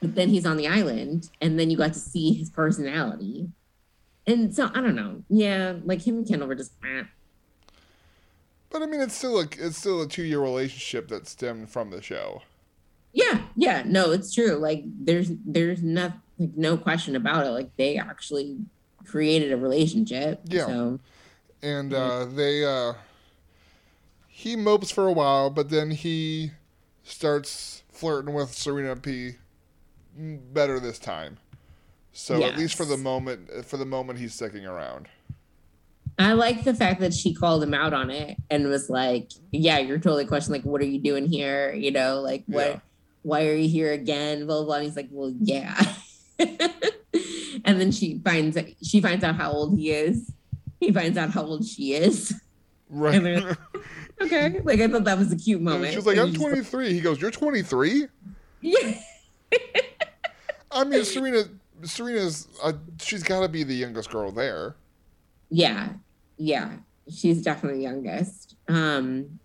But 0.00 0.14
then 0.14 0.28
he's 0.30 0.46
on 0.46 0.56
the 0.56 0.66
island, 0.66 1.30
and 1.40 1.58
then 1.58 1.70
you 1.70 1.76
got 1.76 1.92
to 1.92 1.98
see 1.98 2.32
his 2.32 2.48
personality. 2.48 3.50
And 4.26 4.54
so 4.54 4.70
I 4.74 4.80
don't 4.80 4.94
know. 4.94 5.22
Yeah, 5.28 5.74
like 5.84 6.06
him 6.06 6.16
and 6.18 6.28
Kendall 6.28 6.48
were 6.48 6.54
just. 6.54 6.72
Eh. 6.84 7.04
But 8.70 8.82
I 8.82 8.86
mean, 8.86 9.00
it's 9.00 9.14
still 9.14 9.40
a 9.40 9.46
it's 9.58 9.76
still 9.76 10.00
a 10.00 10.08
two 10.08 10.22
year 10.22 10.40
relationship 10.40 11.08
that 11.08 11.26
stemmed 11.26 11.70
from 11.70 11.90
the 11.90 12.00
show. 12.00 12.42
Yeah, 13.12 13.42
yeah, 13.56 13.82
no, 13.84 14.12
it's 14.12 14.32
true. 14.32 14.54
Like 14.54 14.84
there's 14.86 15.32
there's 15.44 15.82
not 15.82 16.12
like 16.38 16.56
no 16.56 16.76
question 16.76 17.16
about 17.16 17.46
it. 17.46 17.50
Like 17.50 17.76
they 17.76 17.98
actually 17.98 18.58
created 19.04 19.52
a 19.52 19.56
relationship. 19.56 20.40
Yeah. 20.44 20.66
So 20.66 21.00
And 21.62 21.92
uh, 21.92 22.26
they 22.26 22.64
uh, 22.64 22.94
he 24.28 24.56
mopes 24.56 24.90
for 24.90 25.06
a 25.08 25.12
while, 25.12 25.50
but 25.50 25.70
then 25.70 25.90
he 25.90 26.52
starts 27.02 27.82
flirting 27.90 28.32
with 28.32 28.54
Serena 28.54 28.96
P. 28.96 29.34
Better 30.16 30.80
this 30.80 30.98
time. 30.98 31.38
So 32.12 32.42
at 32.42 32.56
least 32.58 32.74
for 32.76 32.84
the 32.84 32.96
moment, 32.96 33.64
for 33.64 33.76
the 33.76 33.84
moment, 33.86 34.18
he's 34.18 34.34
sticking 34.34 34.66
around. 34.66 35.08
I 36.18 36.32
like 36.34 36.64
the 36.64 36.74
fact 36.74 37.00
that 37.00 37.14
she 37.14 37.32
called 37.32 37.62
him 37.62 37.72
out 37.72 37.94
on 37.94 38.10
it 38.10 38.36
and 38.50 38.68
was 38.68 38.90
like, 38.90 39.30
"Yeah, 39.52 39.78
you're 39.78 39.98
totally 39.98 40.26
questioning 40.26 40.60
like, 40.60 40.66
what 40.66 40.80
are 40.82 40.86
you 40.86 40.98
doing 40.98 41.26
here? 41.26 41.72
You 41.72 41.92
know, 41.92 42.20
like 42.20 42.42
what? 42.46 42.66
Yeah. 42.66 42.80
Why 43.22 43.46
are 43.46 43.54
you 43.54 43.68
here 43.68 43.92
again? 43.92 44.46
Blah 44.46 44.56
blah." 44.58 44.64
blah. 44.66 44.74
And 44.76 44.84
he's 44.84 44.96
like, 44.96 45.08
"Well, 45.10 45.32
yeah." 45.40 45.80
and 47.64 47.80
then 47.80 47.92
she 47.92 48.18
finds 48.24 48.58
she 48.82 49.00
finds 49.00 49.24
out 49.24 49.36
how 49.36 49.52
old 49.52 49.78
he 49.78 49.90
is. 49.92 50.32
He 50.80 50.92
finds 50.92 51.16
out 51.16 51.30
how 51.30 51.42
old 51.44 51.64
she 51.64 51.94
is. 51.94 52.34
Right. 52.88 53.14
And 53.14 53.26
they're- 53.26 53.58
Okay, 54.22 54.60
like 54.64 54.80
I 54.80 54.88
thought 54.88 55.04
that 55.04 55.16
was 55.16 55.32
a 55.32 55.36
cute 55.36 55.62
moment. 55.62 55.94
She's 55.94 56.04
like, 56.04 56.16
And 56.18 56.22
"I'm 56.22 56.28
he's 56.28 56.36
just 56.38 56.70
23." 56.70 56.92
He 56.92 57.00
goes, 57.00 57.20
"You're 57.20 57.30
23." 57.30 58.06
Yeah. 58.62 59.00
I 60.72 60.84
mean, 60.84 61.04
Serena. 61.04 61.44
Serena's. 61.82 62.46
Uh, 62.62 62.74
she's 63.00 63.22
got 63.22 63.40
to 63.40 63.48
be 63.48 63.62
the 63.64 63.74
youngest 63.74 64.10
girl 64.10 64.30
there. 64.30 64.76
yeah 65.50 65.88
yeah 66.36 66.72
she's 67.12 67.42
definitely 67.42 67.78
the 67.78 67.84
youngest 67.84 68.54
um 68.68 69.38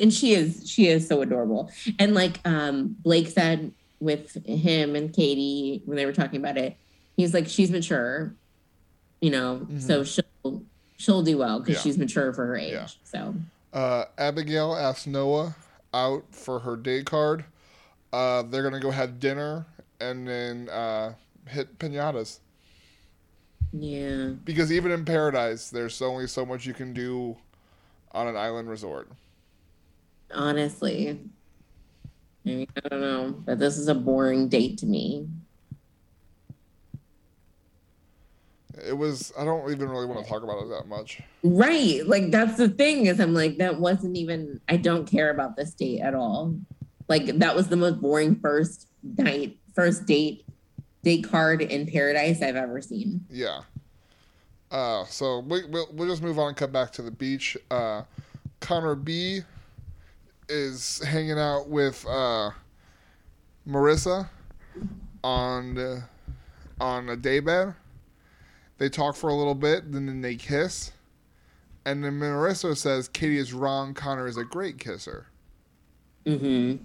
and 0.00 0.10
she 0.12 0.32
is 0.32 0.62
she 0.70 0.86
is 0.86 1.06
so 1.06 1.20
adorable 1.20 1.70
and 1.98 2.14
like 2.14 2.38
um 2.46 2.96
blake 3.00 3.28
said 3.28 3.70
with 3.98 4.42
him 4.46 4.94
and 4.96 5.12
katie 5.12 5.82
when 5.84 5.96
they 5.98 6.06
were 6.06 6.12
talking 6.14 6.40
about 6.40 6.56
it 6.56 6.76
he's 7.16 7.34
like 7.34 7.46
she's 7.46 7.70
mature 7.70 8.34
you 9.20 9.30
know 9.30 9.66
so 9.78 10.02
she'll 10.04 10.62
she'll 10.96 11.22
do 11.22 11.36
well 11.36 11.58
because 11.60 11.76
Yeah. 11.76 11.82
she's 11.82 11.98
mature 11.98 12.32
for 12.32 12.46
her 12.46 12.56
age 12.56 12.72
Yeah. 12.72 12.86
so 13.04 13.34
Uh, 13.74 14.04
Abigail 14.16 14.74
asks 14.74 15.06
Noah 15.06 15.54
out 15.92 16.24
for 16.30 16.60
her 16.60 16.76
day 16.76 17.02
card. 17.02 17.44
Uh, 18.12 18.42
they're 18.42 18.62
gonna 18.62 18.80
go 18.80 18.90
have 18.90 19.20
dinner 19.20 19.66
and 20.00 20.26
then 20.26 20.68
uh, 20.68 21.14
hit 21.46 21.78
pinatas 21.78 22.40
yeah 23.72 24.30
because 24.44 24.72
even 24.72 24.90
in 24.90 25.04
paradise, 25.04 25.70
there's 25.70 26.02
only 26.02 26.26
so 26.26 26.44
much 26.44 26.66
you 26.66 26.74
can 26.74 26.92
do 26.92 27.36
on 28.12 28.26
an 28.26 28.36
island 28.36 28.68
resort. 28.68 29.08
honestly 30.34 31.20
I 32.44 32.48
mean, 32.48 32.66
I 32.84 32.88
don't 32.88 33.00
know, 33.00 33.34
but 33.44 33.58
this 33.58 33.76
is 33.76 33.88
a 33.88 33.94
boring 33.94 34.48
date 34.48 34.78
to 34.78 34.86
me. 34.86 35.28
It 38.86 38.96
was. 38.96 39.30
I 39.38 39.44
don't 39.44 39.70
even 39.70 39.90
really 39.90 40.06
want 40.06 40.24
to 40.24 40.30
talk 40.30 40.42
about 40.42 40.62
it 40.62 40.70
that 40.70 40.88
much. 40.88 41.20
Right. 41.42 42.00
Like 42.06 42.30
that's 42.30 42.56
the 42.56 42.70
thing 42.70 43.06
is 43.06 43.20
I'm 43.20 43.34
like, 43.34 43.58
that 43.58 43.78
wasn't 43.78 44.16
even 44.16 44.58
I 44.68 44.78
don't 44.78 45.06
care 45.06 45.30
about 45.30 45.54
this 45.56 45.74
date 45.74 46.00
at 46.00 46.14
all. 46.14 46.54
Like 47.10 47.26
that 47.38 47.56
was 47.56 47.66
the 47.66 47.76
most 47.76 48.00
boring 48.00 48.36
first 48.36 48.86
night, 49.18 49.58
first 49.74 50.06
date, 50.06 50.46
date 51.02 51.28
card 51.28 51.60
in 51.60 51.84
paradise 51.84 52.40
I've 52.40 52.54
ever 52.54 52.80
seen. 52.80 53.26
Yeah. 53.28 53.62
Uh, 54.70 55.04
so 55.06 55.40
we, 55.40 55.64
we'll, 55.66 55.88
we'll 55.92 56.08
just 56.08 56.22
move 56.22 56.38
on 56.38 56.48
and 56.48 56.56
come 56.56 56.70
back 56.70 56.92
to 56.92 57.02
the 57.02 57.10
beach. 57.10 57.56
Uh, 57.68 58.02
Connor 58.60 58.94
B 58.94 59.40
is 60.48 61.02
hanging 61.04 61.36
out 61.36 61.68
with 61.68 62.06
uh, 62.08 62.50
Marissa 63.68 64.28
on 65.24 65.78
uh, 65.78 66.00
on 66.80 67.08
a 67.08 67.16
daybed. 67.16 67.74
They 68.78 68.88
talk 68.88 69.16
for 69.16 69.30
a 69.30 69.34
little 69.34 69.56
bit, 69.56 69.90
then, 69.90 70.06
then 70.06 70.20
they 70.20 70.36
kiss. 70.36 70.92
And 71.84 72.04
then 72.04 72.20
Marissa 72.20 72.76
says 72.76 73.08
Katie 73.08 73.36
is 73.36 73.52
wrong. 73.52 73.94
Connor 73.94 74.28
is 74.28 74.36
a 74.36 74.44
great 74.44 74.78
kisser. 74.78 75.26
Mm-hmm. 76.24 76.84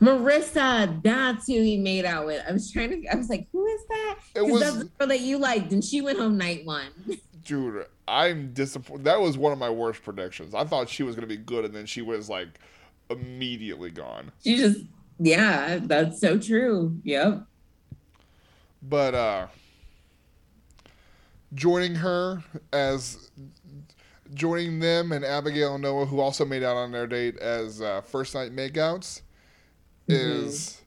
Marissa, 0.00 1.02
that's 1.02 1.46
who 1.46 1.60
he 1.62 1.76
made 1.76 2.04
out 2.04 2.26
with. 2.26 2.42
I 2.48 2.52
was 2.52 2.70
trying 2.70 3.02
to 3.02 3.08
I 3.08 3.16
was 3.16 3.28
like, 3.28 3.46
who 3.52 3.66
is 3.66 3.80
that? 3.88 4.18
It 4.34 4.42
was- 4.42 4.60
that's 4.62 4.76
the 4.76 4.84
girl 4.84 5.08
that 5.08 5.20
you 5.20 5.38
liked, 5.38 5.72
and 5.72 5.84
she 5.84 6.00
went 6.00 6.18
home 6.18 6.38
night 6.38 6.64
one. 6.64 6.88
Dude, 7.44 7.86
I'm 8.06 8.52
disappointed. 8.52 9.04
That 9.04 9.20
was 9.20 9.36
one 9.38 9.52
of 9.52 9.58
my 9.58 9.70
worst 9.70 10.02
predictions. 10.02 10.54
I 10.54 10.64
thought 10.64 10.88
she 10.88 11.02
was 11.02 11.14
going 11.16 11.28
to 11.28 11.34
be 11.34 11.42
good, 11.42 11.64
and 11.64 11.74
then 11.74 11.86
she 11.86 12.02
was 12.02 12.28
like 12.28 12.48
immediately 13.08 13.90
gone. 13.90 14.30
She 14.44 14.56
just 14.56 14.80
yeah, 15.18 15.78
that's 15.82 16.20
so 16.20 16.38
true. 16.38 16.98
Yep. 17.04 17.44
but 18.82 19.14
uh 19.14 19.46
joining 21.54 21.96
her 21.96 22.42
as 22.72 23.30
joining 24.34 24.78
them 24.80 25.12
and 25.12 25.24
Abigail 25.24 25.74
and 25.74 25.82
Noah, 25.82 26.06
who 26.06 26.20
also 26.20 26.44
made 26.44 26.62
out 26.62 26.76
on 26.76 26.92
their 26.92 27.06
date 27.06 27.36
as 27.38 27.80
uh, 27.82 28.00
first 28.00 28.34
night 28.34 28.54
makeouts, 28.54 29.22
is 30.10 30.80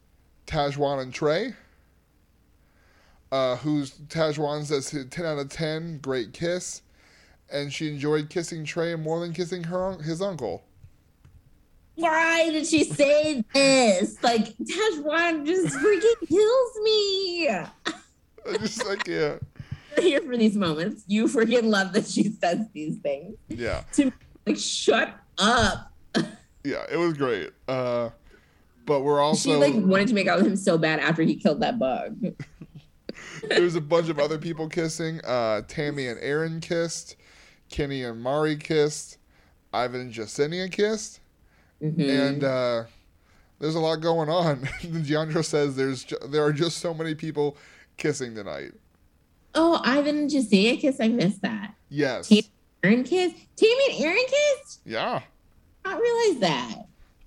Tazhjuan 0.48 1.02
and 1.02 1.14
Trey. 1.14 1.54
Uh, 3.32 3.56
who's 3.58 3.92
Tazhjuan 4.10 4.64
says 4.64 4.92
ten 5.10 5.26
out 5.26 5.40
of 5.40 5.50
ten, 5.50 5.98
great 6.00 6.34
kiss, 6.34 6.82
and 7.52 7.74
she 7.74 7.88
enjoyed 7.90 8.30
kissing 8.30 8.64
Trey 8.64 8.96
more 8.96 9.20
than 9.20 9.34
kissing 9.34 9.64
her 9.64 9.92
un- 9.92 10.00
his 10.04 10.22
uncle. 10.22 10.64
Why 11.96 12.50
did 12.50 12.66
she 12.68 12.84
say 12.84 13.44
this? 13.54 14.22
Like 14.24 14.56
Tazhjuan 14.58 15.46
just 15.46 15.76
freaking 15.78 16.28
kills 16.28 16.80
me. 16.84 17.48
I 17.50 18.58
just 18.60 18.86
like 18.86 19.08
yeah, 19.08 19.38
I'm 19.98 20.04
here 20.04 20.22
for 20.22 20.38
these 20.38 20.56
moments. 20.56 21.04
You 21.08 21.26
freaking 21.26 21.66
love 21.70 21.94
that 21.94 22.06
she 22.08 22.32
says 22.32 22.68
these 22.74 22.98
things. 22.98 23.36
yeah. 23.48 23.84
To 23.94 24.12
like, 24.46 24.58
shut 24.58 25.16
up. 25.38 25.92
Yeah, 26.66 26.86
it 26.90 26.96
was 26.96 27.12
great. 27.18 27.50
Uh, 27.68 28.10
but 28.86 29.02
we're 29.02 29.22
also 29.22 29.50
she 29.50 29.56
like 29.56 29.74
wanted 29.76 30.08
to 30.10 30.14
make 30.14 30.28
out 30.28 30.38
with 30.38 30.48
him 30.48 30.56
so 30.56 30.78
bad 30.78 31.00
after 31.00 31.22
he 31.24 31.36
killed 31.36 31.62
that 31.62 31.80
bug. 31.80 32.18
There's 33.50 33.76
a 33.76 33.82
bunch 33.82 34.10
of 34.10 34.20
other 34.20 34.38
people 34.40 34.68
kissing. 34.70 35.20
Uh, 35.26 35.62
Tammy 35.68 36.08
and 36.08 36.20
Aaron 36.22 36.60
kissed. 36.62 37.16
Kenny 37.70 38.04
and 38.04 38.22
Mari 38.22 38.56
kissed. 38.56 39.18
Ivan 39.74 40.02
and 40.02 40.14
Jessenia 40.14 40.72
kissed. 40.72 41.20
Mhm. 41.82 42.10
And 42.30 42.44
uh, 42.44 42.84
there's 43.60 43.76
a 43.76 43.80
lot 43.80 43.98
going 43.98 44.30
on. 44.30 44.58
Giandro 44.82 45.44
says 45.44 45.76
there's 45.76 46.06
there 46.28 46.44
are 46.44 46.54
just 46.54 46.78
so 46.78 46.94
many 46.94 47.16
people 47.16 47.58
kissing 47.98 48.36
tonight. 48.36 48.72
oh, 49.56 49.82
Ivan 49.84 50.18
and 50.18 50.30
Jessenia 50.30 50.80
kiss. 50.80 50.98
I 51.00 51.08
missed 51.10 51.42
that. 51.42 51.74
Yes. 51.90 52.28
Tammy 52.30 52.42
and 52.84 52.94
Aaron 52.94 53.04
kiss. 53.04 53.34
Tammy 53.56 53.84
and 53.96 54.04
Aaron 54.06 54.24
kissed. 54.28 54.82
Yeah. 54.86 55.22
not 55.86 56.00
realize 56.00 56.40
that. 56.42 56.76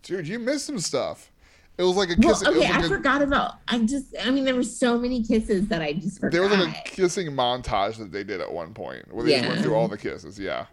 Dude, 0.03 0.27
you 0.29 0.39
missed 0.39 0.67
some 0.67 0.79
stuff. 0.79 1.31
It 1.79 1.83
was 1.83 1.97
like 1.97 2.09
a 2.11 2.17
Well, 2.19 2.31
kiss. 2.33 2.43
it 2.43 2.49
okay, 2.49 2.61
like 2.61 2.83
I 2.83 2.87
a- 2.87 2.89
forgot 2.89 3.21
about. 3.23 3.55
I 3.69 3.79
just, 3.81 4.15
I 4.25 4.31
mean, 4.31 4.45
there 4.45 4.55
were 4.55 4.63
so 4.63 4.99
many 4.99 5.23
kisses 5.23 5.69
that 5.69 5.83
I 5.83 5.93
just 5.93 6.19
forgot. 6.21 6.33
There 6.33 6.43
was 6.43 6.51
like 6.53 6.75
a 6.87 6.89
kissing 6.89 7.29
montage 7.29 7.99
that 7.99 8.13
they 8.13 8.25
did 8.25 8.41
at 8.41 8.51
one 8.53 8.73
point 8.73 9.13
where 9.13 9.25
they 9.27 9.33
just 9.33 9.47
went 9.49 9.61
through 9.61 9.75
all 9.75 9.87
the 9.89 9.99
kisses, 9.99 10.39
yeah. 10.39 10.67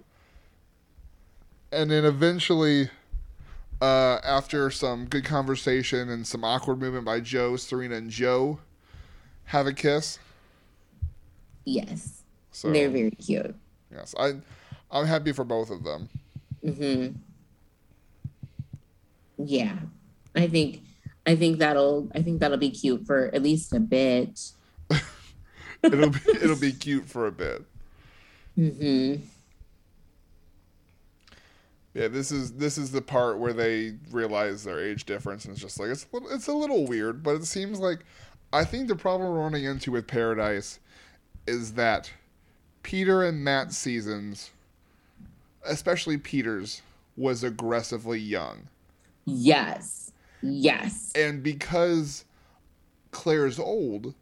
And 1.73 1.91
then 1.91 2.05
eventually, 2.05 2.89
uh, 3.81 4.19
after 4.23 4.71
some 4.71 5.05
good 5.05 5.25
conversation 5.25 6.07
and 6.09 6.25
some 6.25 6.43
awkward 6.45 6.79
movement 6.79 7.03
by 7.03 7.19
Joe, 7.19 7.57
Serena 7.57 7.95
and 7.95 8.09
Joe 8.09 8.59
have 9.45 9.67
a 9.67 9.73
kiss. 9.73 10.19
yes, 11.65 12.23
So 12.51 12.71
they're 12.71 12.89
very 12.89 13.11
cute. 13.11 13.53
yes, 13.91 14.15
I 14.17 14.33
I'm 14.89 15.05
happy 15.07 15.33
for 15.33 15.43
both 15.43 15.69
of 15.69 15.83
them. 15.83 16.07
hmm 16.63 17.07
Yeah, 19.37 19.75
I 20.35 20.47
think, 20.47 20.81
I 21.25 21.35
think 21.35 21.59
that'll, 21.59 22.09
I 22.13 22.21
think 22.21 22.39
that'll 22.39 22.57
be 22.57 22.71
cute 22.71 23.05
for 23.05 23.33
at 23.33 23.41
least 23.41 23.73
a 23.73 23.79
bit. 23.79 24.51
It'll 25.83 26.09
be 26.09 26.19
it'll 26.41 26.55
be 26.59 26.71
cute 26.71 27.05
for 27.09 27.27
a 27.27 27.31
bit. 27.31 27.61
hmm 28.55 29.15
Yeah, 31.93 32.07
this 32.07 32.31
is 32.31 32.53
this 32.53 32.77
is 32.77 32.91
the 32.91 33.01
part 33.01 33.37
where 33.37 33.53
they 33.53 33.95
realize 34.11 34.63
their 34.63 34.79
age 34.79 35.05
difference, 35.05 35.45
and 35.45 35.53
it's 35.53 35.61
just 35.61 35.79
like 35.79 35.89
it's 35.89 36.05
a 36.11 36.15
little, 36.15 36.29
it's 36.31 36.47
a 36.47 36.53
little 36.53 36.85
weird, 36.87 37.21
but 37.21 37.35
it 37.35 37.45
seems 37.45 37.79
like 37.79 37.99
I 38.53 38.63
think 38.63 38.87
the 38.87 38.95
problem 38.95 39.29
we're 39.29 39.41
running 39.41 39.65
into 39.65 39.91
with 39.91 40.07
Paradise 40.07 40.79
is 41.47 41.73
that 41.73 42.11
Peter 42.83 43.23
and 43.23 43.43
Matt's 43.43 43.77
seasons, 43.77 44.51
especially 45.65 46.17
Peter's, 46.17 46.81
was 47.17 47.43
aggressively 47.43 48.19
young, 48.19 48.67
Yes, 49.25 50.02
yes. 50.43 51.11
and 51.15 51.41
because 51.41 52.25
Clare's 53.11 53.59
old 53.59 54.13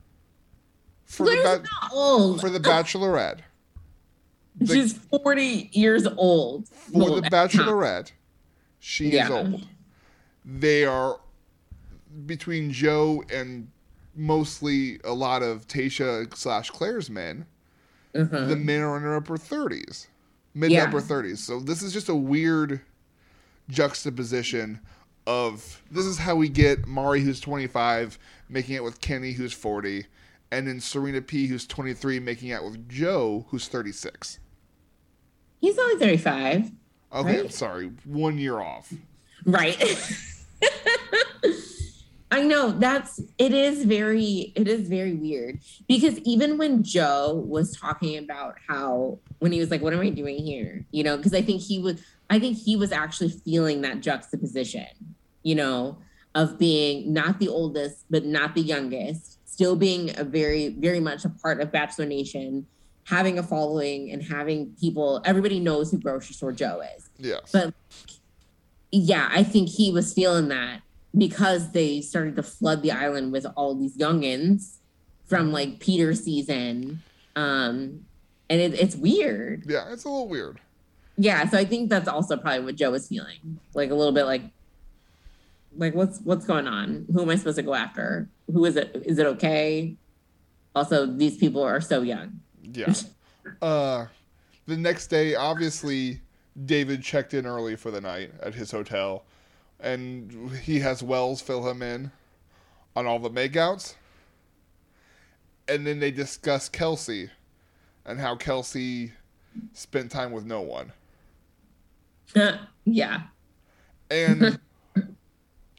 for 1.06 1.26
Clare's 1.26 1.44
the 1.44 1.60
ba- 1.60 1.68
not 1.82 1.92
old. 1.94 2.42
for 2.42 2.50
the 2.50 2.60
Bachelorette, 2.60 3.40
the- 4.56 4.74
She's 4.74 4.94
forty 4.94 5.70
years 5.74 6.08
old. 6.18 6.68
for 6.70 7.00
Well, 7.00 7.16
the 7.16 7.30
Bachelorette, 7.30 8.12
she 8.80 9.10
is 9.10 9.30
old. 9.30 9.68
They 10.46 10.86
are 10.86 11.20
between 12.26 12.72
Joe 12.72 13.24
and 13.34 13.68
mostly 14.16 15.00
a 15.04 15.14
lot 15.14 15.42
of 15.44 15.68
Tayshia 15.68 16.36
slash 16.36 16.70
Clare's 16.70 17.10
men. 17.10 17.46
Uh-huh. 18.14 18.46
The 18.46 18.56
men 18.58 18.82
are 18.82 18.98
in 18.98 19.04
their 19.04 19.16
upper 19.16 19.38
thirties, 19.38 20.08
mid 20.54 20.72
yeah. 20.72 20.84
upper 20.84 21.00
thirties. 21.00 21.40
So 21.42 21.60
this 21.60 21.82
is 21.82 21.94
just 21.94 22.10
a 22.10 22.16
weird 22.16 22.82
juxtaposition 23.70 24.80
of 25.28 25.82
this 25.92 26.06
is 26.06 26.18
how 26.18 26.36
we 26.36 26.50
get 26.50 26.88
Mari, 26.88 27.22
who's 27.22 27.40
twenty 27.40 27.68
five, 27.68 28.18
making 28.50 28.76
it 28.76 28.84
with 28.84 29.02
Kenny, 29.02 29.34
who's 29.34 29.54
forty, 29.54 30.08
and 30.52 30.68
then 30.68 30.80
Serena 30.80 31.22
P, 31.22 31.48
who's 31.48 31.66
twenty 31.66 31.94
three, 31.94 32.20
making 32.20 32.52
out 32.52 32.64
with 32.64 32.90
Joe, 32.90 33.46
who's 33.50 33.68
thirty 33.68 33.92
six. 33.92 34.40
He's 35.60 35.78
only 35.78 36.00
thirty-five. 36.00 36.72
Oh, 37.12 37.22
okay, 37.22 37.40
I'm 37.40 37.50
sorry, 37.50 37.92
one 38.06 38.38
year 38.38 38.60
off. 38.60 38.94
Right. 39.46 39.78
I 42.34 42.44
know 42.44 42.72
that's 42.72 43.20
it 43.38 43.54
is 43.54 43.84
very 43.84 44.54
it 44.56 44.68
is 44.68 44.88
very 44.88 45.14
weird 45.14 45.60
because 45.88 46.18
even 46.20 46.58
when 46.58 46.82
Joe 46.82 47.44
was 47.46 47.76
talking 47.76 48.18
about 48.18 48.56
how 48.68 49.20
when 49.40 49.52
he 49.52 49.60
was 49.60 49.70
like 49.70 49.82
what 49.82 49.92
am 49.92 50.00
I 50.00 50.10
doing 50.10 50.38
here 50.38 50.86
you 50.92 51.04
know 51.04 51.18
because 51.18 51.34
I 51.34 51.42
think 51.42 51.62
he 51.62 51.78
was 51.80 52.02
I 52.30 52.40
think 52.40 52.58
he 52.58 52.78
was 52.78 52.94
actually 52.94 53.30
feeling 53.30 53.82
that 53.82 54.00
juxtaposition 54.00 54.88
you 55.44 55.56
know 55.56 55.98
of 56.36 56.58
being 56.58 57.12
not 57.14 57.40
the 57.40 57.48
oldest 57.48 58.06
but 58.10 58.26
not 58.26 58.56
the 58.56 58.62
youngest 58.62 59.38
still 59.50 59.76
being 59.76 60.18
a 60.18 60.24
very 60.24 60.70
very 60.70 61.00
much 61.00 61.26
a 61.26 61.30
part 61.30 61.60
of 61.62 61.72
Bachelor 61.72 62.06
Nation 62.06 62.66
having 63.06 63.38
a 63.40 63.44
following 63.44 64.12
and 64.12 64.22
having 64.24 64.76
people 64.80 65.22
everybody 65.26 65.60
knows 65.60 65.92
who 65.92 65.98
grocery 65.98 66.34
store 66.36 66.52
Joe 66.52 66.82
is 66.96 67.10
Yeah. 67.18 67.40
But- 67.52 67.74
yeah, 68.94 69.30
I 69.32 69.44
think 69.44 69.70
he 69.70 69.90
was 69.92 70.14
feeling 70.14 70.50
that 70.50 70.82
because 71.18 71.72
they 71.72 72.02
started 72.02 72.36
to 72.36 72.44
flood 72.44 72.82
the 72.84 72.92
island 72.92 73.32
with 73.32 73.46
all 73.56 73.74
these 73.76 73.98
youngins 73.98 74.76
from 75.26 75.52
like 75.54 75.80
Peter 75.80 76.14
season. 76.14 77.02
Um, 77.38 78.06
and 78.50 78.60
it, 78.60 78.74
it's 78.74 78.96
weird. 78.98 79.64
yeah, 79.66 79.92
it's 79.94 80.04
a 80.04 80.10
little 80.10 80.28
weird. 80.28 80.60
Yeah, 81.18 81.48
so 81.48 81.58
I 81.58 81.64
think 81.64 81.90
that's 81.90 82.10
also 82.10 82.36
probably 82.36 82.66
what 82.66 82.76
Joe 82.76 82.92
was 82.92 83.08
feeling. 83.08 83.60
Like 83.74 83.92
a 83.92 83.96
little 83.96 84.12
bit 84.12 84.26
like 84.26 84.42
like 85.76 85.94
what's 85.96 86.20
what's 86.20 86.46
going 86.46 86.68
on? 86.68 87.06
Who 87.14 87.22
am 87.22 87.30
I 87.30 87.36
supposed 87.36 87.58
to 87.58 87.64
go 87.64 87.74
after? 87.74 88.30
Who 88.52 88.66
is 88.66 88.76
it? 88.76 89.04
Is 89.06 89.18
it 89.20 89.26
okay? 89.28 89.96
Also, 90.76 91.06
these 91.06 91.38
people 91.38 91.64
are 91.64 91.82
so 91.82 92.02
young. 92.02 92.40
Yeah. 92.64 92.94
uh, 93.62 94.06
the 94.68 94.78
next 94.78 95.08
day, 95.08 95.36
obviously, 95.36 96.22
David 96.66 97.04
checked 97.04 97.34
in 97.34 97.46
early 97.46 97.76
for 97.76 97.92
the 97.92 98.02
night 98.02 98.32
at 98.42 98.54
his 98.54 98.72
hotel, 98.72 99.26
and 99.80 100.52
he 100.58 100.80
has 100.80 101.04
Wells 101.04 101.42
fill 101.42 101.68
him 101.70 101.82
in 101.82 102.12
on 102.96 103.06
all 103.06 103.20
the 103.20 103.30
makeouts. 103.30 103.96
And 105.68 105.88
then 105.88 106.00
they 106.00 106.12
discuss 106.12 106.68
Kelsey 106.68 107.30
and 108.06 108.20
how 108.20 108.36
Kelsey 108.36 109.14
spent 109.74 110.12
time 110.12 110.32
with 110.32 110.46
no 110.46 110.62
one. 110.62 110.92
yeah. 112.86 113.22
And 114.10 114.60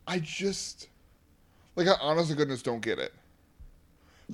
I 0.07 0.19
just, 0.19 0.89
like, 1.77 1.87
I 1.89 1.95
honest 2.01 2.31
to 2.31 2.37
goodness 2.37 2.63
don't 2.63 2.81
get 2.81 2.99
it. 2.99 3.13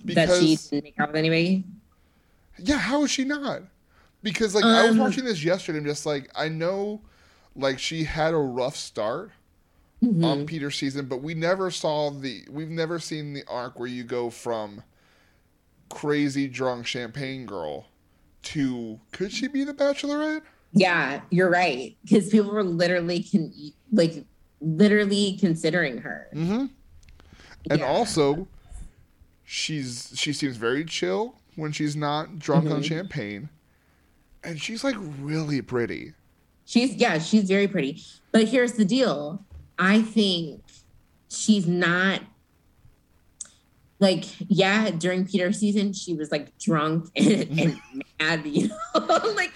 that 0.05 0.29
she 0.39 0.57
didn't 0.57 0.85
make 0.85 1.01
out 1.01 1.09
with 1.09 1.17
anybody. 1.17 1.65
Yeah, 2.59 2.79
how 2.79 3.03
is 3.05 3.11
she 3.11 3.25
not? 3.25 3.63
Because 4.23 4.55
like 4.55 4.65
I 4.65 4.83
was 4.83 4.93
Um, 4.93 4.99
watching 4.99 5.25
this 5.25 5.43
yesterday, 5.43 5.79
and 5.79 5.87
just 5.87 6.07
like 6.07 6.31
I 6.37 6.49
know, 6.49 7.01
like 7.57 7.79
she 7.79 8.05
had 8.05 8.33
a 8.35 8.39
rough 8.39 8.77
start 8.77 9.31
Mhm. 10.03 10.25
on 10.25 10.47
Peter's 10.47 10.77
season, 10.77 11.07
but 11.07 11.23
we 11.23 11.35
never 11.35 11.71
saw 11.71 12.11
the 12.11 12.45
we've 12.51 12.69
never 12.71 12.99
seen 13.01 13.33
the 13.33 13.45
arc 13.49 13.79
where 13.79 13.89
you 13.89 14.05
go 14.05 14.31
from 14.31 14.83
crazy 15.89 16.47
drunk 16.47 16.87
champagne 16.87 17.47
girl 17.47 17.87
to 18.43 19.01
could 19.13 19.33
she 19.33 19.49
be 19.49 19.65
the 19.65 19.75
Bachelorette? 19.75 20.43
Yeah, 20.73 21.23
you're 21.31 21.51
right. 21.51 21.97
Because 22.05 22.29
people 22.29 22.53
were 22.53 22.63
literally 22.63 23.23
can 23.23 23.53
like 23.93 24.25
literally 24.61 25.37
considering 25.39 25.99
her. 25.99 26.29
Mm-hmm. 26.35 26.67
And 27.71 27.81
Yeah. 27.81 27.87
also, 27.87 28.49
she's 29.45 30.13
she 30.15 30.33
seems 30.33 30.57
very 30.57 30.85
chill 30.85 31.37
when 31.57 31.73
she's 31.73 31.97
not 31.97 32.39
drunk 32.39 32.71
on 32.71 32.83
Mhm. 32.83 32.85
champagne, 32.85 33.49
and 34.45 34.61
she's 34.61 34.85
like 34.85 34.97
really 34.99 35.61
pretty. 35.63 36.15
she's 36.65 36.95
yeah, 36.95 37.19
she's 37.19 37.45
very 37.49 37.67
pretty. 37.69 38.03
But 38.33 38.49
here's 38.49 38.73
the 38.75 38.85
deal. 38.85 39.45
I 39.79 40.03
think 40.03 40.63
she's 41.31 41.67
not 41.67 42.21
like 44.01 44.25
yeah, 44.49 44.91
during 44.91 45.27
peter 45.27 45.53
season, 45.53 45.93
she 45.93 46.15
was 46.15 46.31
like 46.31 46.57
drunk 46.59 47.07
and, 47.17 47.59
and 47.59 47.81
mad, 48.21 48.47
you 48.47 48.69
know, 48.69 48.77
like 49.35 49.53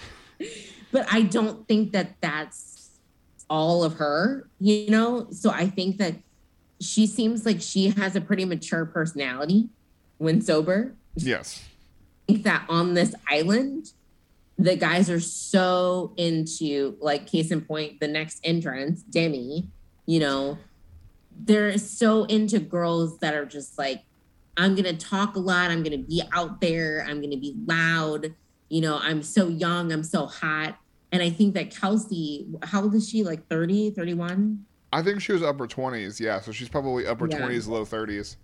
but 0.91 1.07
I 1.11 1.21
don't 1.23 1.67
think 1.67 1.91
that 1.93 2.15
that's 2.21 2.72
all 3.53 3.83
of 3.83 3.93
her, 3.93 4.49
you 4.59 4.89
know? 4.89 5.27
So 5.29 5.51
I 5.51 5.67
think 5.67 5.99
that 5.99 6.15
she 6.81 7.05
seems 7.05 7.45
like 7.45 7.61
she 7.61 7.89
has 7.89 8.15
a 8.15 8.21
pretty 8.21 8.45
mature 8.45 8.83
personality 8.83 9.69
when 10.17 10.41
sober. 10.41 10.95
Yes. 11.15 11.63
I 12.27 12.33
think 12.33 12.43
that 12.45 12.65
on 12.67 12.95
this 12.95 13.13
island, 13.29 13.91
the 14.57 14.75
guys 14.75 15.07
are 15.07 15.19
so 15.19 16.13
into 16.17 16.97
like 16.99 17.27
case 17.27 17.51
in 17.51 17.61
point, 17.61 17.99
the 17.99 18.07
next 18.07 18.39
entrance, 18.43 19.03
Demi, 19.03 19.67
you 20.07 20.19
know, 20.19 20.57
they're 21.39 21.77
so 21.77 22.23
into 22.23 22.57
girls 22.57 23.19
that 23.19 23.35
are 23.35 23.45
just 23.45 23.77
like, 23.77 24.01
I'm 24.57 24.73
gonna 24.73 24.97
talk 24.97 25.35
a 25.35 25.39
lot, 25.39 25.69
I'm 25.69 25.83
gonna 25.83 25.99
be 25.99 26.23
out 26.33 26.59
there, 26.59 27.05
I'm 27.07 27.21
gonna 27.21 27.37
be 27.37 27.55
loud, 27.67 28.33
you 28.69 28.81
know, 28.81 28.97
I'm 28.97 29.21
so 29.21 29.47
young, 29.47 29.91
I'm 29.91 30.03
so 30.03 30.25
hot. 30.25 30.79
And 31.13 31.21
I 31.21 31.29
think 31.29 31.53
that 31.53 31.69
Kelsey, 31.69 32.47
how 32.63 32.81
old 32.81 32.95
is 32.95 33.07
she? 33.07 33.23
Like 33.23 33.47
30, 33.47 33.91
31? 33.91 34.65
I 34.91 35.03
think 35.03 35.21
she 35.21 35.31
was 35.31 35.43
upper 35.43 35.67
twenties. 35.67 36.19
Yeah, 36.19 36.39
so 36.41 36.51
she's 36.51 36.69
probably 36.69 37.05
upper 37.07 37.27
Yeah. 37.29 37.37
twenties, 37.37 37.67
low 37.67 37.85
thirties. 37.85 38.35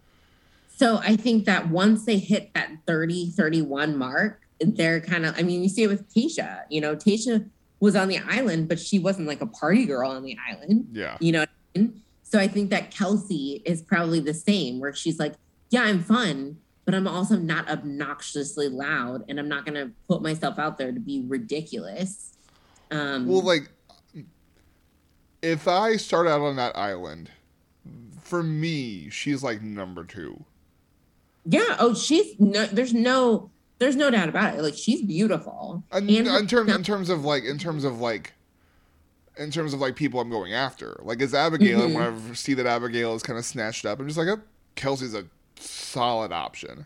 So 0.77 0.97
I 0.97 1.15
think 1.15 1.45
that 1.45 1.69
once 1.69 2.05
they 2.05 2.17
hit 2.17 2.53
that 2.53 2.71
30, 2.87 3.31
31 3.31 3.97
mark, 3.97 4.41
they're 4.61 5.01
kind 5.01 5.25
of, 5.25 5.37
I 5.37 5.41
mean, 5.41 5.61
you 5.63 5.69
see 5.69 5.83
it 5.83 5.87
with 5.87 6.07
Tasha. 6.13 6.61
You 6.69 6.79
know, 6.81 6.95
Tasha 6.95 7.49
was 7.79 7.95
on 7.95 8.07
the 8.07 8.19
island, 8.19 8.67
but 8.69 8.79
she 8.79 8.99
wasn't 8.99 9.27
like 9.27 9.41
a 9.41 9.45
party 9.47 9.85
girl 9.85 10.11
on 10.11 10.23
the 10.23 10.37
island. 10.47 10.87
Yeah. 10.91 11.17
You 11.19 11.31
know 11.33 11.39
what 11.39 11.49
I 11.75 11.79
mean? 11.79 12.01
So 12.23 12.39
I 12.39 12.47
think 12.47 12.69
that 12.69 12.91
Kelsey 12.91 13.61
is 13.65 13.81
probably 13.81 14.19
the 14.19 14.33
same, 14.33 14.79
where 14.79 14.93
she's 14.93 15.19
like, 15.19 15.33
yeah, 15.71 15.81
I'm 15.83 16.01
fun, 16.03 16.57
but 16.85 16.93
I'm 16.93 17.07
also 17.07 17.35
not 17.35 17.67
obnoxiously 17.67 18.69
loud 18.69 19.23
and 19.27 19.39
I'm 19.39 19.49
not 19.49 19.65
going 19.65 19.75
to 19.75 19.91
put 20.07 20.21
myself 20.21 20.59
out 20.59 20.77
there 20.77 20.91
to 20.91 20.99
be 20.99 21.23
ridiculous. 21.27 22.33
Um, 22.91 23.27
Well, 23.27 23.41
like 23.41 23.69
if 25.41 25.67
I 25.67 25.95
start 25.97 26.27
out 26.27 26.41
on 26.41 26.55
that 26.57 26.75
island, 26.75 27.31
for 28.21 28.43
me, 28.43 29.09
she's 29.09 29.43
like 29.43 29.61
number 29.61 30.03
two. 30.03 30.43
Yeah. 31.45 31.77
Oh, 31.79 31.93
she's 31.93 32.35
no. 32.39 32.65
There's 32.65 32.93
no. 32.93 33.49
There's 33.79 33.95
no 33.95 34.11
doubt 34.11 34.27
about 34.27 34.55
it. 34.55 34.61
Like 34.61 34.75
she's 34.75 35.01
beautiful. 35.01 35.83
And, 35.91 36.09
And- 36.09 36.27
in 36.27 36.47
terms 36.47 36.71
in 36.73 36.83
terms 36.83 37.09
of 37.09 37.23
like 37.23 37.43
in 37.45 37.57
terms 37.57 37.85
of 37.85 38.01
like 38.01 38.33
in 39.37 39.51
terms 39.51 39.73
of 39.73 39.79
like 39.79 39.95
people 39.95 40.19
I'm 40.19 40.29
going 40.29 40.53
after. 40.53 40.99
Like 41.01 41.21
as 41.21 41.33
Abigail, 41.33 41.83
and 41.83 41.93
Mhm. 41.93 41.95
when 41.95 42.31
I 42.31 42.33
see 42.33 42.53
that 42.55 42.65
Abigail 42.65 43.15
is 43.15 43.23
kind 43.23 43.39
of 43.39 43.45
snatched 43.45 43.85
up, 43.85 43.99
I'm 43.99 44.07
just 44.07 44.17
like, 44.17 44.27
oh, 44.27 44.41
Kelsey's 44.75 45.13
a 45.13 45.25
solid 45.57 46.33
option. 46.33 46.85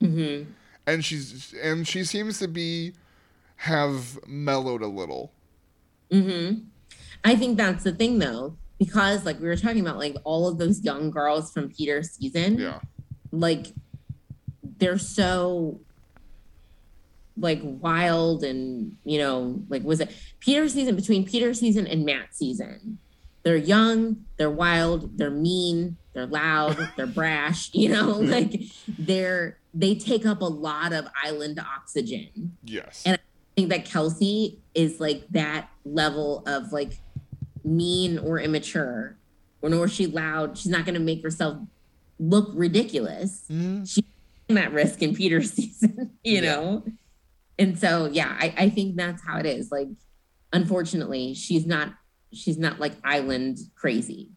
hmm 0.00 0.42
And 0.88 1.04
she's 1.04 1.54
and 1.62 1.86
she 1.86 2.02
seems 2.02 2.40
to 2.40 2.48
be 2.48 2.94
have 3.56 4.18
mellowed 4.26 4.82
a 4.82 4.86
little. 4.86 5.32
hmm 6.10 6.50
I 7.26 7.36
think 7.36 7.56
that's 7.56 7.84
the 7.84 7.92
thing 7.92 8.18
though, 8.18 8.56
because 8.78 9.24
like 9.24 9.40
we 9.40 9.46
were 9.46 9.56
talking 9.56 9.80
about, 9.80 9.96
like 9.98 10.16
all 10.24 10.46
of 10.46 10.58
those 10.58 10.82
young 10.84 11.10
girls 11.10 11.50
from 11.52 11.70
Peter's 11.70 12.10
season, 12.10 12.58
Yeah. 12.58 12.80
like 13.32 13.68
they're 14.78 14.98
so 14.98 15.80
like 17.36 17.60
wild 17.64 18.44
and 18.44 18.96
you 19.04 19.18
know 19.18 19.60
like 19.68 19.82
was 19.82 20.00
it 20.00 20.14
peter 20.38 20.68
season 20.68 20.94
between 20.94 21.24
peter 21.26 21.52
season 21.52 21.84
and 21.86 22.04
matt 22.04 22.32
season 22.32 22.98
they're 23.42 23.56
young 23.56 24.24
they're 24.36 24.50
wild 24.50 25.18
they're 25.18 25.30
mean 25.30 25.96
they're 26.12 26.26
loud 26.26 26.76
they're 26.96 27.06
brash 27.08 27.70
you 27.74 27.88
know 27.88 28.10
like 28.10 28.60
they're 28.98 29.58
they 29.72 29.96
take 29.96 30.24
up 30.24 30.42
a 30.42 30.44
lot 30.44 30.92
of 30.92 31.06
island 31.24 31.58
oxygen 31.58 32.56
Yes. 32.64 33.02
And- 33.04 33.16
I 33.16 33.20
think 33.56 33.70
that 33.70 33.84
Kelsey 33.84 34.60
is 34.74 35.00
like 35.00 35.24
that 35.30 35.68
level 35.84 36.42
of 36.46 36.72
like 36.72 36.98
mean 37.64 38.18
or 38.18 38.38
immature, 38.38 39.16
or 39.62 39.70
nor 39.70 39.86
is 39.86 39.92
she 39.92 40.06
loud. 40.06 40.58
She's 40.58 40.70
not 40.70 40.84
going 40.84 40.94
to 40.94 41.00
make 41.00 41.22
herself 41.22 41.58
look 42.18 42.50
ridiculous. 42.54 43.44
Mhm. 43.50 44.02
in 44.48 44.56
that 44.56 44.72
risk 44.74 45.00
in 45.02 45.14
Peter's 45.14 45.52
season, 45.54 46.10
you 46.22 46.34
Yeah. 46.34 46.40
know? 46.42 46.84
And 47.58 47.78
so, 47.78 48.06
yeah, 48.12 48.36
I, 48.38 48.52
I 48.58 48.68
think 48.68 48.96
that's 48.96 49.22
how 49.24 49.38
it 49.38 49.46
is. 49.46 49.70
Like, 49.72 49.88
unfortunately, 50.52 51.32
she's 51.34 51.64
not, 51.66 51.94
she's 52.32 52.58
not 52.58 52.78
like 52.78 52.92
island 53.04 53.58
crazy. 53.74 54.28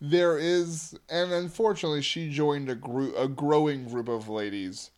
There 0.00 0.38
is, 0.38 0.98
and 1.08 1.30
unfortunately, 1.30 2.02
she 2.02 2.30
joined 2.30 2.68
a 2.68 2.74
group, 2.74 3.14
a 3.16 3.28
growing 3.28 3.86
group 3.88 4.08
of 4.08 4.28
ladies 4.28 4.90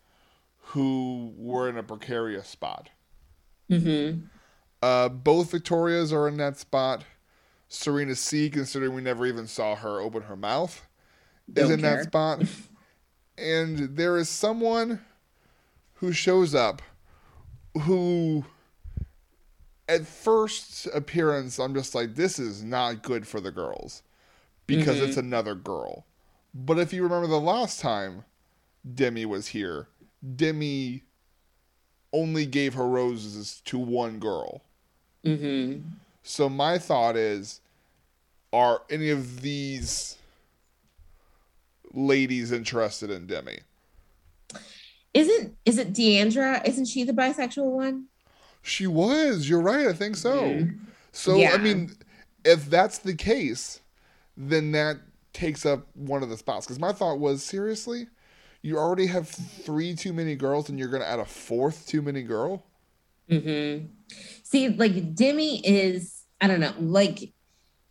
who 0.68 1.35
were 1.37 1.68
in 1.68 1.76
a 1.76 1.82
precarious 1.82 2.49
spot. 2.49 2.89
Mm-hmm. 3.71 4.27
Uh, 4.83 5.09
both 5.09 5.51
Victorias 5.51 6.12
are 6.12 6.29
in 6.29 6.37
that 6.37 6.59
spot. 6.59 7.05
Serena 7.69 8.15
C, 8.15 8.51
considering 8.51 8.95
we 8.95 9.03
never 9.03 9.27
even 9.27 9.47
saw 9.47 9.75
her 9.75 10.01
open 10.01 10.23
her 10.23 10.37
mouth, 10.37 10.87
is 11.49 11.55
Don't 11.55 11.73
in 11.73 11.81
care. 11.81 11.97
that 11.97 12.05
spot. 12.05 12.43
and 13.39 13.97
there 13.97 14.17
is 14.17 14.29
someone 14.29 15.01
who 15.95 16.12
shows 16.12 16.55
up 16.55 16.83
who, 17.83 18.45
at 19.89 20.07
first 20.07 20.87
appearance, 20.95 21.59
I'm 21.59 21.75
just 21.75 21.95
like, 21.95 22.15
this 22.15 22.39
is 22.39 22.62
not 22.62 23.03
good 23.03 23.27
for 23.27 23.41
the 23.41 23.51
girls 23.51 24.03
because 24.67 24.99
Mhm. 24.99 25.09
it's 25.09 25.17
another 25.17 25.55
girl. 25.55 26.07
But 26.55 26.79
if 26.79 26.93
you 26.93 27.03
remember 27.03 27.27
the 27.27 27.41
last 27.41 27.81
time 27.81 28.25
Demi 28.95 29.25
was 29.27 29.49
here, 29.49 29.89
Demi 30.37 31.03
only 32.15 32.47
gave 32.47 32.75
her 32.75 32.87
roses 32.87 33.61
to 33.67 33.79
one 33.79 34.19
girl. 34.19 34.62
Mm-hmm. 35.27 35.81
So 36.23 36.49
my 36.49 36.79
thought 36.79 37.17
is, 37.17 37.61
are 38.53 38.83
any 38.89 39.11
of 39.11 39.43
these 39.43 40.17
ladies 41.93 42.53
interested 42.53 43.11
in 43.11 43.27
Demi? 43.27 43.59
Isn't, 45.12 45.57
is 45.67 45.79
it 45.79 45.93
Deandra? 45.93 46.67
Isn't 46.67 46.87
she 46.87 47.05
the 47.05 47.12
bisexual 47.12 47.71
one? 47.71 48.07
She 48.62 48.87
was. 48.87 49.49
You're 49.49 49.61
right. 49.61 49.87
I 49.89 49.93
think 49.93 50.17
so. 50.17 50.43
Mhm. 50.43 50.79
So 51.12 51.37
Yeah. 51.37 51.53
I 51.53 51.59
mean, 51.59 51.95
if 52.45 52.71
that's 52.71 52.99
the 52.99 53.15
case, 53.15 53.81
then 54.37 54.73
that 54.73 54.99
takes 55.33 55.67
up 55.67 55.87
one 55.95 56.23
of 56.23 56.31
the 56.31 56.37
spots. 56.37 56.67
Because 56.67 56.79
my 56.79 56.93
thought 56.93 57.19
was, 57.19 57.43
seriously, 57.43 58.07
you 58.65 58.79
already 58.79 59.07
have 59.07 59.29
three 59.29 59.95
too 59.95 60.15
many 60.15 60.35
girls, 60.35 60.71
and 60.71 60.79
you're 60.79 60.89
going 60.89 61.03
to 61.03 61.09
add 61.09 61.21
a 61.21 61.25
fourth 61.27 61.87
too 61.87 62.01
many 62.01 62.23
girl. 62.23 62.65
Mm-hmm. 63.31 63.89
See, 64.43 64.71
like 64.71 65.15
Demi 65.15 65.61
is, 65.67 66.23
I 66.41 66.49
don't 66.49 66.61
know, 66.61 66.73
like 66.79 67.35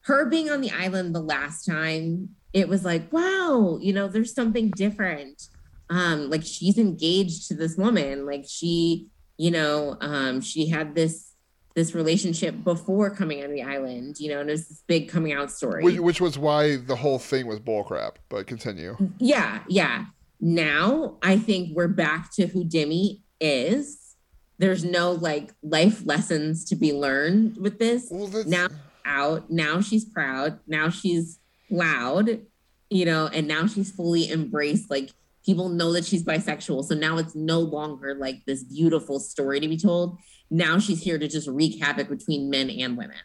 her 0.01 0.25
being 0.25 0.49
on 0.49 0.61
the 0.61 0.71
island 0.71 1.13
the 1.13 1.21
last 1.21 1.65
time, 1.65 2.29
it 2.53 2.67
was 2.67 2.83
like, 2.83 3.13
wow, 3.13 3.77
you 3.79 3.93
know, 3.93 4.07
there's 4.07 4.33
something 4.33 4.71
different. 4.75 5.43
Um, 5.91 6.31
like 6.31 6.43
she's 6.43 6.79
engaged 6.79 7.49
to 7.49 7.55
this 7.55 7.77
woman, 7.77 8.25
like 8.25 8.45
she, 8.47 9.09
you 9.37 9.51
know, 9.51 9.95
um, 10.01 10.41
she 10.41 10.69
had 10.69 10.95
this 10.95 11.33
this 11.75 11.93
relationship 11.93 12.63
before 12.63 13.09
coming 13.11 13.43
on 13.43 13.51
the 13.51 13.61
island, 13.61 14.15
you 14.19 14.29
know, 14.29 14.41
and 14.41 14.49
it's 14.49 14.67
this 14.67 14.83
big 14.87 15.09
coming 15.09 15.33
out 15.33 15.51
story. 15.51 15.83
Which, 15.83 15.99
which 15.99 16.21
was 16.21 16.37
why 16.37 16.77
the 16.77 16.95
whole 16.95 17.19
thing 17.19 17.47
was 17.47 17.59
bullcrap. 17.59 18.15
But 18.29 18.47
continue. 18.47 18.95
Yeah, 19.19 19.63
yeah. 19.67 20.05
Now 20.43 21.19
I 21.23 21.37
think 21.37 21.69
we're 21.73 21.87
back 21.87 22.33
to 22.33 22.47
who 22.47 22.65
Demi 22.65 23.21
is. 23.39 24.15
There's 24.57 24.83
no 24.83 25.13
like 25.13 25.53
life 25.63 26.05
lessons 26.05 26.65
to 26.65 26.75
be 26.75 26.91
learned 26.91 27.55
with 27.55 27.79
this. 27.79 28.09
Well, 28.11 28.43
Now 28.45 28.67
out, 29.05 29.49
now 29.49 29.79
she's 29.79 30.03
proud, 30.03 30.59
now 30.67 30.89
she's 30.89 31.39
loud, 31.69 32.41
you 32.89 33.05
know, 33.05 33.27
and 33.27 33.47
now 33.47 33.67
she's 33.67 33.89
fully 33.89 34.29
embraced. 34.29 34.91
Like 34.91 35.11
people 35.45 35.69
know 35.69 35.93
that 35.93 36.03
she's 36.03 36.25
bisexual. 36.25 36.83
So 36.83 36.93
now 36.93 37.17
it's 37.19 37.35
no 37.35 37.61
longer 37.61 38.13
like 38.13 38.43
this 38.45 38.65
beautiful 38.65 39.21
story 39.21 39.61
to 39.61 39.67
be 39.69 39.77
told. 39.77 40.17
Now 40.51 40.77
she's 40.77 41.01
here 41.01 41.17
to 41.17 41.27
just 41.29 41.47
wreak 41.47 41.81
havoc 41.81 42.09
between 42.09 42.49
men 42.49 42.69
and 42.69 42.97
women. 42.97 43.15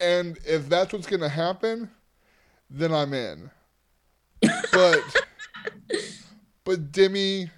And 0.00 0.38
if 0.46 0.68
that's 0.68 0.92
what's 0.92 1.06
going 1.06 1.22
to 1.22 1.30
happen, 1.30 1.90
then 2.68 2.92
I'm 2.92 3.14
in. 3.14 3.50
But 4.70 5.00
but 6.64 6.92
Demi 6.92 7.50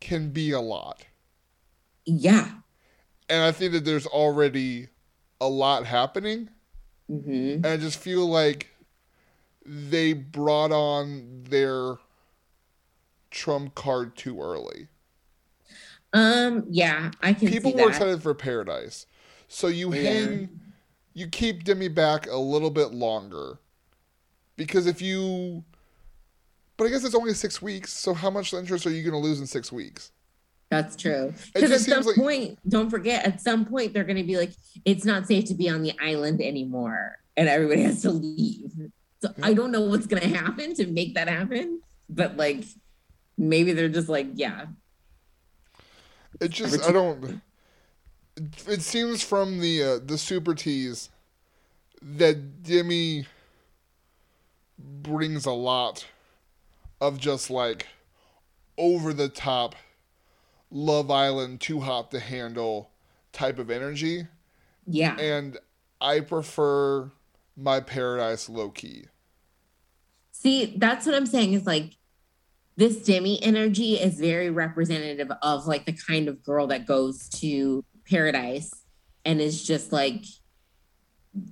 can 0.00 0.30
be 0.30 0.50
a 0.52 0.60
lot. 0.60 1.04
Yeah. 2.06 2.60
And 3.28 3.42
I 3.42 3.52
think 3.52 3.72
that 3.72 3.84
there's 3.84 4.06
already 4.06 4.88
a 5.40 5.48
lot 5.48 5.86
happening. 5.86 6.50
hmm 7.08 7.62
And 7.62 7.66
I 7.66 7.76
just 7.76 7.98
feel 7.98 8.26
like 8.26 8.68
they 9.64 10.12
brought 10.12 10.72
on 10.72 11.44
their 11.48 11.96
trump 13.30 13.74
card 13.74 14.16
too 14.16 14.40
early. 14.40 14.88
Um, 16.12 16.64
yeah, 16.70 17.10
I 17.20 17.32
can 17.32 17.48
People 17.48 17.72
were 17.74 17.88
excited 17.88 18.22
for 18.22 18.34
Paradise. 18.34 19.06
So 19.48 19.68
you 19.68 19.90
Yeah. 19.90 20.02
hang 20.02 20.50
you 21.14 21.28
keep 21.28 21.64
Demi 21.64 21.88
back 21.88 22.26
a 22.26 22.36
little 22.36 22.70
bit 22.70 22.92
longer. 22.92 23.58
Because 24.56 24.86
if 24.86 25.02
you 25.02 25.64
but 26.76 26.84
I 26.84 26.90
guess 26.90 27.04
it's 27.04 27.14
only 27.14 27.34
six 27.34 27.60
weeks, 27.62 27.92
so 27.92 28.14
how 28.14 28.30
much 28.30 28.52
interest 28.52 28.86
are 28.86 28.90
you 28.90 29.02
gonna 29.02 29.18
lose 29.18 29.40
in 29.40 29.46
six 29.46 29.72
weeks? 29.72 30.12
That's 30.70 30.96
true. 30.96 31.32
Because 31.54 31.70
at 31.70 31.80
some 31.80 32.04
like- 32.04 32.16
point, 32.16 32.58
don't 32.68 32.90
forget, 32.90 33.24
at 33.24 33.40
some 33.40 33.64
point 33.64 33.92
they're 33.92 34.04
going 34.04 34.16
to 34.16 34.24
be 34.24 34.36
like, 34.36 34.50
it's 34.84 35.04
not 35.04 35.26
safe 35.28 35.44
to 35.44 35.54
be 35.54 35.68
on 35.68 35.82
the 35.82 35.92
island 36.02 36.42
anymore, 36.42 37.18
and 37.36 37.48
everybody 37.48 37.82
has 37.82 38.02
to 38.02 38.10
leave. 38.10 38.72
So 39.22 39.32
I 39.42 39.54
don't 39.54 39.70
know 39.70 39.82
what's 39.82 40.06
going 40.06 40.22
to 40.22 40.28
happen 40.36 40.74
to 40.74 40.86
make 40.88 41.14
that 41.14 41.28
happen, 41.28 41.80
but 42.10 42.36
like 42.36 42.64
maybe 43.38 43.72
they're 43.74 43.88
just 43.88 44.08
like, 44.08 44.26
yeah, 44.34 44.66
It 46.40 46.50
just 46.50 46.84
I 46.84 46.90
don't. 46.90 47.40
It 48.66 48.82
seems 48.82 49.22
from 49.22 49.60
the 49.60 49.82
uh, 49.82 49.98
the 50.04 50.18
super 50.18 50.54
tease 50.54 51.10
that 52.02 52.62
Demi 52.64 53.26
brings 54.78 55.46
a 55.46 55.52
lot 55.52 56.06
of 57.00 57.18
just 57.18 57.50
like 57.50 57.86
over 58.78 59.12
the 59.12 59.28
top 59.28 59.74
Love 60.70 61.10
Island 61.10 61.60
too 61.60 61.80
hot 61.80 62.10
to 62.10 62.20
handle 62.20 62.90
type 63.32 63.58
of 63.58 63.70
energy, 63.70 64.26
yeah, 64.86 65.16
and 65.18 65.58
I 66.00 66.20
prefer 66.20 67.10
my 67.56 67.80
Paradise 67.80 68.48
low 68.48 68.70
key. 68.70 69.04
See, 70.32 70.74
that's 70.76 71.06
what 71.06 71.14
I'm 71.14 71.26
saying 71.26 71.54
is 71.54 71.66
like 71.66 71.96
this 72.76 73.02
Demi 73.02 73.42
energy 73.42 73.94
is 73.94 74.20
very 74.20 74.50
representative 74.50 75.30
of 75.42 75.66
like 75.66 75.86
the 75.86 75.92
kind 75.92 76.28
of 76.28 76.42
girl 76.42 76.66
that 76.66 76.86
goes 76.86 77.28
to 77.30 77.84
paradise 78.08 78.70
and 79.24 79.40
is 79.40 79.66
just 79.66 79.92
like 79.92 80.24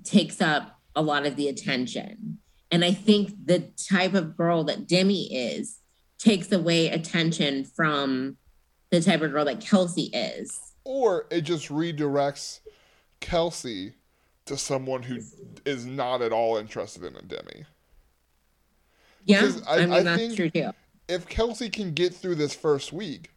takes 0.04 0.40
up 0.40 0.78
a 0.94 1.02
lot 1.02 1.26
of 1.26 1.36
the 1.36 1.48
attention. 1.48 2.38
And 2.74 2.84
I 2.84 2.90
think 2.90 3.46
the 3.46 3.60
type 3.88 4.14
of 4.14 4.36
girl 4.36 4.64
that 4.64 4.88
Demi 4.88 5.32
is 5.32 5.78
takes 6.18 6.50
away 6.50 6.88
attention 6.88 7.62
from 7.64 8.36
the 8.90 9.00
type 9.00 9.22
of 9.22 9.30
girl 9.30 9.44
that 9.44 9.60
Kelsey 9.60 10.06
is. 10.06 10.58
Or 10.82 11.26
it 11.30 11.42
just 11.42 11.68
redirects 11.68 12.58
Kelsey 13.20 13.92
to 14.46 14.56
someone 14.56 15.04
who 15.04 15.20
is 15.64 15.86
not 15.86 16.20
at 16.20 16.32
all 16.32 16.56
interested 16.56 17.04
in 17.04 17.14
a 17.14 17.22
Demi. 17.22 17.64
Yeah, 19.24 19.52
I- 19.68 19.76
I, 19.76 19.80
mean 19.86 19.92
I 19.92 20.02
that's 20.02 20.20
think- 20.20 20.34
true 20.34 20.50
too. 20.50 20.70
If 21.06 21.28
Kelsey 21.28 21.68
can 21.70 21.92
get 21.94 22.12
through 22.12 22.34
this 22.34 22.56
first 22.56 22.92
week, 22.92 23.30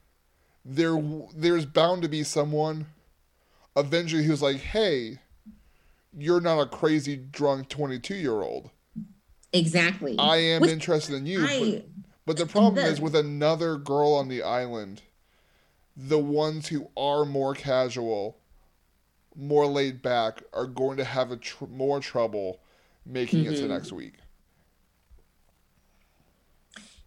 there 0.65 0.99
there's 1.35 1.67
bound 1.67 2.01
to 2.01 2.07
be 2.07 2.23
someone 2.23 2.87
eventually 3.75 4.23
who's 4.23 4.41
like, 4.41 4.57
"Hey, 4.57 5.19
you're 6.17 6.41
not 6.41 6.59
a 6.59 6.65
crazy 6.65 7.15
drunk 7.17 7.69
22 7.69 8.15
year 8.15 8.41
old. 8.41 8.71
Exactly. 9.53 10.15
I 10.19 10.37
am 10.37 10.63
interested 10.63 11.15
in 11.15 11.25
you." 11.25 11.45
I, 11.45 11.59
but, 11.59 11.85
but 12.25 12.37
the 12.37 12.45
problem 12.45 12.75
the- 12.75 12.91
is 12.91 12.99
with 13.01 13.15
another 13.15 13.77
girl 13.77 14.13
on 14.13 14.27
the 14.27 14.43
island, 14.43 15.01
the 15.95 16.19
ones 16.19 16.67
who 16.67 16.89
are 16.97 17.25
more 17.25 17.53
casual, 17.55 18.37
more 19.35 19.65
laid 19.67 20.01
back, 20.01 20.43
are 20.53 20.67
going 20.67 20.97
to 20.97 21.03
have 21.03 21.31
a 21.31 21.37
tr- 21.37 21.65
more 21.65 21.99
trouble 21.99 22.59
making 23.05 23.45
it 23.45 23.55
to 23.55 23.63
Mhm. 23.63 23.69
next 23.69 23.91
week. 23.91 24.15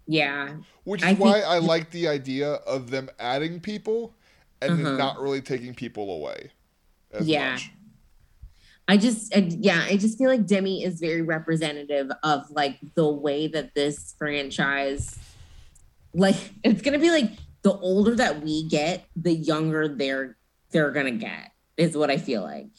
yeah, 0.06 0.56
Which 0.82 1.02
is 1.02 1.08
I 1.08 1.12
why 1.14 1.32
think- 1.34 1.44
I 1.46 1.58
like 1.58 1.90
the 1.92 2.08
idea 2.08 2.54
of 2.54 2.90
them 2.90 3.08
adding 3.20 3.60
people 3.60 4.14
and 4.60 4.84
Uh-huh. 4.84 4.96
not 4.96 5.20
really 5.20 5.40
taking 5.40 5.72
people 5.72 6.10
away 6.10 6.50
as 7.12 7.28
Yeah. 7.28 7.52
much. 7.52 7.70
I 8.90 8.96
just, 8.96 9.32
I, 9.36 9.48
yeah, 9.60 9.84
I 9.88 9.96
just 9.96 10.18
feel 10.18 10.28
like 10.28 10.48
Demi 10.48 10.82
is 10.82 10.98
very 10.98 11.22
representative 11.22 12.10
of 12.24 12.50
like 12.50 12.76
the 12.96 13.08
way 13.08 13.46
that 13.46 13.72
this 13.72 14.16
franchise, 14.18 15.16
like, 16.12 16.34
it's 16.64 16.82
gonna 16.82 16.98
be 16.98 17.12
like 17.12 17.30
the 17.62 17.72
older 17.72 18.16
that 18.16 18.42
we 18.42 18.68
get, 18.68 19.04
the 19.14 19.32
younger 19.32 19.86
they're 19.86 20.36
they're 20.72 20.90
gonna 20.90 21.12
get. 21.12 21.52
Is 21.76 21.96
what 21.96 22.10
I 22.10 22.16
feel 22.16 22.42
like. 22.42 22.70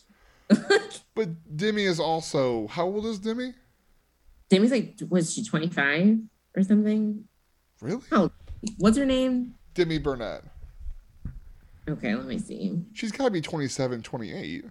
But 1.15 1.29
Demi 1.55 1.83
is 1.83 1.99
also 1.99 2.67
how 2.67 2.85
old 2.85 3.05
is 3.05 3.19
Demi? 3.19 3.53
Demi's 4.49 4.71
like, 4.71 4.95
was 5.09 5.33
she 5.33 5.45
twenty 5.45 5.69
five 5.69 6.17
or 6.57 6.63
something? 6.63 7.23
Really? 7.79 8.01
Oh, 8.11 8.31
what's 8.79 8.97
her 8.97 9.05
name? 9.05 9.55
Demi 9.75 9.97
Burnett. 9.97 10.43
Okay, 11.87 12.15
let 12.15 12.25
me 12.25 12.37
see. 12.37 12.81
She's 12.93 13.11
got 13.11 13.25
to 13.25 13.31
be 13.31 13.41
27, 13.41 14.03
28. 14.03 14.65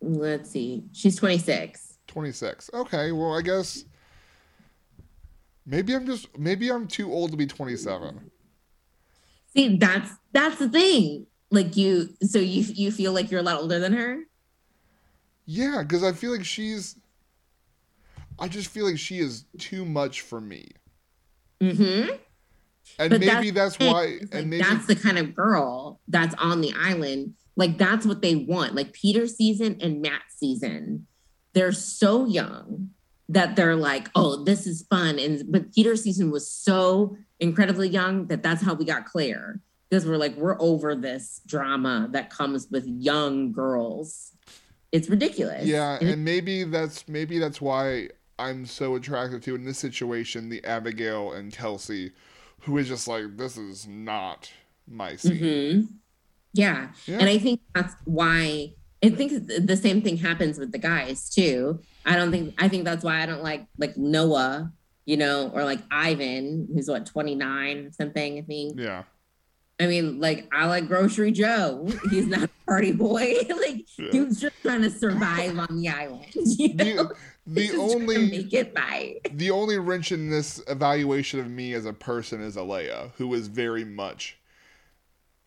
Let's 0.00 0.50
see. 0.50 0.84
She's 0.92 1.16
twenty 1.16 1.38
six. 1.38 1.94
26. 2.06 2.70
Okay, 2.72 3.12
well, 3.12 3.36
I 3.36 3.42
guess 3.42 3.84
maybe 5.66 5.94
I'm 5.94 6.06
just 6.06 6.38
maybe 6.38 6.70
I'm 6.70 6.86
too 6.86 7.12
old 7.12 7.32
to 7.32 7.36
be 7.36 7.46
27. 7.46 8.30
See, 9.54 9.76
that's 9.76 10.10
that's 10.32 10.58
the 10.58 10.68
thing. 10.68 11.26
Like 11.50 11.76
you, 11.76 12.10
so 12.22 12.38
you 12.38 12.62
you 12.74 12.90
feel 12.90 13.12
like 13.12 13.30
you're 13.30 13.40
a 13.40 13.42
lot 13.42 13.60
older 13.60 13.78
than 13.78 13.92
her. 13.92 14.20
Yeah, 15.44 15.82
cuz 15.84 16.02
I 16.02 16.12
feel 16.12 16.32
like 16.32 16.44
she's 16.44 16.96
I 18.38 18.48
just 18.48 18.68
feel 18.68 18.86
like 18.86 18.98
she 18.98 19.18
is 19.18 19.44
too 19.58 19.84
much 19.84 20.22
for 20.22 20.40
me. 20.40 20.70
Mm-hmm. 21.60 22.16
And 22.98 23.10
But 23.10 23.20
maybe 23.20 23.50
that's, 23.50 23.76
Hey, 23.76 23.92
why 23.92 24.04
like, 24.20 24.28
and 24.32 24.50
maybe 24.50 24.62
that's 24.62 24.86
the 24.86 24.96
kind 24.96 25.18
of 25.18 25.34
girl 25.34 26.00
that's 26.08 26.34
on 26.36 26.60
the 26.60 26.72
island. 26.78 27.34
Like 27.56 27.78
that's 27.78 28.06
what 28.06 28.22
they 28.22 28.34
want. 28.34 28.74
Like 28.74 28.92
Peter 28.92 29.26
season 29.26 29.78
and 29.80 30.02
Matt 30.02 30.22
season, 30.28 31.06
they're 31.54 31.72
so 31.72 32.26
young 32.26 32.90
that 33.28 33.56
they're 33.56 33.76
like, 33.76 34.08
oh, 34.14 34.44
this 34.44 34.66
is 34.66 34.86
fun. 34.88 35.18
And 35.18 35.50
but 35.50 35.72
Peter 35.74 35.96
season 35.96 36.30
was 36.30 36.48
so 36.50 37.16
incredibly 37.40 37.88
young 37.88 38.26
that 38.28 38.42
that's 38.42 38.62
how 38.62 38.74
we 38.74 38.84
got 38.84 39.06
Clare 39.06 39.60
because 39.88 40.06
we're 40.06 40.16
like, 40.16 40.36
we're 40.36 40.60
over 40.60 40.94
this 40.94 41.40
drama 41.46 42.08
that 42.12 42.30
comes 42.30 42.68
with 42.70 42.86
young 42.86 43.52
girls. 43.52 44.32
It's 44.92 45.08
ridiculous. 45.08 45.66
Yeah, 45.66 45.98
And 46.00 46.10
and 46.10 46.24
maybe 46.24 46.64
that's 46.64 47.08
maybe 47.08 47.38
that's 47.38 47.60
why 47.60 48.10
I'm 48.38 48.66
so 48.66 48.94
attracted 48.96 49.42
to 49.44 49.54
in 49.54 49.64
this 49.64 49.78
situation 49.78 50.48
the 50.48 50.64
Abigail 50.64 51.32
and 51.32 51.52
Kelsey, 51.52 52.12
who 52.60 52.76
is 52.78 52.86
just 52.88 53.08
like 53.08 53.36
this 53.36 53.56
is 53.56 53.86
not 53.88 54.50
my 54.86 55.16
scene. 55.16 55.40
Mhm. 55.40 55.88
Yeah. 56.56 56.88
Yeah. 57.06 57.18
And 57.20 57.28
I 57.28 57.38
think 57.38 57.60
that's 57.74 57.94
why 58.04 58.72
I 59.04 59.10
think 59.10 59.46
the 59.46 59.76
same 59.76 60.02
thing 60.02 60.16
happens 60.16 60.58
with 60.58 60.72
the 60.72 60.78
guys 60.78 61.28
too. 61.30 61.80
I 62.04 62.16
don't 62.16 62.30
think 62.30 62.54
I 62.58 62.68
think 62.68 62.84
that's 62.84 63.04
why 63.04 63.22
I 63.22 63.26
don't 63.26 63.42
like 63.42 63.66
like 63.78 63.96
Noah, 63.96 64.72
you 65.04 65.16
know, 65.16 65.50
or 65.54 65.64
like 65.64 65.80
Ivan, 65.90 66.68
who's 66.72 66.88
what 66.88 67.06
29 67.06 67.86
or 67.86 67.92
something, 67.92 68.38
I 68.38 68.42
think. 68.42 68.80
yeah. 68.80 69.04
I 69.78 69.86
mean, 69.88 70.20
like 70.20 70.48
I 70.54 70.66
like 70.66 70.88
Grocery 70.88 71.32
Joe. 71.32 71.86
He's 72.10 72.26
not 72.26 72.44
a 72.44 72.50
party 72.66 72.92
boy. 72.92 73.34
like 73.60 73.84
Yeah. 73.98 74.10
dude's 74.10 74.40
just 74.40 74.56
trying 74.62 74.80
to 74.82 74.90
survive 74.90 75.58
on 75.58 75.76
the 75.76 75.88
island. 75.90 76.24
You 76.34 76.74
know? 76.74 76.84
The, 76.84 77.14
the 77.46 77.60
just 77.66 77.74
trying 77.74 77.88
to 77.88 77.94
only 78.00 78.30
make 78.30 78.52
it 78.54 78.74
by. 78.74 79.16
the 79.32 79.50
only 79.50 79.78
wrench 79.78 80.10
in 80.12 80.30
this 80.30 80.60
evaluation 80.66 81.38
of 81.40 81.48
me 81.50 81.74
as 81.74 81.84
a 81.86 81.92
person 81.92 82.40
is 82.40 82.56
Alayah, 82.56 83.10
who 83.18 83.32
is 83.34 83.46
very 83.48 83.84
much 83.84 84.35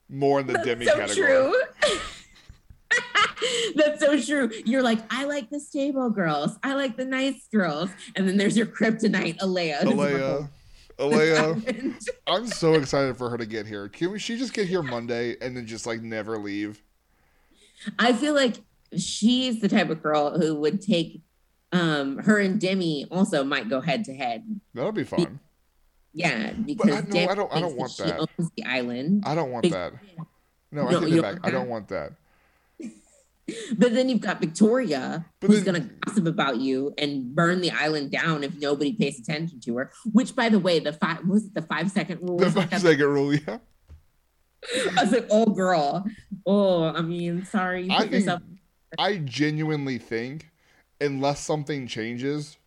more 0.09 0.39
in 0.39 0.47
the 0.47 0.53
demi 0.65 0.85
so 0.85 0.95
category. 0.95 1.27
true. 1.27 1.61
That's 3.75 4.01
so 4.01 4.19
true. 4.21 4.51
You're 4.65 4.81
like, 4.81 4.99
I 5.09 5.25
like 5.25 5.49
the 5.49 5.59
stable 5.59 6.09
girls. 6.09 6.57
I 6.63 6.73
like 6.73 6.97
the 6.97 7.05
nice 7.05 7.47
girls. 7.51 7.89
And 8.15 8.27
then 8.27 8.37
there's 8.37 8.57
your 8.57 8.65
kryptonite, 8.65 9.37
Alayah. 9.37 9.81
Alayah, 9.81 10.49
Alayah. 10.97 12.09
I'm 12.27 12.47
so 12.47 12.73
excited 12.73 13.17
for 13.17 13.29
her 13.29 13.37
to 13.37 13.45
get 13.45 13.65
here. 13.65 13.87
Can 13.87 14.11
we, 14.11 14.19
she 14.19 14.37
just 14.37 14.53
get 14.53 14.67
here 14.67 14.83
Monday 14.83 15.37
and 15.41 15.55
then 15.55 15.65
just 15.65 15.85
like 15.85 16.01
never 16.01 16.37
leave? 16.37 16.81
I 17.97 18.13
feel 18.13 18.33
like 18.33 18.55
she's 18.97 19.61
the 19.61 19.69
type 19.69 19.89
of 19.89 20.01
girl 20.01 20.37
who 20.37 20.55
would 20.55 20.81
take 20.81 21.21
um 21.71 22.17
her 22.17 22.39
and 22.39 22.59
Demi 22.59 23.05
also 23.11 23.43
might 23.43 23.69
go 23.69 23.79
head 23.79 24.03
to 24.05 24.15
head. 24.15 24.43
That'll 24.73 24.91
be 24.91 25.03
fun. 25.03 25.39
Yeah, 26.13 26.51
because 26.53 26.89
I- 26.91 27.01
no, 27.01 27.29
I 27.29 27.35
don't- 27.35 27.53
I 27.53 27.59
don't 27.59 27.75
want 27.77 27.91
she 27.91 28.03
that. 28.03 28.19
owns 28.19 28.51
the 28.57 28.63
island. 28.65 29.23
I 29.25 29.35
don't 29.35 29.51
want 29.51 29.69
that. 29.71 29.93
No, 30.71 30.87
I 30.87 30.91
No, 30.91 30.99
take 30.99 31.09
it 31.09 31.11
don't 31.15 31.21
back. 31.23 31.33
want 31.33 31.45
I 31.45 31.49
don't 31.51 31.63
that? 31.65 31.69
want 31.71 31.87
that. 31.87 32.11
But 33.77 33.93
then 33.95 34.07
you've 34.09 34.21
got 34.21 34.39
Victoria, 34.39 35.25
But 35.39 35.49
who's 35.49 35.63
going 35.63 35.81
to 35.81 35.89
gossip 36.05 36.27
about 36.27 36.57
you 36.57 36.93
and 36.99 37.33
burn 37.33 37.61
the 37.61 37.71
island 37.71 38.11
down 38.11 38.43
if 38.43 38.55
nobody 38.59 38.93
pays 38.93 39.19
attention 39.19 39.59
to 39.61 39.77
her. 39.77 39.91
Which, 40.13 40.35
by 40.35 40.49
the 40.49 40.59
way, 40.59 40.77
the 40.79 40.93
five 40.93 41.25
was 41.25 41.45
it 41.45 41.55
the 41.55 41.63
five 41.63 41.89
second 41.89 42.21
rule. 42.21 42.37
The 42.37 42.51
five 42.51 42.79
second 42.79 43.07
rule, 43.07 43.33
yeah. 43.33 43.57
I 44.97 45.03
was 45.03 45.11
like, 45.11 45.25
oh, 45.31 45.47
girl. 45.47 46.05
Oh, 46.45 46.83
I 46.83 47.01
mean, 47.01 47.43
sorry. 47.45 47.85
You 47.85 47.91
I 47.93 48.01
think 48.01 48.11
yourself. 48.11 48.41
I 48.99 49.17
genuinely 49.17 49.97
think 49.97 50.51
unless 51.01 51.39
something 51.39 51.87
changes 51.87 52.57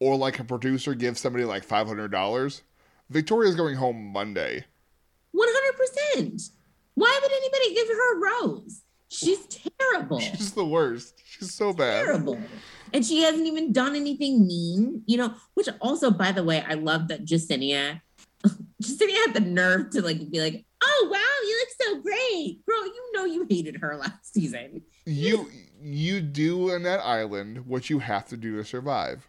or 0.00 0.16
like 0.16 0.38
a 0.38 0.44
producer 0.44 0.94
gives 0.94 1.20
somebody 1.20 1.44
like 1.46 1.64
five 1.64 1.86
hundred 1.86 2.10
dollars, 2.12 2.62
Victoria's 3.10 3.56
going 3.56 3.76
home 3.76 4.12
Monday. 4.12 4.64
100%. 5.36 6.50
Why 6.94 7.20
would 7.22 7.32
anybody 7.32 7.74
give 7.74 7.88
her 7.88 8.16
a 8.16 8.46
rose? 8.46 8.82
She's 9.08 9.46
terrible. 9.46 10.20
She's 10.20 10.52
the 10.52 10.64
worst. 10.64 11.20
She's 11.24 11.52
so 11.52 11.72
bad. 11.72 12.04
terrible. 12.04 12.38
And 12.92 13.04
she 13.04 13.22
hasn't 13.22 13.46
even 13.46 13.72
done 13.72 13.96
anything 13.96 14.46
mean, 14.46 15.02
you 15.06 15.18
know, 15.18 15.34
which 15.54 15.68
also, 15.80 16.10
by 16.10 16.32
the 16.32 16.44
way, 16.44 16.64
I 16.66 16.74
love 16.74 17.08
that 17.08 17.24
Jessenia, 17.24 18.00
Jessenia 18.82 19.26
had 19.26 19.34
the 19.34 19.40
nerve 19.40 19.90
to 19.90 20.02
like 20.02 20.30
be 20.30 20.40
like, 20.40 20.64
oh, 20.82 21.08
wow, 21.10 21.46
you 21.46 21.58
look 21.58 21.68
so 21.80 22.02
great. 22.02 22.64
Girl, 22.66 22.84
you 22.84 23.10
know 23.12 23.24
you 23.24 23.46
hated 23.48 23.76
her 23.80 23.96
last 23.96 24.32
season. 24.32 24.82
You 25.04 25.50
you 25.82 26.20
do 26.20 26.72
on 26.72 26.82
that 26.82 27.00
island 27.00 27.66
what 27.66 27.88
you 27.90 27.98
have 28.00 28.26
to 28.28 28.36
do 28.36 28.56
to 28.56 28.64
survive. 28.64 29.26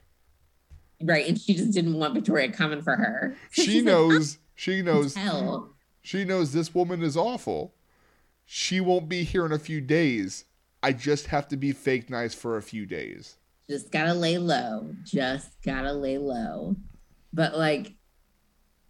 Right. 1.04 1.28
And 1.28 1.40
she 1.40 1.54
just 1.54 1.72
didn't 1.72 1.96
want 1.96 2.14
Victoria 2.14 2.52
coming 2.52 2.82
for 2.82 2.96
her. 2.96 3.36
She 3.52 3.64
she's 3.64 3.76
like, 3.78 3.86
knows 3.86 4.38
she 4.56 4.80
"Oh, 4.82 4.84
knows 4.84 5.16
hell. 5.16 5.70
she 6.02 6.24
knows 6.24 6.54
this 6.54 6.74
woman 6.76 7.02
is 7.02 7.16
awful. 7.18 7.74
She 8.46 8.82
won't 8.82 9.08
be 9.10 9.24
here 9.24 9.46
in 9.46 9.52
a 9.52 9.60
few 9.60 9.82
days. 9.82 10.46
I 10.84 10.94
just 10.94 11.28
have 11.28 11.48
to 11.50 11.58
be 11.58 11.72
fake 11.72 12.10
nice 12.10 12.34
for 12.34 12.58
a 12.58 12.62
few 12.62 12.86
days. 12.86 13.38
Just 13.70 13.92
gotta 13.92 14.14
lay 14.14 14.38
low. 14.38 14.94
Just 15.04 15.50
gotta 15.64 15.94
lay 15.94 16.18
low. 16.18 16.76
But 17.32 17.58
like, 17.58 17.94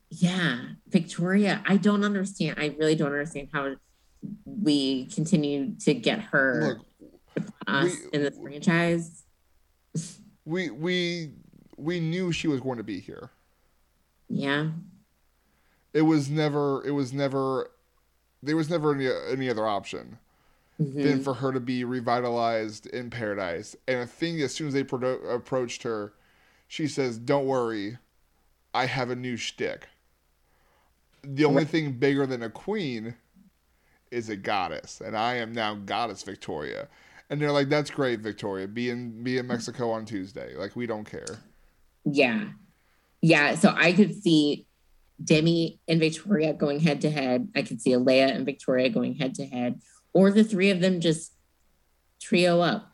yeah, 0.10 0.60
Victoria, 0.88 1.62
I 1.68 1.78
don't 1.78 2.04
understand. 2.04 2.58
I 2.60 2.76
really 2.80 2.96
don't 2.96 3.12
understand 3.12 3.50
how 3.54 3.76
we 4.46 5.06
continue 5.08 5.76
to 5.82 5.94
get 5.94 6.20
her 6.20 6.80
Look, 7.36 7.48
us 7.68 7.92
we- 7.92 8.10
in 8.14 8.24
this 8.24 8.38
franchise. 8.38 9.24
we 10.46 10.70
we 10.72 11.32
we 11.82 12.00
knew 12.00 12.32
she 12.32 12.48
was 12.48 12.60
going 12.62 12.78
to 12.78 12.84
be 12.84 13.00
here. 13.00 13.30
Yeah. 14.30 14.70
It 15.94 16.04
was 16.04 16.30
never 16.30 16.86
it 16.86 16.92
was 16.92 17.12
never 17.12 17.72
there 18.44 18.56
was 18.56 18.70
never 18.70 18.94
any 18.96 19.08
any 19.30 19.50
other 19.50 19.68
option 19.68 20.18
Mhm. 20.80 21.04
than 21.04 21.24
for 21.24 21.36
her 21.36 21.52
to 21.52 21.60
be 21.60 21.84
revitalized 21.84 22.88
in 22.88 23.10
paradise. 23.10 23.76
And 23.88 24.00
I 24.00 24.06
think 24.06 24.40
as 24.40 24.54
soon 24.54 24.68
as 24.68 24.74
they 24.74 24.84
pro- 24.84 25.20
approached 25.28 25.84
her, 25.84 26.14
she 26.68 26.88
says, 26.88 27.18
"Don't 27.20 27.46
worry, 27.46 27.98
I 28.74 28.86
have 28.86 29.10
a 29.10 29.16
new 29.16 29.36
shtick." 29.38 29.90
The 31.24 31.46
only 31.46 31.64
Right. 31.64 31.68
thing 31.70 31.92
bigger 32.00 32.26
than 32.26 32.42
a 32.42 32.50
queen 32.50 33.16
is 34.10 34.30
a 34.30 34.36
goddess, 34.36 35.02
and 35.02 35.16
I 35.16 35.36
am 35.36 35.52
now 35.54 35.76
goddess 35.76 36.24
Victoria. 36.24 36.88
And 37.30 37.40
they're 37.42 37.52
like, 37.52 37.70
"That's 37.70 37.92
great, 37.92 38.22
Victoria. 38.22 38.68
Be 38.68 38.90
in 38.90 39.24
be 39.24 39.38
in 39.38 39.48
Mexico 39.48 39.92
on 39.92 40.06
Tuesday. 40.06 40.56
Like 40.56 40.76
we 40.76 40.86
don't 40.88 41.06
care." 41.06 41.38
Yeah. 42.06 42.50
Yeah. 43.22 43.56
So 43.56 43.74
I 43.76 43.94
could 43.94 44.16
see 44.22 44.68
Demi 45.24 45.80
and 45.88 46.00
Victoria 46.00 46.54
going 46.54 46.80
head 46.80 47.02
to 47.02 47.10
head. 47.10 47.50
I 47.56 47.62
could 47.62 47.82
see 47.82 47.92
Alayah 47.92 48.36
and 48.36 48.46
Victoria 48.46 48.90
going 48.90 49.16
head 49.16 49.36
to 49.36 49.46
head, 49.46 49.82
or 50.14 50.32
the 50.32 50.44
three 50.44 50.72
of 50.72 50.82
them 50.82 51.00
just 51.00 51.34
trio 52.20 52.62
up. 52.62 52.92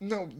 No, 0.00 0.30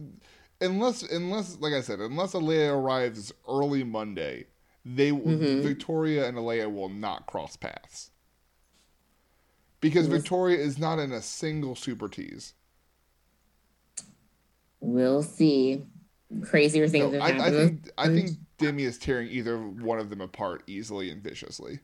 unless 0.61 1.03
unless 1.03 1.57
like 1.59 1.73
I 1.73 1.81
said, 1.81 1.99
unless 1.99 2.33
Alayah 2.33 2.73
arrives 2.73 3.31
early 3.47 3.83
Monday, 3.83 4.47
they 4.85 5.11
Mhm. 5.11 5.61
Victoria 5.61 6.27
and 6.27 6.37
Alayah 6.37 6.73
will 6.73 6.89
not 6.89 7.27
cross 7.27 7.55
paths. 7.55 8.11
Because. 9.79 10.07
Victoria 10.07 10.57
is 10.57 10.79
not 10.79 10.97
in 10.97 11.11
a 11.11 11.21
single 11.21 11.75
super 11.75 12.07
tease. 12.07 12.53
We'll 14.79 15.23
see. 15.23 15.85
Crazier 16.43 16.87
things 16.89 17.13
No, 17.13 17.19
I, 17.19 17.27
I 17.47 17.51
think 17.51 17.89
I 17.97 18.07
think 18.07 18.31
Demi 18.57 18.83
is 18.83 18.97
tearing 18.97 19.29
either 19.29 19.57
one 19.57 19.99
of 19.99 20.09
them 20.09 20.19
apart 20.21 20.63
easily 20.67 21.09
and 21.09 21.23
viciously. 21.23 21.79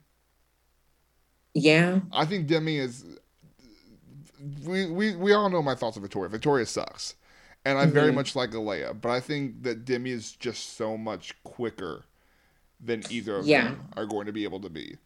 yeah. 1.54 2.00
I 2.12 2.24
think 2.26 2.46
Demi 2.46 2.76
is. 2.78 3.04
We, 4.66 4.90
we, 4.90 5.16
we 5.16 5.32
all 5.32 5.48
know 5.48 5.62
my 5.62 5.74
thoughts 5.74 5.96
of 5.96 6.02
Victoria. 6.02 6.28
Victoria 6.28 6.66
sucks. 6.66 7.14
And 7.64 7.78
I 7.78 7.86
very 7.86 8.10
Mhm. 8.12 8.16
much 8.16 8.36
like 8.36 8.50
Alayah, 8.50 9.00
but 9.00 9.08
I 9.10 9.20
think 9.20 9.62
that 9.62 9.86
Demi 9.86 10.10
is 10.10 10.32
just 10.32 10.76
so 10.76 10.98
much 10.98 11.34
quicker 11.44 12.04
than 12.78 13.02
either 13.08 13.36
of 13.36 13.46
Yeah. 13.46 13.68
them 13.68 13.88
are 13.96 14.04
going 14.04 14.26
to 14.26 14.32
be 14.32 14.44
able 14.44 14.60
to 14.60 14.68
be. 14.68 14.98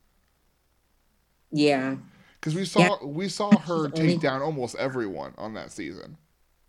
Yeah. 1.52 1.96
Because 2.40 2.56
we 2.56 2.64
saw 2.64 3.04
we 3.04 3.28
saw 3.28 3.56
her 3.60 3.88
take 3.90 4.20
down 4.20 4.42
almost 4.42 4.74
everyone 4.76 5.34
on 5.38 5.54
that 5.54 5.70
season. 5.70 6.16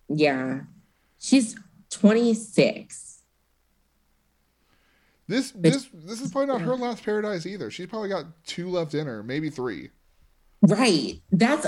Yeah. 0.07 0.61
She's 1.17 1.55
26. 1.89 3.21
This 5.27 5.51
this 5.51 5.87
this 5.93 6.21
is 6.21 6.31
probably 6.31 6.47
not 6.47 6.61
her 6.61 6.75
last 6.75 7.03
paradise 7.03 7.45
either. 7.45 7.69
She's 7.69 7.85
probably 7.85 8.09
got 8.09 8.25
two 8.45 8.67
left 8.69 8.95
in 8.95 9.05
her, 9.05 9.21
maybe 9.21 9.51
three. 9.51 9.91
Right. 10.61 11.21
That's, 11.31 11.67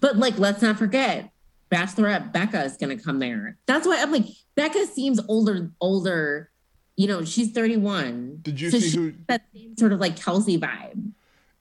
but 0.00 0.16
like, 0.16 0.38
let's 0.38 0.62
not 0.62 0.78
forget, 0.78 1.30
Bachelorette 1.72 2.32
Becca 2.32 2.62
is 2.64 2.76
going 2.76 2.96
to 2.96 3.02
come 3.02 3.18
there. 3.18 3.56
That's 3.66 3.86
why 3.86 4.00
I'm 4.00 4.12
like, 4.12 4.26
Becca 4.54 4.86
seems 4.86 5.20
older, 5.28 5.70
older. 5.80 6.50
You 6.96 7.08
know, 7.08 7.24
she's 7.24 7.50
31. 7.50 8.38
Did 8.42 8.60
you 8.60 8.70
So 8.70 8.78
see 8.78 8.96
who? 8.96 9.14
That 9.26 9.42
same 9.52 9.76
sort 9.76 9.92
of 9.92 9.98
like 10.00 10.16
Kelsey 10.16 10.58
vibe. 10.58 11.10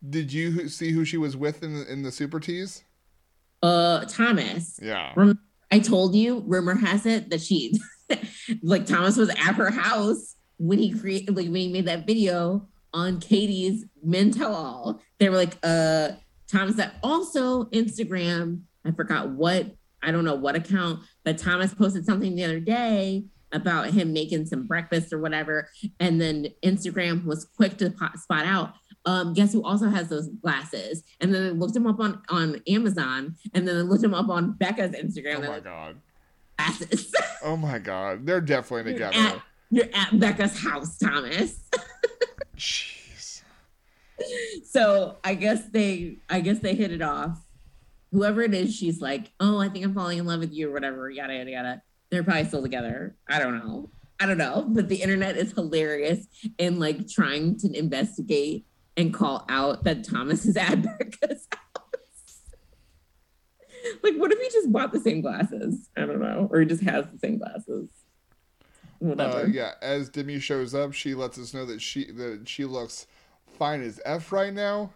Did 0.07 0.31
you 0.31 0.67
see 0.69 0.91
who 0.91 1.05
she 1.05 1.17
was 1.17 1.35
with 1.35 1.63
in 1.63 1.73
the, 1.73 1.91
in 1.91 2.03
the 2.03 2.11
super 2.11 2.39
tease? 2.39 2.83
Uh, 3.63 4.05
Thomas. 4.05 4.79
Yeah. 4.83 5.13
Rem- 5.15 5.39
I 5.73 5.79
told 5.79 6.13
you, 6.13 6.43
rumor 6.45 6.75
has 6.75 7.07
it 7.07 7.31
that 7.31 7.41
she, 7.41 7.73
like 8.61 8.85
Thomas 8.85 9.17
was 9.17 9.29
at 9.29 9.55
her 9.55 9.71
house 9.71 10.35
when 10.57 10.77
he 10.77 10.91
created, 10.91 11.35
like 11.35 11.47
when 11.47 11.55
he 11.55 11.67
made 11.73 11.87
that 11.87 12.05
video 12.05 12.67
on 12.93 13.19
Katie's 13.19 13.83
men 14.03 14.29
tell 14.29 14.53
all. 14.53 15.01
They 15.17 15.29
were 15.29 15.35
like, 15.35 15.57
uh, 15.63 16.09
Thomas 16.47 16.75
that 16.75 16.97
also 17.01 17.63
Instagram. 17.71 18.61
I 18.85 18.91
forgot 18.91 19.29
what 19.29 19.75
I 20.03 20.11
don't 20.11 20.25
know 20.25 20.35
what 20.35 20.55
account, 20.55 20.99
but 21.25 21.39
Thomas 21.39 21.73
posted 21.73 22.05
something 22.05 22.35
the 22.35 22.43
other 22.43 22.59
day 22.59 23.25
about 23.51 23.89
him 23.89 24.13
making 24.13 24.45
some 24.45 24.67
breakfast 24.67 25.11
or 25.11 25.17
whatever, 25.17 25.69
and 25.99 26.21
then 26.21 26.49
Instagram 26.63 27.25
was 27.25 27.45
quick 27.57 27.77
to 27.77 27.91
spot 28.17 28.45
out. 28.45 28.73
Um, 29.05 29.33
guess 29.33 29.51
who 29.51 29.63
also 29.63 29.89
has 29.89 30.07
those 30.07 30.29
glasses? 30.29 31.03
And 31.19 31.33
then 31.33 31.59
looked 31.59 31.75
him 31.75 31.87
up 31.87 31.99
on 31.99 32.21
on 32.29 32.61
Amazon, 32.67 33.35
and 33.53 33.67
then 33.67 33.75
looked 33.83 34.03
him 34.03 34.13
up 34.13 34.29
on 34.29 34.53
Becca's 34.53 34.91
Instagram. 34.91 35.37
Oh 35.37 35.41
my 35.41 35.47
like, 35.47 35.63
god. 35.63 35.95
glasses. 36.57 37.13
Oh 37.45 37.57
my 37.57 37.77
god. 37.77 38.25
They're 38.25 38.39
definitely 38.39 38.93
You're 38.93 39.09
together. 39.09 39.35
at, 39.35 39.41
you're 39.69 39.89
at 39.93 40.17
Becca's 40.17 40.57
house, 40.57 40.97
Thomas. 40.97 41.59
Jeez. 42.57 43.41
so 44.63 45.17
I 45.25 45.35
guess 45.35 45.65
they 45.69 46.19
I 46.29 46.39
guess 46.39 46.59
they 46.59 46.73
hit 46.75 46.91
it 46.91 47.01
off. 47.01 47.37
Whoever 48.11 48.43
it 48.43 48.53
is, 48.53 48.73
she's 48.73 49.01
like, 49.01 49.31
oh, 49.39 49.57
I 49.59 49.67
think 49.69 49.83
I'm 49.83 49.93
falling 49.93 50.19
in 50.19 50.25
love 50.25 50.39
with 50.39 50.53
you 50.53 50.69
or 50.69 50.73
whatever, 50.73 51.09
yada 51.09 51.33
yada 51.33 51.51
yada. 51.51 51.81
They're 52.11 52.23
probably 52.23 52.45
still 52.45 52.61
together. 52.61 53.15
I 53.27 53.39
don't 53.39 53.57
know. 53.57 53.89
I 54.19 54.25
don't 54.25 54.37
know. 54.37 54.65
But 54.69 54.87
the 54.87 55.01
internet 55.01 55.35
is 55.35 55.51
hilarious 55.51 56.27
in 56.57 56.79
like 56.79 57.09
trying 57.09 57.57
to 57.59 57.77
investigate 57.77 58.65
and 58.97 59.13
call 59.13 59.45
out 59.49 59.83
that 59.85 60.03
Thomas 60.03 60.45
is 60.45 60.55
at 60.57 60.81
Becca's 60.99 61.47
house. 61.51 62.41
like, 64.03 64.15
what 64.15 64.31
if 64.31 64.39
he 64.39 64.49
just 64.49 64.71
bought 64.71 64.91
the 64.93 64.99
same 64.99 65.21
glasses? 65.21 65.89
I 65.97 66.01
don't 66.01 66.19
know. 66.21 66.47
Or 66.51 66.59
he 66.59 66.65
just 66.65 66.83
has 66.83 67.05
the 67.11 67.19
same 67.19 67.37
glasses. 67.37 67.89
Whatever. 68.99 69.39
Uh, 69.41 69.45
yeah, 69.47 69.71
as 69.81 70.09
Demi 70.09 70.39
shows 70.39 70.73
up, 70.73 70.93
she 70.93 71.13
lets 71.13 71.37
us 71.37 71.53
know 71.53 71.65
that 71.65 71.81
she 71.81 72.09
that 72.11 72.47
she 72.47 72.63
looks 72.65 73.05
fine 73.57 73.81
as 73.81 73.99
F 74.05 74.31
right 74.31 74.53
now. 74.53 74.91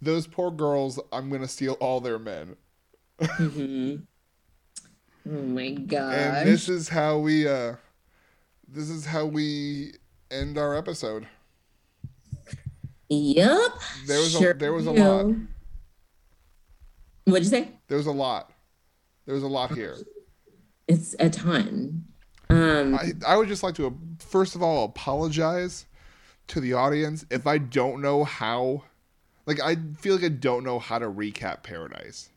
Those 0.00 0.26
poor 0.26 0.50
girls, 0.50 1.00
I'm 1.12 1.28
gonna 1.30 1.48
steal 1.48 1.72
all 1.74 2.00
their 2.00 2.18
men. 2.18 2.56
Mhm. 3.20 4.02
Oh 5.28 5.30
my 5.30 5.70
god. 5.72 6.14
And 6.14 6.48
this 6.48 6.68
is 6.68 6.88
how 6.88 7.18
we 7.18 7.46
uh 7.48 7.74
this 8.68 8.88
is 8.88 9.04
how 9.04 9.26
we 9.26 9.94
end 10.30 10.56
our 10.56 10.76
episode. 10.76 11.26
Yep. 13.10 13.72
There 14.06 14.20
was 14.20 14.34
a 14.34 14.38
sure 14.38 14.54
there 14.54 14.72
was 14.72 14.86
a 14.86 14.92
lot. 14.92 15.26
What'd 17.24 17.44
you 17.44 17.50
say? 17.50 17.68
There 17.88 17.98
was 17.98 18.06
a 18.06 18.12
lot. 18.12 18.52
There 19.26 19.34
was 19.34 19.42
a 19.42 19.48
lot 19.48 19.74
here. 19.74 19.96
It's 20.86 21.14
a 21.18 21.28
ton. 21.28 22.04
Um, 22.48 22.94
I, 22.94 23.12
I 23.26 23.36
would 23.36 23.48
just 23.48 23.62
like 23.62 23.74
to, 23.76 23.86
uh, 23.86 23.90
first 24.18 24.54
of 24.54 24.62
all, 24.62 24.84
apologize 24.84 25.86
to 26.48 26.60
the 26.60 26.72
audience 26.72 27.24
if 27.30 27.46
I 27.46 27.58
don't 27.58 28.00
know 28.00 28.24
how. 28.24 28.84
Like, 29.46 29.60
I 29.60 29.76
feel 29.98 30.14
like 30.14 30.24
I 30.24 30.28
don't 30.28 30.64
know 30.64 30.78
how 30.78 30.98
to 30.98 31.06
recap 31.06 31.62
Paradise. 31.62 32.30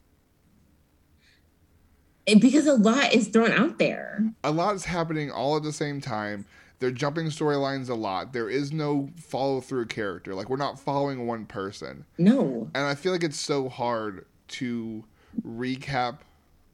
because 2.26 2.66
a 2.66 2.74
lot 2.74 3.14
is 3.14 3.28
thrown 3.28 3.52
out 3.52 3.78
there. 3.78 4.24
A 4.44 4.52
lot 4.52 4.76
is 4.76 4.86
happening 4.86 5.30
all 5.32 5.56
at 5.58 5.64
the 5.64 5.74
same 5.74 6.02
time. 6.02 6.46
They're 6.84 6.92
jumping 6.92 7.28
storylines 7.28 7.90
a 7.90 7.94
lot. 7.94 8.34
There 8.34 8.50
is 8.50 8.74
no 8.74 9.10
follow 9.16 9.62
through 9.62 9.86
character. 9.86 10.36
Like, 10.36 10.50
we're 10.50 10.58
not 10.58 10.78
following 10.78 11.26
one 11.26 11.46
person. 11.46 12.04
No. 12.18 12.70
And 12.76 12.84
I 12.84 12.94
feel 12.94 13.14
like 13.14 13.24
it's 13.24 13.40
so 13.40 13.70
hard 13.70 14.26
to 14.50 15.06
recap 15.48 16.18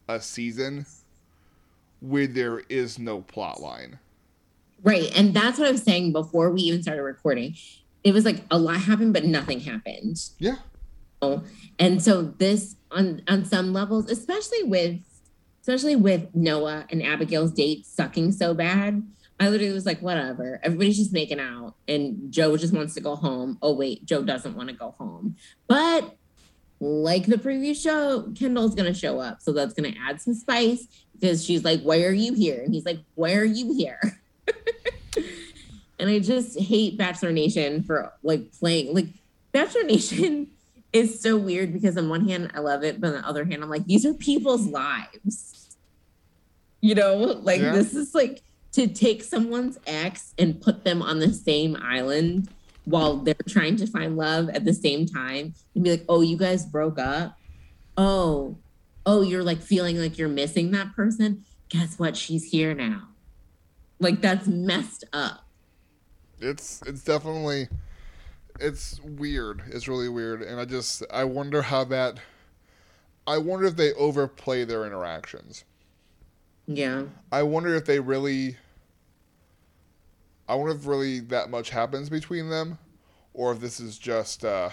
a 0.07 0.19
season 0.19 0.87
where 1.99 2.25
there 2.25 2.63
is 2.69 2.97
no 2.97 3.21
plot 3.21 3.61
line. 3.61 3.99
Right. 4.81 5.15
And 5.15 5.31
that's 5.31 5.59
what 5.59 5.67
I 5.67 5.71
was 5.71 5.83
saying 5.83 6.11
before 6.11 6.49
we 6.49 6.61
even 6.61 6.81
started 6.81 7.03
recording. 7.03 7.55
It 8.03 8.11
was 8.11 8.25
like 8.25 8.43
a 8.49 8.57
lot 8.57 8.77
happened, 8.77 9.13
but 9.13 9.25
nothing 9.25 9.59
happened. 9.59 10.27
Yeah. 10.39 10.55
And 11.77 12.01
so 12.01 12.23
this 12.23 12.77
on 12.89 13.21
on 13.27 13.45
some 13.45 13.73
levels, 13.73 14.09
especially 14.09 14.63
with 14.63 15.01
especially 15.61 15.95
with 15.95 16.33
Noah 16.33 16.87
and 16.89 17.03
Abigail's 17.03 17.51
date 17.51 17.85
sucking 17.85 18.31
so 18.31 18.55
bad, 18.55 19.03
I 19.39 19.49
literally 19.49 19.73
was 19.73 19.85
like, 19.85 20.01
whatever. 20.01 20.59
Everybody's 20.63 20.97
just 20.97 21.13
making 21.13 21.39
out, 21.39 21.75
and 21.87 22.31
Joe 22.31 22.57
just 22.57 22.73
wants 22.73 22.93
to 22.95 23.01
go 23.01 23.15
home. 23.15 23.57
Oh 23.61 23.73
wait, 23.73 24.05
Joe 24.05 24.21
doesn't 24.23 24.55
want 24.55 24.69
to 24.69 24.75
go 24.75 24.95
home. 24.97 25.35
But 25.67 26.15
like 26.81 27.25
the 27.25 27.37
previous 27.37 27.81
show, 27.81 28.31
Kendall's 28.37 28.75
gonna 28.75 28.93
show 28.93 29.19
up, 29.19 29.41
so 29.41 29.51
that's 29.53 29.73
gonna 29.73 29.93
add 30.07 30.21
some 30.21 30.33
spice 30.33 30.87
because 31.13 31.43
she's 31.45 31.63
like, 31.63 31.81
"Why 31.81 32.03
are 32.03 32.11
you 32.11 32.33
here?" 32.33 32.61
And 32.63 32.73
he's 32.73 32.85
like, 32.85 32.99
"Why 33.15 33.33
are 33.35 33.45
you 33.45 33.73
here?" 33.73 33.99
and 35.99 36.09
I 36.09 36.19
just 36.19 36.57
hate 36.59 36.97
Bachelor 36.97 37.31
Nation 37.31 37.83
for 37.83 38.11
like 38.23 38.51
playing 38.59 38.93
like 38.93 39.07
Bachelor 39.51 39.83
Nation 39.83 40.47
is 40.93 41.19
so 41.21 41.37
weird 41.37 41.71
because 41.73 41.97
on 41.97 42.09
one 42.09 42.27
hand 42.27 42.51
I 42.55 42.59
love 42.59 42.83
it, 42.83 42.99
but 42.99 43.07
on 43.07 43.13
the 43.21 43.27
other 43.27 43.45
hand 43.45 43.63
I'm 43.63 43.69
like 43.69 43.85
these 43.85 44.05
are 44.05 44.13
people's 44.13 44.65
lives. 44.67 45.77
You 46.81 46.95
know, 46.95 47.15
like 47.17 47.61
Yeah. 47.61 47.73
this 47.73 47.93
is 47.93 48.15
like 48.15 48.41
to 48.73 48.87
take 48.87 49.23
someone's 49.23 49.77
ex 49.87 50.33
and 50.37 50.61
put 50.61 50.83
them 50.83 51.01
on 51.01 51.19
the 51.19 51.33
same 51.33 51.75
island 51.81 52.49
while 52.85 53.17
they're 53.17 53.35
trying 53.47 53.75
to 53.77 53.87
find 53.87 54.17
love 54.17 54.49
at 54.49 54.65
the 54.65 54.73
same 54.73 55.05
time 55.05 55.53
and 55.75 55.83
be 55.83 55.91
like, 55.91 56.05
"Oh, 56.09 56.21
you 56.21 56.37
guys 56.37 56.65
broke 56.65 56.99
up? 56.99 57.37
Oh, 57.97 58.57
oh, 59.05 59.21
you're 59.21 59.43
like 59.43 59.61
feeling 59.61 59.97
like 59.97 60.17
you're 60.17 60.29
missing 60.29 60.71
that 60.71 60.95
person? 60.95 61.43
Guess 61.69 61.99
what? 61.99 62.15
She's 62.17 62.45
here 62.51 62.73
now." 62.73 63.07
Like 63.99 64.21
that's 64.21 64.47
messed 64.47 65.03
up. 65.13 65.45
it's 66.41 66.81
it's 66.85 67.03
definitely 67.03 67.67
it's 68.61 68.99
weird 69.03 69.61
it's 69.67 69.87
really 69.87 70.09
weird 70.09 70.41
and 70.41 70.59
i 70.59 70.65
just 70.65 71.03
i 71.11 71.23
wonder 71.23 71.61
how 71.61 71.83
that 71.83 72.17
i 73.27 73.37
wonder 73.37 73.65
if 73.65 73.75
they 73.75 73.93
overplay 73.93 74.63
their 74.63 74.85
interactions 74.85 75.63
Yeah. 76.71 77.05
i 77.31 77.41
wonder 77.41 77.73
if 77.73 77.85
they 77.85 77.99
really 77.99 78.55
i 80.47 80.53
wonder 80.53 80.73
if 80.75 80.85
really 80.85 81.19
that 81.21 81.49
much 81.49 81.71
happens 81.71 82.09
between 82.09 82.49
them 82.49 82.77
or 83.33 83.51
if 83.51 83.59
this 83.59 83.79
is 83.79 83.97
just 83.97 84.45
uh 84.45 84.69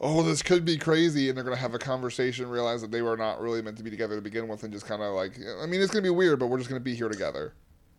oh, 0.00 0.22
this 0.22 0.42
could 0.42 0.64
be 0.64 0.76
crazy, 0.76 1.28
and 1.28 1.36
they're 1.36 1.44
gonna 1.44 1.56
have 1.56 1.74
a 1.74 1.78
conversation, 1.78 2.48
realize 2.48 2.82
that 2.82 2.90
they 2.90 3.02
were 3.02 3.16
not 3.16 3.40
really 3.40 3.62
meant 3.62 3.76
to 3.78 3.82
be 3.82 3.90
together 3.90 4.16
to 4.16 4.20
begin 4.20 4.48
with, 4.48 4.62
and 4.62 4.72
just 4.72 4.86
kind 4.86 5.02
of 5.02 5.14
like, 5.14 5.38
I 5.60 5.66
mean, 5.66 5.80
it's 5.80 5.90
gonna 5.90 6.02
be 6.02 6.10
weird, 6.10 6.38
but 6.38 6.46
we're 6.46 6.58
just 6.58 6.68
gonna 6.68 6.80
be 6.80 6.94
here 6.94 7.08
together. 7.08 7.54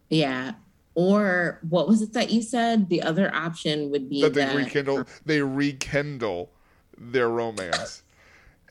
Yeah. 0.10 0.54
Or 0.96 1.60
what 1.70 1.88
was 1.88 2.02
it 2.02 2.14
that 2.14 2.32
you 2.32 2.42
said? 2.42 2.90
The 2.90 3.04
other 3.04 3.34
option 3.34 3.92
would 3.92 4.10
be 4.10 4.22
That 4.22 4.34
they 4.34 4.46
that 4.46 4.56
rekindle, 4.56 5.06
they 5.26 5.42
rekindle 5.42 6.50
their 6.98 7.30
romance, 7.30 8.04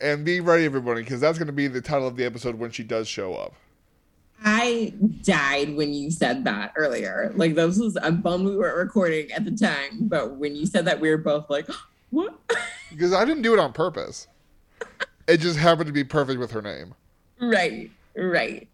and 0.00 0.24
be 0.24 0.40
ready, 0.40 0.64
everybody, 0.64 1.02
because 1.02 1.20
that's 1.20 1.38
gonna 1.38 1.52
be 1.52 1.68
the 1.68 1.80
title 1.80 2.08
of 2.08 2.16
the 2.16 2.24
episode 2.24 2.56
when 2.56 2.70
she 2.70 2.82
does 2.82 3.08
show 3.08 3.34
up. 3.34 3.54
I 4.44 4.92
died 5.22 5.76
when 5.76 5.92
you 5.92 6.10
said 6.10 6.44
that 6.44 6.72
earlier. 6.76 7.32
Like 7.36 7.54
this 7.54 7.78
was 7.78 7.96
I'm 8.02 8.20
bummed 8.20 8.46
we 8.46 8.56
weren't 8.56 8.76
recording 8.76 9.30
at 9.32 9.44
the 9.44 9.50
time, 9.50 9.98
but 10.02 10.36
when 10.36 10.54
you 10.54 10.66
said 10.66 10.84
that 10.84 11.00
we 11.00 11.08
were 11.08 11.16
both 11.16 11.48
like, 11.50 11.68
what? 12.10 12.34
Because 12.90 13.12
I 13.12 13.24
didn't 13.24 13.42
do 13.42 13.52
it 13.52 13.58
on 13.58 13.72
purpose. 13.72 14.28
It 15.26 15.38
just 15.38 15.58
happened 15.58 15.88
to 15.88 15.92
be 15.92 16.04
perfect 16.04 16.38
with 16.38 16.52
her 16.52 16.62
name. 16.62 16.94
right, 17.40 17.90
right. 18.16 18.68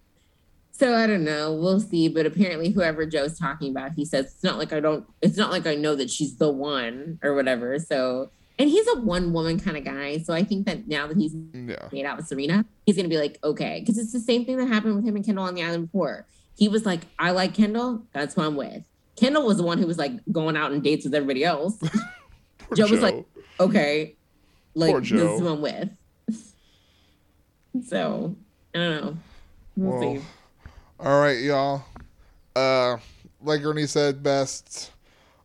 So 0.71 0.95
I 0.95 1.07
don't 1.07 1.25
know. 1.25 1.55
We'll 1.55 1.81
see. 1.81 2.09
But 2.09 2.27
apparently 2.27 2.71
whoever 2.71 3.07
Joe's 3.07 3.39
talking 3.39 3.71
about, 3.71 3.93
he 3.93 4.05
says 4.05 4.27
it's 4.27 4.43
not 4.43 4.59
like 4.59 4.73
I 4.73 4.81
don't 4.81 5.07
it's 5.23 5.39
not 5.39 5.51
like 5.51 5.67
I 5.67 5.75
know 5.75 5.95
that 5.97 6.11
she's 6.11 6.37
the 6.37 6.51
one 6.51 7.19
or 7.23 7.35
whatever. 7.35 7.79
So 7.79 8.31
and 8.59 8.69
he's 8.69 8.87
a 8.89 8.99
one 9.01 9.33
woman 9.33 9.59
kind 9.59 9.77
of 9.77 9.85
guy. 9.85 10.19
So 10.19 10.33
I 10.35 10.45
think 10.45 10.67
that 10.67 10.87
now 10.89 11.07
that 11.07 11.17
he's 11.17 11.35
Yeah. 11.55 11.89
made 11.93 12.05
out 12.05 12.17
with 12.17 12.27
Serena, 12.29 12.65
he's 12.87 12.97
gonna 12.97 13.09
be 13.09 13.19
like, 13.19 13.39
okay, 13.43 13.81
because 13.81 13.99
it's 13.99 14.13
the 14.13 14.21
same 14.21 14.45
thing 14.45 14.57
that 14.59 14.67
happened 14.69 14.97
with 14.97 15.05
him 15.05 15.17
and 15.17 15.25
Kendall 15.25 15.45
on 15.45 15.55
the 15.55 15.63
island 15.63 15.87
before. 15.91 16.27
He 16.57 16.69
was 16.69 16.85
like, 16.87 17.03
I 17.19 17.31
like 17.31 17.55
Kendall, 17.55 18.03
that's 18.13 18.35
who 18.35 18.43
I'm 18.43 18.57
with. 18.57 18.85
Kendall 19.17 19.47
was 19.47 19.57
the 19.57 19.63
one 19.63 19.79
who 19.79 19.87
was 19.87 19.99
like 19.99 20.13
going 20.31 20.57
out 20.57 20.73
and 20.73 20.83
dates 20.83 21.05
with 21.05 21.15
everybody 21.15 21.45
else. 21.45 21.77
Poor 22.59 22.77
Joe 22.77 22.87
was 22.89 23.01
like, 23.01 23.25
okay, 23.61 24.17
like 24.75 24.95
this 25.01 25.09
Joe. 25.09 25.35
is 25.35 25.41
who 25.41 25.49
I'm 25.49 25.61
with. 25.63 25.91
so 27.87 28.37
I 28.75 28.79
don't 28.79 29.05
know. 29.05 29.17
We'll 29.77 29.99
Well, 30.01 30.17
see. 30.17 30.23
All 31.01 31.21
right, 31.21 31.39
y'all. 31.41 31.85
Uh, 32.55 32.99
like 33.43 33.63
Ernie 33.65 33.87
said 33.87 34.23
best, 34.23 34.93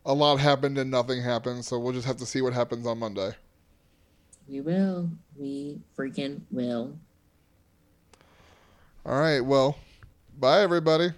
a 0.04 0.14
lot 0.14 0.38
happened 0.38 0.78
and 0.78 0.90
nothing 0.90 1.22
happened, 1.22 1.64
so 1.64 1.78
we'll 1.78 1.92
just 1.92 2.06
have 2.06 2.16
to 2.18 2.26
see 2.26 2.40
what 2.40 2.52
happens 2.52 2.86
on 2.86 2.98
Monday. 2.98 3.32
We 4.48 4.60
will. 4.60 5.10
We 5.36 5.80
freaking 5.96 6.42
will. 6.50 6.98
All 9.04 9.20
right, 9.20 9.40
well, 9.40 9.76
bye, 10.38 10.62
everybody. 10.62 11.10